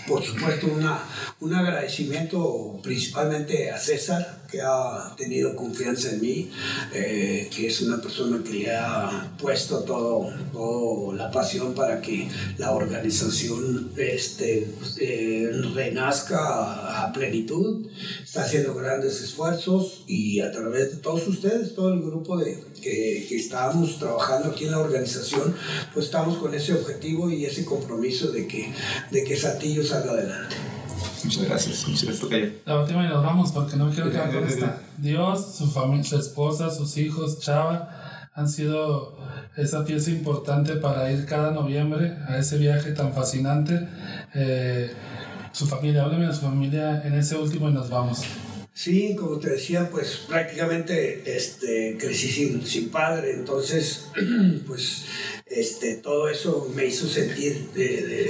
por 0.06 0.24
supuesto 0.24 0.68
una, 0.68 1.02
un 1.40 1.54
agradecimiento 1.54 2.78
principalmente 2.82 3.70
a 3.70 3.78
César, 3.78 4.35
que 4.50 4.60
ha 4.60 5.14
tenido 5.16 5.56
confianza 5.56 6.10
en 6.10 6.20
mí, 6.20 6.50
eh, 6.92 7.48
que 7.54 7.66
es 7.66 7.80
una 7.82 8.00
persona 8.00 8.42
que 8.42 8.52
le 8.52 8.74
ha 8.74 9.34
puesto 9.38 9.80
todo, 9.80 10.32
todo 10.52 11.12
la 11.12 11.30
pasión 11.30 11.74
para 11.74 12.00
que 12.00 12.28
la 12.58 12.72
organización 12.72 13.90
este, 13.96 14.68
eh, 15.00 15.50
renazca 15.74 17.04
a 17.04 17.12
plenitud. 17.12 17.86
Está 18.22 18.42
haciendo 18.42 18.74
grandes 18.74 19.20
esfuerzos 19.20 20.04
y 20.06 20.40
a 20.40 20.50
través 20.52 20.92
de 20.92 20.96
todos 20.98 21.26
ustedes, 21.26 21.74
todo 21.74 21.92
el 21.92 22.02
grupo 22.02 22.36
de, 22.36 22.62
que, 22.82 23.26
que 23.28 23.36
estábamos 23.36 23.98
trabajando 23.98 24.50
aquí 24.50 24.64
en 24.64 24.72
la 24.72 24.78
organización, 24.78 25.54
pues 25.92 26.06
estamos 26.06 26.38
con 26.38 26.54
ese 26.54 26.74
objetivo 26.74 27.30
y 27.30 27.44
ese 27.44 27.64
compromiso 27.64 28.30
de 28.30 28.46
que, 28.46 28.72
de 29.10 29.24
que 29.24 29.36
Satillo 29.36 29.84
salga 29.84 30.12
adelante. 30.12 30.56
Muchas 31.24 31.44
gracias, 31.44 31.88
muchas 31.88 32.20
gracias, 32.20 32.52
La 32.64 32.80
última 32.80 33.04
y 33.04 33.08
nos 33.08 33.24
vamos 33.24 33.52
porque 33.52 33.76
no 33.76 33.90
quiero 33.90 34.10
quedar 34.10 34.32
con 34.32 34.44
esta. 34.46 34.80
Dios, 34.98 35.54
su 35.56 35.70
familia, 35.70 36.04
su 36.04 36.18
esposa, 36.18 36.70
sus 36.70 36.96
hijos, 36.96 37.40
Chava, 37.40 38.28
han 38.34 38.48
sido 38.48 39.16
esa 39.56 39.84
pieza 39.84 40.10
importante 40.10 40.74
para 40.76 41.10
ir 41.10 41.24
cada 41.26 41.50
noviembre 41.52 42.16
a 42.28 42.38
ese 42.38 42.58
viaje 42.58 42.92
tan 42.92 43.12
fascinante. 43.14 43.88
Eh, 44.34 44.92
su 45.52 45.66
familia, 45.66 46.04
háblame 46.04 46.26
de 46.26 46.34
su 46.34 46.42
familia 46.42 47.02
en 47.04 47.14
ese 47.14 47.36
último 47.36 47.70
y 47.70 47.72
nos 47.72 47.88
vamos. 47.88 48.22
Sí, 48.74 49.16
como 49.16 49.38
te 49.38 49.48
decía, 49.48 49.88
pues 49.90 50.24
prácticamente 50.28 51.34
este, 51.34 51.96
crecí 51.98 52.28
sin, 52.28 52.66
sin 52.66 52.90
padre, 52.90 53.32
entonces 53.32 54.08
pues 54.66 55.06
este, 55.46 55.94
todo 55.94 56.28
eso 56.28 56.68
me 56.74 56.86
hizo 56.86 57.06
sentir, 57.06 57.68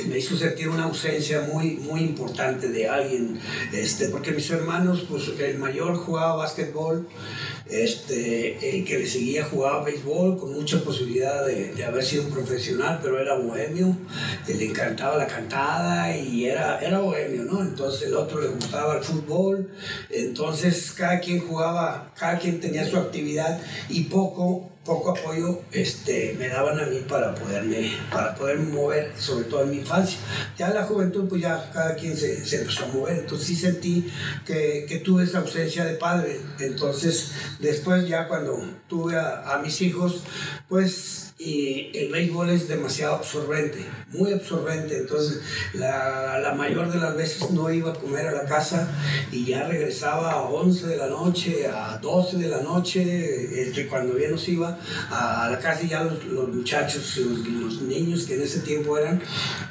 me 0.09 0.19
hizo 0.19 0.37
sentir 0.37 0.69
una 0.69 0.85
ausencia 0.85 1.41
muy, 1.53 1.77
muy 1.77 2.01
importante 2.01 2.69
de 2.69 2.89
alguien, 2.89 3.41
este, 3.73 4.09
porque 4.11 4.33
mis 4.33 4.51
hermanos, 4.51 5.07
pues 5.09 5.29
el 5.39 5.59
mayor 5.59 5.97
jugaba 5.97 6.37
básquetbol, 6.37 7.09
este, 7.69 8.77
el 8.77 8.85
que 8.85 8.99
le 8.99 9.07
seguía 9.07 9.45
jugaba 9.45 9.83
béisbol 9.83 10.39
con 10.39 10.55
mucha 10.55 10.83
posibilidad 10.85 11.45
de, 11.45 11.75
de, 11.75 11.85
haber 11.85 12.05
sido 12.05 12.25
un 12.25 12.31
profesional, 12.31 13.01
pero 13.03 13.21
era 13.21 13.37
bohemio, 13.37 13.97
le 14.47 14.65
encantaba 14.65 15.17
la 15.17 15.27
cantada 15.27 16.17
y 16.17 16.47
era, 16.47 16.79
era 16.79 17.01
bohemio, 17.01 17.43
¿no? 17.45 17.63
Entonces 17.63 18.09
el 18.09 18.15
otro 18.15 18.41
le 18.41 18.49
gustaba 18.49 18.99
el 18.99 19.05
fútbol, 19.05 19.71
entonces 20.11 20.93
cada 20.93 21.19
quien 21.19 21.41
jugaba, 21.41 22.13
cada 22.17 22.39
quien 22.39 22.61
tenía 22.61 22.89
su 22.89 22.97
actividad 22.97 23.61
y 23.89 24.05
poco 24.05 24.71
poco 24.87 25.11
apoyo 25.11 25.61
este, 25.73 26.37
me 26.39 26.49
daban 26.49 26.79
a 26.79 26.87
mí 26.87 27.01
para 27.09 27.35
poderme, 27.35 27.93
para 28.11 28.35
poder 28.35 28.59
mover, 28.59 29.13
sobre 29.19 29.45
todo 29.47 29.65
en 29.65 29.71
mi 29.71 29.77
infancia. 29.79 30.19
Ya 30.57 30.69
en 30.69 30.75
la 30.75 30.85
juventud, 30.85 31.29
pues 31.29 31.43
ya 31.43 31.71
cada 31.73 31.97
quien 31.97 32.17
se, 32.17 32.45
se 32.45 32.61
empezó 32.61 32.85
a 32.85 32.89
mover, 32.89 33.19
entonces 33.19 33.49
sí 33.49 33.57
sentí 33.57 34.09
que, 34.47 34.87
que, 34.89 34.99
tuve 34.99 35.25
esa 35.25 35.39
ausencia 35.39 35.85
de 35.85 35.95
padre. 35.95 36.41
Entonces, 36.61 37.33
después 37.59 38.09
ya 38.09 38.29
cuando 38.29 38.59
tuve 38.89 39.17
a, 39.17 39.55
a 39.55 39.59
mis 39.59 39.81
hijos, 39.83 40.23
pues 40.69 41.26
y 41.39 41.91
el 41.93 42.11
béisbol 42.11 42.49
es 42.49 42.67
demasiado 42.67 43.17
absorbente, 43.17 43.85
muy 44.13 44.33
absorbente. 44.33 44.97
Entonces, 44.97 45.43
la, 45.75 46.39
la, 46.39 46.55
mayor 46.55 46.91
de 46.91 46.99
las 46.99 47.15
veces 47.15 47.51
no 47.51 47.71
iba 47.71 47.91
a 47.91 47.95
comer 47.95 48.29
a 48.29 48.33
la 48.33 48.47
casa 48.47 48.91
y 49.31 49.45
ya 49.45 49.65
regresaba 49.65 50.33
a 50.33 50.43
11 50.45 50.87
de 50.87 50.97
la 50.97 51.09
noche, 51.09 51.67
a 51.67 51.99
12 51.99 52.39
de 52.39 52.49
la 52.49 52.63
noche, 52.63 53.63
este, 53.63 53.87
cuando 53.87 54.15
bien 54.15 54.31
nos 54.31 54.49
iba 54.49 54.79
a, 55.11 55.51
la 55.51 55.59
casa 55.59 55.83
y 55.83 55.89
ya 55.89 56.05
los, 56.05 56.25
los 56.25 56.49
muchachos, 56.49 57.19
los, 57.19 57.47
los, 57.47 57.83
niños 57.83 58.25
que 58.25 58.37
en 58.37 58.43
ese 58.43 58.61
tiempo 58.61 58.97
eran, 58.97 59.21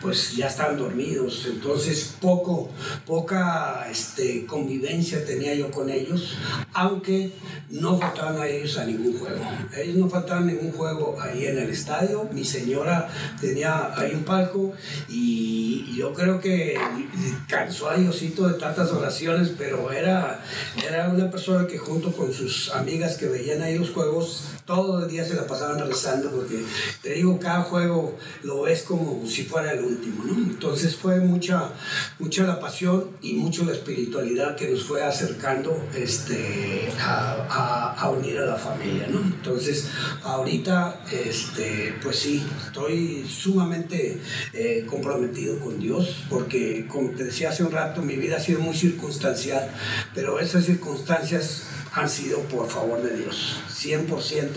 pues 0.02 0.36
ya 0.36 0.48
estaban 0.48 0.78
dormidos. 0.78 1.48
Entonces, 1.50 2.16
poco, 2.22 2.70
poca 3.08 3.88
este, 3.90 4.46
convivencia 4.46 5.26
tenía 5.26 5.56
yo 5.56 5.72
con 5.72 5.90
ellos, 5.90 6.38
aunque 6.74 7.32
no 7.72 7.98
faltaban 7.98 8.38
a 8.38 8.48
ellos 8.48 8.78
a 8.78 8.86
ningún 8.86 9.18
juego. 9.18 9.44
Ellos 9.76 9.96
no 9.96 10.08
faltaban 10.08 10.46
ningún 10.46 10.72
juego 10.72 11.18
ahí 11.20 11.48
en 11.48 11.56
en 11.58 11.65
el 11.66 11.72
estadio, 11.72 12.30
mi 12.32 12.46
señora 12.46 13.10
tenía 13.42 13.92
ahí 13.96 14.14
un 14.14 14.24
palco 14.24 14.74
y, 15.10 15.96
yo 15.96 16.14
creo 16.14 16.42
que 16.42 16.78
cansó 17.48 17.90
a 17.90 17.96
Diosito 17.96 18.50
de 18.50 18.60
tantas 18.60 18.92
oraciones, 18.92 19.54
pero 19.58 19.94
era, 19.94 20.44
era 20.86 21.08
una 21.08 21.32
persona 21.32 21.66
que 21.66 21.78
junto 21.78 22.12
con 22.12 22.34
sus 22.34 22.70
amigas 22.72 23.16
que 23.16 23.28
veían 23.28 23.62
ahí 23.62 23.78
los 23.78 23.92
juegos, 23.92 24.44
todo 24.66 25.04
el 25.04 25.10
día 25.10 25.24
se 25.24 25.36
la 25.36 25.48
pasaban 25.48 25.80
rezando 25.88 26.32
porque 26.32 26.64
te 27.02 27.14
digo, 27.14 27.40
cada 27.40 27.62
juego 27.62 28.18
lo 28.44 28.64
ves 28.64 28.82
como 28.82 29.26
si 29.26 29.44
fuera 29.46 29.72
el 29.72 29.86
último, 29.86 30.26
¿no? 30.26 30.34
Entonces 30.34 30.96
fue 30.96 31.20
mucha, 31.22 31.72
mucha 32.20 32.44
la 32.44 32.60
pasión 32.60 33.12
y 33.22 33.34
mucho 33.36 33.64
la 33.64 33.72
espiritualidad 33.72 34.58
que 34.58 34.70
nos 34.70 34.84
fue 34.84 35.02
acercando 35.02 35.82
este, 35.96 36.92
a, 37.00 37.96
a, 37.98 38.10
unir 38.10 38.38
a 38.40 38.46
la 38.46 38.56
familia, 38.56 39.08
¿no? 39.10 39.22
Entonces 39.22 39.88
ahorita... 40.24 41.04
Este, 41.12 41.45
este, 41.46 41.94
pues 42.02 42.18
sí, 42.20 42.44
estoy 42.66 43.26
sumamente 43.28 44.20
eh, 44.54 44.86
comprometido 44.90 45.60
con 45.60 45.80
Dios, 45.80 46.26
porque 46.30 46.88
como 46.88 47.12
te 47.12 47.26
decía 47.26 47.50
hace 47.50 47.64
un 47.64 47.72
rato, 47.72 48.02
mi 48.02 48.16
vida 48.16 48.38
ha 48.38 48.40
sido 48.40 48.60
muy 48.60 48.76
circunstancial, 48.76 49.70
pero 50.14 50.40
esas 50.40 50.66
circunstancias 50.66 51.64
han 51.96 52.10
sido 52.10 52.40
por 52.42 52.70
favor 52.70 53.02
de 53.02 53.18
Dios. 53.18 53.58
100%, 53.70 54.48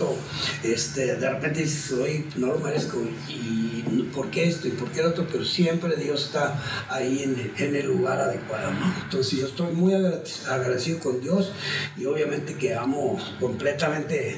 este, 0.63 1.15
de 1.15 1.29
repente 1.29 1.61
dices, 1.61 1.95
no 2.35 2.47
lo 2.47 2.59
merezco, 2.59 2.97
y 3.27 3.69
por 4.13 4.29
qué 4.29 4.47
esto 4.47 4.67
y 4.67 4.71
por 4.71 4.89
qué 4.91 4.99
el 4.99 5.07
otro, 5.07 5.27
pero 5.31 5.43
siempre 5.45 5.95
Dios 5.95 6.25
está 6.25 6.61
ahí 6.89 7.23
en 7.57 7.75
el, 7.75 7.87
lugar 7.87 8.19
adecuado. 8.19 8.71
Entonces 9.03 9.39
yo 9.39 9.47
estoy 9.47 9.73
muy 9.73 9.93
agradecido 9.93 10.99
con 10.99 11.21
Dios 11.21 11.51
y 11.97 12.05
obviamente 12.05 12.55
que 12.55 12.75
amo 12.75 13.17
completamente 13.39 14.35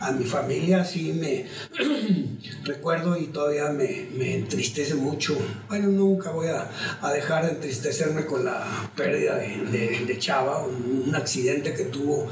a 0.00 0.12
mi 0.12 0.24
familia, 0.24 0.84
sí 0.84 1.12
me 1.12 1.46
recuerdo 2.64 3.16
y 3.16 3.26
todavía 3.26 3.68
me, 3.70 4.08
me, 4.16 4.34
entristece 4.34 4.94
mucho. 4.94 5.36
Bueno, 5.68 5.88
nunca 5.88 6.30
voy 6.30 6.48
a, 6.48 6.70
a, 7.02 7.12
dejar 7.12 7.46
de 7.46 7.52
entristecerme 7.52 8.24
con 8.26 8.44
la 8.44 8.64
pérdida 8.96 9.36
de, 9.36 10.04
de, 10.06 10.18
Chava, 10.18 10.64
un 10.64 11.14
accidente 11.14 11.74
que 11.74 11.84
tuvo 11.84 12.30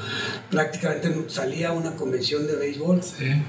prácticamente 0.51 1.15
salía 1.29 1.71
a 1.71 1.73
una 1.73 1.97
convención 1.97 2.47
de 2.47 2.57
béisbol 2.57 3.01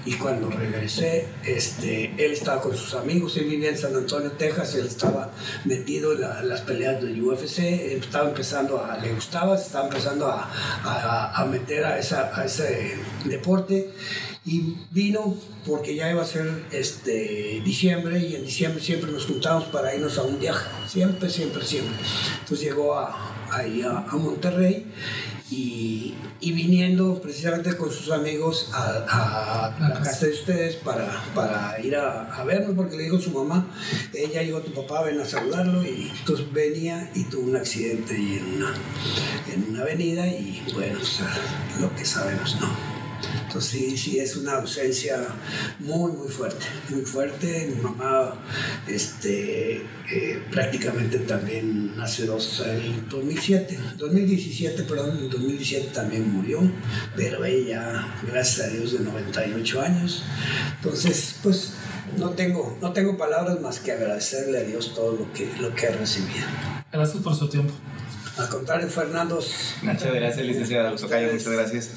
y 0.05 0.13
cuando 0.15 0.49
regresé, 0.49 1.27
este, 1.45 2.13
él 2.17 2.31
estaba 2.31 2.61
con 2.61 2.75
sus 2.75 2.93
amigos, 2.93 3.37
él 3.37 3.45
vivía 3.45 3.69
en 3.69 3.77
San 3.77 3.95
Antonio, 3.95 4.31
Texas, 4.31 4.75
él 4.75 4.87
estaba 4.87 5.31
metido 5.65 6.13
en, 6.13 6.21
las 6.21 6.61
peleas 6.61 7.01
del 7.01 7.21
UFC, 7.21 7.59
estaba 7.59 8.29
empezando 8.29 8.83
a, 8.83 8.97
le 8.97 9.13
gustaba, 9.13 9.55
estaba 9.55 9.87
empezando 9.87 10.27
a, 10.27 10.49
a, 10.83 11.41
a 11.41 11.45
meter 11.45 11.85
a, 11.85 11.99
esa, 11.99 12.31
a 12.33 12.45
ese 12.45 12.97
deporte 13.25 13.89
y 14.45 14.75
vino 14.91 15.35
porque 15.65 15.95
ya 15.95 16.11
iba 16.11 16.21
a 16.21 16.25
ser 16.25 16.65
este, 16.71 17.61
diciembre 17.63 18.19
y 18.19 18.35
en 18.35 18.43
diciembre 18.43 18.83
siempre 18.83 19.11
nos 19.11 19.25
juntamos 19.25 19.65
para 19.65 19.95
irnos 19.95 20.17
a 20.17 20.23
un 20.23 20.39
viaje, 20.39 20.69
siempre, 20.87 21.29
siempre, 21.29 21.65
siempre. 21.65 21.95
Entonces 22.41 22.67
llegó 22.67 22.97
a, 22.97 23.32
ahí 23.55 23.81
a, 23.81 23.99
a 23.99 24.15
Monterrey 24.15 24.85
y, 25.51 26.15
y, 26.39 26.51
viniendo 26.51 27.21
precisamente 27.21 27.77
con 27.77 27.91
sus 27.91 28.11
amigos 28.11 28.69
a, 28.73 29.69
a 29.69 29.89
la 29.89 30.01
casa 30.01 30.25
de 30.25 30.31
ustedes 30.31 30.75
para, 30.77 31.23
para 31.35 31.79
ir 31.83 31.95
a, 31.95 32.33
a, 32.33 32.43
vernos, 32.43 32.75
porque 32.75 32.97
le 32.97 33.03
dijo 33.03 33.19
su 33.19 33.31
mamá, 33.31 33.67
ella 34.13 34.41
llegó 34.41 34.61
tu 34.61 34.73
papá, 34.73 35.03
ven 35.03 35.19
a 35.19 35.25
saludarlo, 35.25 35.83
y 35.83 36.11
entonces 36.17 36.51
venía 36.51 37.11
y 37.13 37.25
tuvo 37.25 37.49
un 37.49 37.55
accidente 37.55 38.15
ahí 38.15 38.37
en 38.37 38.55
una, 38.55 38.73
en 39.53 39.69
una 39.69 39.81
avenida 39.81 40.27
y 40.27 40.63
bueno, 40.73 40.97
lo 41.79 41.93
que 41.95 42.05
sabemos, 42.05 42.57
¿no? 42.59 42.92
Entonces 43.53 43.81
sí, 43.81 43.97
sí 43.99 44.19
es 44.19 44.35
una 44.35 44.53
ausencia 44.53 45.27
muy, 45.77 46.11
muy 46.13 46.27
fuerte, 46.27 46.65
muy 46.89 47.01
fuerte. 47.01 47.71
Mi 47.75 47.83
mamá 47.83 48.33
este, 48.87 49.75
eh, 50.11 50.41
prácticamente 50.49 51.19
también 51.19 51.93
hace 52.01 52.25
dos, 52.25 52.63
en 52.65 53.07
2007, 53.07 53.77
2017, 53.99 54.81
perdón, 54.85 55.19
en 55.19 55.29
2017 55.29 55.91
también 55.93 56.33
murió, 56.33 56.61
pero 57.15 57.45
ella, 57.45 58.15
gracias 58.23 58.65
a 58.65 58.69
Dios, 58.71 58.93
de 58.93 59.01
98 59.01 59.81
años. 59.83 60.23
Entonces, 60.77 61.35
pues 61.43 61.73
no 62.17 62.31
tengo, 62.31 62.75
no 62.81 62.91
tengo 62.91 63.19
palabras 63.19 63.61
más 63.61 63.79
que 63.79 63.91
agradecerle 63.91 64.61
a 64.61 64.63
Dios 64.63 64.95
todo 64.95 65.11
lo 65.11 65.31
que, 65.31 65.47
lo 65.59 65.75
que 65.75 65.85
he 65.85 65.91
recibido. 65.91 66.47
Gracias 66.91 67.21
por 67.21 67.35
su 67.35 67.47
tiempo. 67.47 67.71
Al 68.35 68.49
contrario, 68.49 68.87
Fernando. 68.87 69.39
Muchas 69.83 70.11
gracias, 70.11 70.43
licenciada 70.43 70.89
Muchas 70.89 71.47
gracias. 71.47 71.91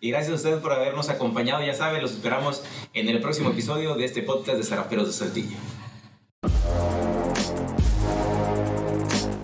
Y 0.00 0.10
gracias 0.10 0.32
a 0.32 0.36
ustedes 0.36 0.60
por 0.60 0.72
habernos 0.72 1.08
acompañado. 1.08 1.64
Ya 1.64 1.74
saben, 1.74 2.02
los 2.02 2.12
esperamos 2.12 2.62
en 2.92 3.08
el 3.08 3.20
próximo 3.20 3.50
episodio 3.50 3.94
de 3.94 4.04
este 4.04 4.22
podcast 4.22 4.58
de 4.58 4.64
Zaraperos 4.64 5.06
de 5.06 5.12
Saltillo. 5.12 5.56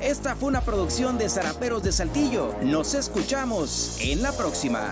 Esta 0.00 0.36
fue 0.36 0.48
una 0.48 0.60
producción 0.60 1.16
de 1.16 1.28
Zaraperos 1.28 1.82
de 1.82 1.90
Saltillo. 1.90 2.54
Nos 2.62 2.94
escuchamos 2.94 3.98
en 4.00 4.22
la 4.22 4.32
próxima. 4.32 4.90